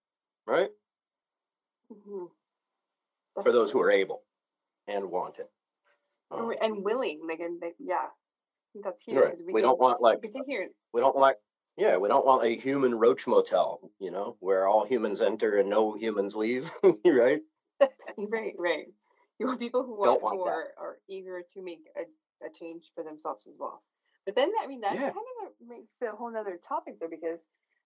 right? 0.45 0.70
hmm 1.89 2.26
For 3.41 3.51
those 3.51 3.72
who 3.72 3.82
are 3.82 3.91
able 3.91 4.24
and 4.88 5.09
want 5.09 5.39
it. 5.39 5.49
Um, 6.30 6.53
and 6.62 6.84
willing, 6.84 7.22
like, 7.28 7.39
and 7.39 7.62
like, 7.62 7.76
yeah, 7.80 8.07
that's 8.84 9.03
huge. 9.03 9.18
Right. 9.18 9.38
We 9.45 9.53
can- 9.53 9.62
don't 9.64 9.80
want, 9.80 10.01
like- 10.01 10.22
we 10.22 10.70
we 10.93 11.01
don't 11.01 11.16
want 11.16 11.38
yeah, 11.78 11.97
we 11.97 12.09
don't 12.09 12.26
want 12.26 12.43
a 12.43 12.55
human 12.57 12.93
roach 12.93 13.26
motel, 13.28 13.80
you 13.97 14.12
know, 14.12 14.36
where 14.39 14.68
all 14.68 14.86
humans 14.86 15.22
enter 15.22 15.57
and 15.57 15.70
no 15.70 15.93
humans 15.93 16.36
leave, 16.36 16.70
right? 17.05 17.41
right, 18.18 18.55
right. 18.57 18.88
You 19.45 19.47
want 19.47 19.59
people 19.59 19.83
who 19.83 20.01
Don't 20.03 20.21
want, 20.21 20.37
who 20.37 20.43
are, 20.43 20.73
are 20.77 20.97
eager 21.09 21.41
to 21.53 21.61
make 21.61 21.85
a, 21.97 22.01
a 22.45 22.49
change 22.49 22.91
for 22.95 23.03
themselves 23.03 23.47
as 23.47 23.55
well. 23.57 23.83
But 24.25 24.35
then, 24.35 24.51
I 24.61 24.67
mean, 24.67 24.81
that 24.81 24.95
Yeah. 24.95 25.11
kind 25.13 25.25
of 25.45 25.67
makes 25.67 25.95
a 26.01 26.15
whole 26.15 26.31
nother 26.31 26.57
topic 26.57 26.99
though, 26.99 27.07
because 27.09 27.39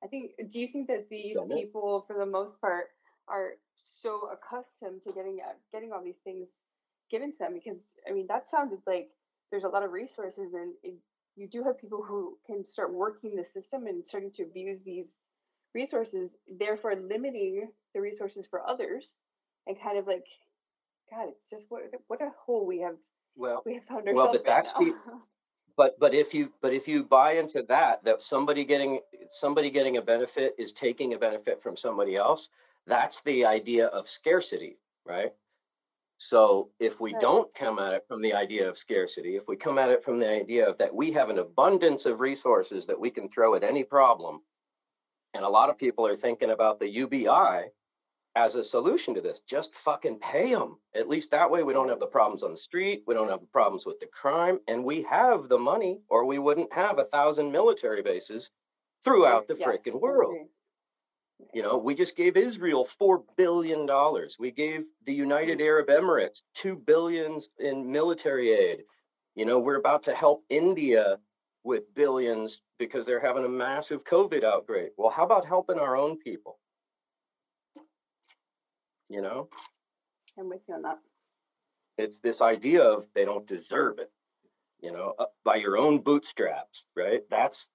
I 0.03 0.07
think, 0.07 0.33
do 0.49 0.59
you 0.59 0.67
think 0.67 0.87
that 0.87 1.09
these 1.09 1.35
Don't 1.35 1.51
it? 1.51 1.69
people, 1.69 2.03
for 2.07 2.17
the 2.17 2.25
most 2.25 2.59
part, 2.59 2.87
are 3.27 3.53
so 3.77 4.29
accustomed 4.31 5.03
to 5.03 5.13
getting 5.13 5.39
uh, 5.41 5.53
getting 5.71 5.91
all 5.93 6.03
these 6.03 6.19
things 6.19 6.63
given 7.09 7.31
to 7.31 7.37
them? 7.39 7.53
Because 7.53 7.79
I 8.07 8.11
mean, 8.11 8.27
that 8.27 8.47
sounded 8.47 8.79
like 8.85 9.09
there's 9.51 9.63
a 9.63 9.69
lot 9.69 9.83
of 9.83 9.91
resources, 9.91 10.53
and 10.53 10.75
it, 10.83 10.95
you 11.35 11.47
do 11.47 11.63
have 11.63 11.77
people 11.77 12.03
who 12.03 12.37
can 12.45 12.65
start 12.65 12.93
working 12.93 13.35
the 13.35 13.45
system 13.45 13.87
and 13.87 14.05
starting 14.05 14.31
to 14.33 14.43
abuse 14.43 14.81
these 14.83 15.21
resources, 15.73 16.35
therefore 16.47 16.95
limiting 16.95 17.71
the 17.93 18.01
resources 18.01 18.45
for 18.45 18.67
others, 18.67 19.15
and 19.67 19.79
kind 19.79 19.97
of 19.97 20.07
like, 20.07 20.25
God, 21.09 21.29
it's 21.29 21.49
just 21.49 21.65
what 21.69 21.83
a- 21.83 21.99
what 22.07 22.21
a 22.21 22.31
hole 22.45 22.65
we 22.65 22.79
have 22.79 22.95
Well, 23.35 23.61
we 23.65 23.75
have 23.75 23.85
found 23.85 24.07
well, 24.07 24.27
ourselves 24.27 24.39
but 24.39 24.47
right 24.51 24.63
that's 24.63 24.79
now. 24.79 24.85
the 24.85 24.95
but 25.77 25.99
but 25.99 26.13
if 26.13 26.33
you 26.33 26.53
but 26.61 26.73
if 26.73 26.87
you 26.87 27.03
buy 27.03 27.33
into 27.33 27.63
that 27.63 28.03
that 28.03 28.21
somebody 28.21 28.63
getting 28.63 28.99
somebody 29.29 29.69
getting 29.69 29.97
a 29.97 30.01
benefit 30.01 30.55
is 30.57 30.71
taking 30.71 31.13
a 31.13 31.19
benefit 31.19 31.61
from 31.61 31.75
somebody 31.75 32.15
else 32.15 32.49
that's 32.87 33.21
the 33.23 33.45
idea 33.45 33.87
of 33.87 34.07
scarcity 34.07 34.77
right 35.05 35.33
so 36.17 36.69
if 36.79 37.01
we 37.01 37.11
Right. 37.11 37.21
don't 37.21 37.53
come 37.53 37.77
at 37.79 37.93
it 37.93 38.05
from 38.07 38.21
the 38.21 38.33
idea 38.33 38.69
of 38.69 38.77
scarcity 38.77 39.35
if 39.35 39.47
we 39.47 39.57
come 39.57 39.77
at 39.77 39.89
it 39.91 40.03
from 40.03 40.17
the 40.19 40.29
idea 40.29 40.67
of 40.67 40.77
that 40.77 40.95
we 40.95 41.11
have 41.11 41.29
an 41.29 41.39
abundance 41.39 42.05
of 42.05 42.19
resources 42.21 42.85
that 42.85 42.99
we 42.99 43.09
can 43.09 43.27
throw 43.29 43.55
at 43.55 43.63
any 43.63 43.83
problem 43.83 44.41
and 45.33 45.43
a 45.43 45.49
lot 45.49 45.69
of 45.69 45.77
people 45.77 46.07
are 46.07 46.15
thinking 46.15 46.51
about 46.51 46.79
the 46.79 46.87
ubi 46.89 47.27
as 48.35 48.55
a 48.55 48.63
solution 48.63 49.13
to 49.13 49.21
this. 49.21 49.39
Just 49.41 49.73
fucking 49.75 50.19
pay 50.19 50.53
them. 50.53 50.77
At 50.93 51.07
least 51.07 51.31
that 51.31 51.49
way 51.49 51.63
we 51.63 51.73
don't 51.73 51.89
have 51.89 51.99
the 52.01 52.07
problems 52.07 52.43
on 52.43 52.51
the 52.51 52.57
street. 52.57 53.03
We 53.07 53.13
don't 53.15 53.29
have 53.29 53.41
the 53.41 53.47
problems 53.47 53.85
with 53.85 53.99
the 53.99 54.07
crime. 54.07 54.59
And 54.67 54.83
we 54.83 55.03
have 55.03 55.47
the 55.47 55.59
money, 55.59 56.01
or 56.09 56.25
we 56.25 56.39
wouldn't 56.39 56.73
have 56.73 56.99
a 56.99 57.05
thousand 57.05 57.51
military 57.51 58.01
bases 58.01 58.51
throughout 59.03 59.47
the 59.47 59.55
Yes, 59.57 59.67
frickin' 59.67 60.01
world. 60.01 60.33
agree. 60.33 60.47
You 61.53 61.63
know, 61.63 61.77
we 61.77 61.95
just 61.95 62.15
gave 62.15 62.37
Israel 62.37 62.85
$4 62.85 63.23
billion. 63.37 63.87
We 64.39 64.51
gave 64.51 64.85
the 65.05 65.13
United 65.13 65.61
Arab 65.61 65.87
Emirates 65.87 66.37
$2 66.57 66.85
billion 66.85 67.41
in 67.59 67.91
military 67.91 68.51
aid. 68.51 68.83
You 69.35 69.45
know, 69.45 69.59
we're 69.59 69.77
about 69.77 70.03
to 70.03 70.13
help 70.13 70.43
India 70.49 71.19
with 71.63 71.93
billions 71.93 72.61
because 72.79 73.05
they're 73.05 73.19
having 73.19 73.43
a 73.45 73.49
massive 73.49 74.03
COVID 74.05 74.43
outbreak. 74.43 74.91
Well, 74.97 75.09
how 75.09 75.23
about 75.23 75.45
helping 75.45 75.79
our 75.79 75.97
own 75.97 76.17
people? 76.17 76.59
You 79.09 79.21
know? 79.21 79.49
I'm 80.37 80.49
with 80.49 80.61
you 80.67 80.75
on 80.75 80.81
that. 80.83 80.99
it's 81.97 82.17
this 82.23 82.41
idea 82.41 82.83
of 82.83 83.07
they 83.13 83.23
don't 83.25 83.47
deserve 83.47 83.99
it 83.99 84.11
you 84.81 84.91
know 84.91 85.13
up 85.17 85.33
by 85.45 85.55
your 85.55 85.77
own 85.77 85.99
bootstraps 85.99 86.87
right 86.95 87.21
that's 87.29 87.71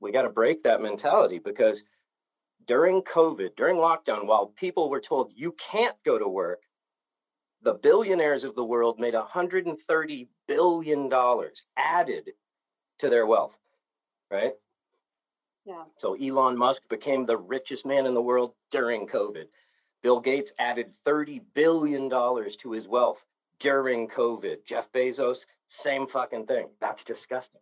we 0.00 0.10
got 0.10 0.22
to 0.22 0.30
break 0.30 0.62
that 0.62 0.80
mentality 0.80 1.38
because 1.38 1.84
during 2.66 3.02
covid 3.02 3.54
during 3.56 3.76
lockdown 3.76 4.26
while 4.26 4.46
people 4.46 4.88
were 4.88 5.00
told 5.00 5.30
you 5.36 5.52
can't 5.52 5.96
go 6.06 6.18
to 6.18 6.26
work 6.26 6.62
the 7.62 7.74
billionaires 7.74 8.44
of 8.44 8.54
the 8.54 8.64
world 8.64 8.98
made 8.98 9.12
130 9.12 10.28
billion 10.48 11.08
dollars 11.10 11.66
added 11.76 12.30
to 13.00 13.10
their 13.10 13.26
wealth 13.26 13.58
right 14.30 14.54
Yeah. 15.66 15.84
so 15.98 16.14
Elon 16.14 16.56
Musk 16.56 16.80
became 16.88 17.26
the 17.26 17.36
richest 17.36 17.84
man 17.84 18.06
in 18.06 18.14
the 18.14 18.22
world 18.22 18.54
during 18.70 19.06
COVID. 19.06 19.44
Bill 20.02 20.20
Gates 20.20 20.52
added 20.58 20.92
$30 21.06 21.42
billion 21.54 22.08
to 22.10 22.72
his 22.72 22.88
wealth 22.88 23.24
during 23.58 24.08
COVID. 24.08 24.64
Jeff 24.64 24.90
Bezos, 24.92 25.44
same 25.66 26.06
fucking 26.06 26.46
thing. 26.46 26.68
That's 26.80 27.04
disgusting. 27.04 27.60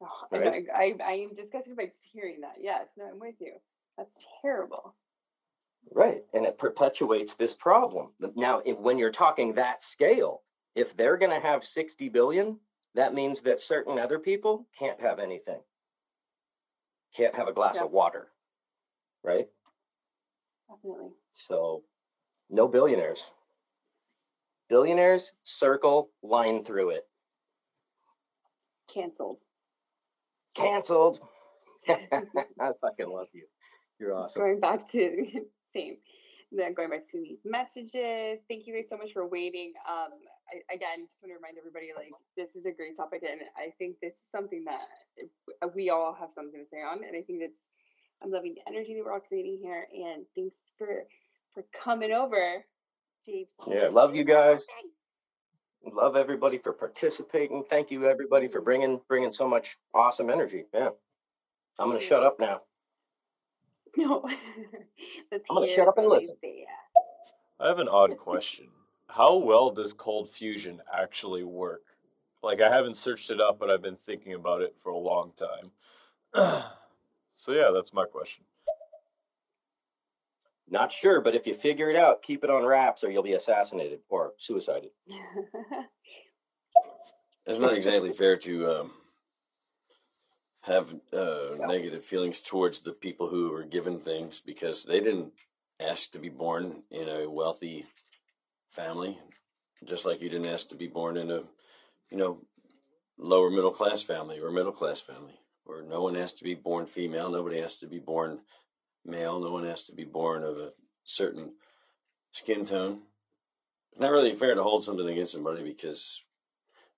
Oh, 0.00 0.06
Right. 0.30 0.64
I, 0.72 0.80
I 0.80 0.96
I 1.04 1.12
am 1.14 1.34
disgusted 1.34 1.76
by 1.76 1.86
just 1.86 2.04
hearing 2.12 2.42
that. 2.42 2.56
Yes, 2.60 2.86
no, 2.96 3.06
I'm 3.06 3.18
with 3.18 3.34
you. 3.40 3.54
That's 3.96 4.14
terrible. 4.42 4.94
Right. 5.92 6.22
And 6.32 6.44
it 6.46 6.56
perpetuates 6.58 7.34
this 7.34 7.52
problem. 7.54 8.10
Now, 8.36 8.62
if, 8.64 8.78
when 8.78 8.98
you're 8.98 9.10
talking 9.10 9.54
that 9.54 9.82
scale, 9.82 10.42
if 10.76 10.96
they're 10.96 11.16
going 11.16 11.32
to 11.32 11.44
have 11.44 11.64
60 11.64 12.08
billion, 12.10 12.60
that 12.94 13.12
means 13.14 13.40
that 13.40 13.58
certain 13.60 13.98
other 13.98 14.18
people 14.20 14.66
can't 14.78 15.00
have 15.00 15.18
anything, 15.18 15.60
can't 17.16 17.34
have 17.34 17.48
a 17.48 17.52
glass 17.52 17.78
Yeah. 17.80 17.86
of 17.86 17.90
water. 17.90 18.30
Right. 19.24 19.48
Definitely. 20.68 21.10
So, 21.32 21.82
no 22.50 22.68
billionaires. 22.68 23.30
Billionaires, 24.68 25.32
circle, 25.44 26.10
line 26.22 26.62
through 26.62 26.90
it. 26.90 27.04
Canceled. 28.92 29.40
Canceled. 30.54 31.20
I 31.88 32.72
fucking 32.80 33.08
love 33.08 33.28
you. 33.32 33.46
You're 33.98 34.14
awesome. 34.14 34.42
Going 34.42 34.60
back 34.60 34.90
to 34.92 35.26
same. 35.74 35.96
Then 36.50 36.74
going 36.74 36.90
back 36.90 37.04
to 37.10 37.20
these 37.20 37.40
messages. 37.44 38.40
Thank 38.48 38.66
you 38.66 38.74
guys 38.74 38.88
so 38.88 38.96
much 38.96 39.12
for 39.12 39.28
waiting. 39.28 39.72
Um, 39.88 40.12
I, 40.48 40.74
again, 40.74 41.04
just 41.06 41.20
want 41.22 41.32
to 41.32 41.36
remind 41.36 41.58
everybody, 41.58 41.88
like 41.94 42.12
this 42.36 42.56
is 42.56 42.64
a 42.64 42.72
great 42.72 42.96
topic, 42.96 43.22
and 43.22 43.40
I 43.56 43.70
think 43.78 43.96
this 44.00 44.14
is 44.14 44.30
something 44.32 44.64
that 44.64 44.80
uh, 45.62 45.68
we 45.74 45.90
all 45.90 46.16
have 46.18 46.30
something 46.32 46.58
to 46.58 46.68
say 46.68 46.78
on, 46.78 47.04
and 47.04 47.16
I 47.16 47.20
think 47.22 47.40
it's. 47.42 47.68
I'm 48.22 48.30
loving 48.30 48.54
the 48.54 48.62
energy 48.68 48.94
that 48.94 49.04
we're 49.04 49.12
all 49.12 49.20
creating 49.20 49.58
here, 49.62 49.86
and 49.92 50.24
thanks 50.34 50.58
for 50.76 51.04
for 51.54 51.64
coming 51.72 52.12
over, 52.12 52.64
Dave. 53.26 53.46
Yeah, 53.66 53.88
love 53.88 54.14
you 54.14 54.24
guys. 54.24 54.60
Love 55.84 56.16
everybody 56.16 56.58
for 56.58 56.72
participating. 56.72 57.62
Thank 57.64 57.90
you 57.90 58.04
everybody 58.06 58.48
for 58.48 58.60
bringing 58.60 59.00
bringing 59.08 59.32
so 59.32 59.48
much 59.48 59.76
awesome 59.94 60.30
energy. 60.30 60.64
Yeah. 60.74 60.90
I'm 61.78 61.88
going 61.88 61.98
to 61.98 62.04
shut 62.04 62.22
up 62.22 62.40
now. 62.40 62.62
No. 63.96 64.22
I'm 65.32 65.40
gonna 65.48 65.74
shut 65.74 65.88
up 65.88 65.96
and 65.96 66.08
listen. 66.08 66.36
I 67.58 67.68
have 67.68 67.78
an 67.78 67.88
odd 67.88 68.18
question. 68.18 68.66
How 69.08 69.36
well 69.36 69.70
does 69.70 69.94
cold 69.94 70.30
fusion 70.30 70.82
actually 70.94 71.42
work? 71.42 71.82
Like, 72.42 72.60
I 72.60 72.68
haven't 72.72 72.98
searched 72.98 73.30
it 73.30 73.40
up, 73.40 73.58
but 73.58 73.70
I've 73.70 73.82
been 73.82 73.96
thinking 74.06 74.34
about 74.34 74.60
it 74.60 74.76
for 74.82 74.90
a 74.90 74.98
long 74.98 75.32
time. 76.34 76.62
so, 77.38 77.52
yeah, 77.52 77.70
that's 77.72 77.94
my 77.94 78.04
question. 78.04 78.44
Not 80.70 80.92
sure, 80.92 81.22
but 81.22 81.34
if 81.34 81.46
you 81.46 81.54
figure 81.54 81.88
it 81.88 81.96
out, 81.96 82.22
keep 82.22 82.44
it 82.44 82.50
on 82.50 82.66
wraps 82.66 83.02
or 83.02 83.10
you'll 83.10 83.22
be 83.22 83.32
assassinated 83.32 84.00
or 84.10 84.34
suicided. 84.36 84.90
It's 87.48 87.58
not 87.58 87.72
exactly 87.72 88.12
fair 88.12 88.36
to 88.36 88.70
um, 88.70 88.92
have 90.60 90.94
uh, 91.14 91.66
negative 91.66 92.04
feelings 92.04 92.42
towards 92.42 92.80
the 92.80 92.92
people 92.92 93.30
who 93.30 93.50
were 93.50 93.62
given 93.62 94.00
things 94.00 94.42
because 94.42 94.84
they 94.84 95.00
didn't 95.00 95.32
ask 95.80 96.10
to 96.10 96.18
be 96.18 96.28
born 96.28 96.82
in 96.90 97.08
a 97.08 97.26
wealthy 97.26 97.86
family, 98.68 99.18
just 99.82 100.04
like 100.04 100.20
you 100.20 100.28
didn't 100.28 100.52
ask 100.52 100.68
to 100.68 100.76
be 100.76 100.88
born 100.88 101.16
in 101.16 101.30
a, 101.30 101.42
you 102.10 102.18
know, 102.18 102.42
lower 103.16 103.48
middle 103.48 103.72
class 103.72 104.02
family 104.02 104.38
or 104.38 104.50
middle 104.50 104.70
class 104.70 105.00
family. 105.00 105.40
Or 105.68 105.82
no 105.82 106.02
one 106.02 106.14
has 106.14 106.32
to 106.34 106.44
be 106.44 106.54
born 106.54 106.86
female, 106.86 107.30
nobody 107.30 107.60
has 107.60 107.78
to 107.80 107.86
be 107.86 107.98
born 107.98 108.40
male, 109.04 109.38
no 109.38 109.52
one 109.52 109.64
has 109.64 109.84
to 109.84 109.94
be 109.94 110.04
born 110.04 110.42
of 110.42 110.56
a 110.56 110.72
certain 111.04 111.52
skin 112.32 112.64
tone. 112.64 113.02
It's 113.92 114.00
not 114.00 114.10
really 114.10 114.34
fair 114.34 114.54
to 114.54 114.62
hold 114.62 114.82
something 114.82 115.08
against 115.08 115.32
somebody 115.32 115.62
because 115.62 116.24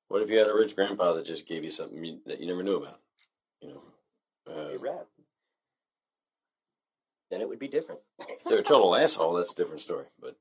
what 0.07 0.23
if 0.23 0.31
you 0.31 0.39
had 0.39 0.49
a 0.49 0.55
rich 0.55 0.77
grandpa 0.77 1.14
that 1.14 1.27
just 1.27 1.49
gave 1.49 1.64
you 1.64 1.71
something 1.71 2.03
you, 2.05 2.21
that 2.27 2.41
you 2.41 2.47
never 2.47 2.62
knew 2.62 2.77
about? 2.77 3.01
You 3.61 3.68
know, 3.68 3.83
uh, 4.49 4.79
rad. 4.79 5.07
Then 7.31 7.41
it 7.41 7.49
would 7.49 7.59
be 7.59 7.68
different. 7.68 8.01
if 8.21 8.45
they're 8.45 8.59
a 8.59 8.62
total 8.62 8.97
asshole, 8.97 9.35
that's 9.35 9.53
a 9.53 9.57
different 9.57 9.81
story. 9.81 10.07
But 10.21 10.37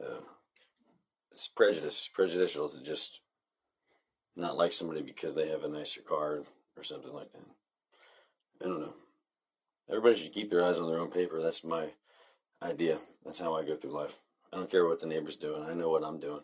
uh, 0.00 0.22
it's 1.30 1.48
prejudice, 1.48 2.08
prejudicial 2.12 2.68
to 2.68 2.82
just 2.82 3.22
not 4.36 4.56
like 4.56 4.72
somebody 4.72 5.02
because 5.02 5.34
they 5.34 5.48
have 5.48 5.64
a 5.64 5.68
nicer 5.68 6.00
car 6.00 6.42
or 6.76 6.82
something 6.82 7.12
like 7.12 7.30
that. 7.30 7.44
I 8.62 8.66
don't 8.66 8.80
know. 8.80 8.94
Everybody 9.88 10.16
should 10.16 10.32
keep 10.32 10.50
their 10.50 10.64
eyes 10.64 10.78
on 10.78 10.88
their 10.88 11.00
own 11.00 11.10
paper. 11.10 11.40
That's 11.40 11.64
my 11.64 11.88
idea. 12.62 12.98
That's 13.24 13.38
how 13.38 13.54
I 13.54 13.64
go 13.64 13.74
through 13.74 13.92
life. 13.92 14.18
I 14.52 14.56
don't 14.56 14.70
care 14.70 14.86
what 14.86 15.00
the 15.00 15.06
neighbor's 15.06 15.36
doing. 15.36 15.64
I 15.64 15.74
know 15.74 15.90
what 15.90 16.04
I'm 16.04 16.20
doing. 16.20 16.42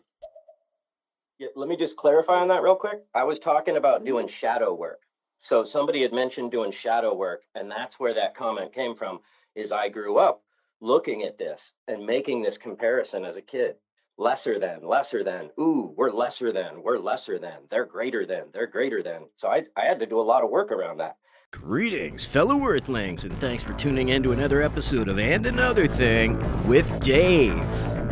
Yeah, 1.37 1.47
let 1.55 1.69
me 1.69 1.77
just 1.77 1.95
clarify 1.95 2.41
on 2.41 2.49
that 2.49 2.63
real 2.63 2.75
quick. 2.75 3.01
I 3.15 3.23
was 3.23 3.39
talking 3.39 3.77
about 3.77 4.03
doing 4.03 4.27
shadow 4.27 4.73
work. 4.73 5.01
So 5.39 5.63
somebody 5.63 6.01
had 6.01 6.13
mentioned 6.13 6.51
doing 6.51 6.71
shadow 6.71 7.13
work, 7.13 7.43
and 7.55 7.71
that's 7.71 7.99
where 7.99 8.13
that 8.13 8.35
comment 8.35 8.73
came 8.73 8.93
from. 8.93 9.21
Is 9.55 9.71
I 9.71 9.87
grew 9.87 10.17
up 10.17 10.43
looking 10.81 11.23
at 11.23 11.37
this 11.37 11.73
and 11.87 12.05
making 12.05 12.41
this 12.41 12.57
comparison 12.57 13.23
as 13.23 13.37
a 13.37 13.41
kid. 13.41 13.75
Lesser 14.19 14.59
than, 14.59 14.81
lesser 14.83 15.23
than. 15.23 15.49
Ooh, 15.57 15.93
we're 15.95 16.11
lesser 16.11 16.51
than, 16.51 16.83
we're 16.83 16.97
lesser 16.97 17.39
than. 17.39 17.59
They're 17.69 17.85
greater 17.85 18.25
than, 18.25 18.47
they're 18.51 18.67
greater 18.67 19.01
than. 19.01 19.21
So 19.35 19.47
I, 19.47 19.63
I 19.77 19.85
had 19.85 19.97
to 20.01 20.05
do 20.05 20.19
a 20.19 20.21
lot 20.21 20.43
of 20.43 20.49
work 20.49 20.73
around 20.73 20.97
that. 20.97 21.15
Greetings, 21.51 22.25
fellow 22.25 22.61
Earthlings, 22.67 23.23
and 23.23 23.39
thanks 23.39 23.63
for 23.63 23.71
tuning 23.75 24.09
in 24.09 24.21
to 24.23 24.33
another 24.33 24.61
episode 24.61 25.07
of 25.07 25.19
And 25.19 25.45
Another 25.45 25.87
Thing 25.87 26.37
with 26.67 26.99
Dave. 26.99 27.57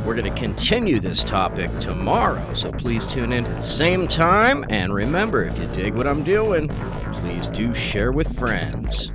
We're 0.06 0.16
going 0.16 0.34
to 0.34 0.40
continue 0.40 1.02
this 1.02 1.26
topic 1.26 1.78
tomorrow, 1.82 2.54
so 2.54 2.72
please 2.72 3.06
tune 3.06 3.34
in 3.34 3.46
at 3.46 3.56
the 3.58 3.62
same 3.62 4.08
time. 4.08 4.64
And 4.70 4.94
remember, 4.94 5.44
if 5.44 5.60
you 5.60 5.68
dig 5.74 5.94
what 5.94 6.08
I'm 6.08 6.24
doing, 6.24 6.70
please 7.16 7.50
do 7.50 7.74
share 7.74 8.14
with 8.14 8.34
friends. 8.40 9.12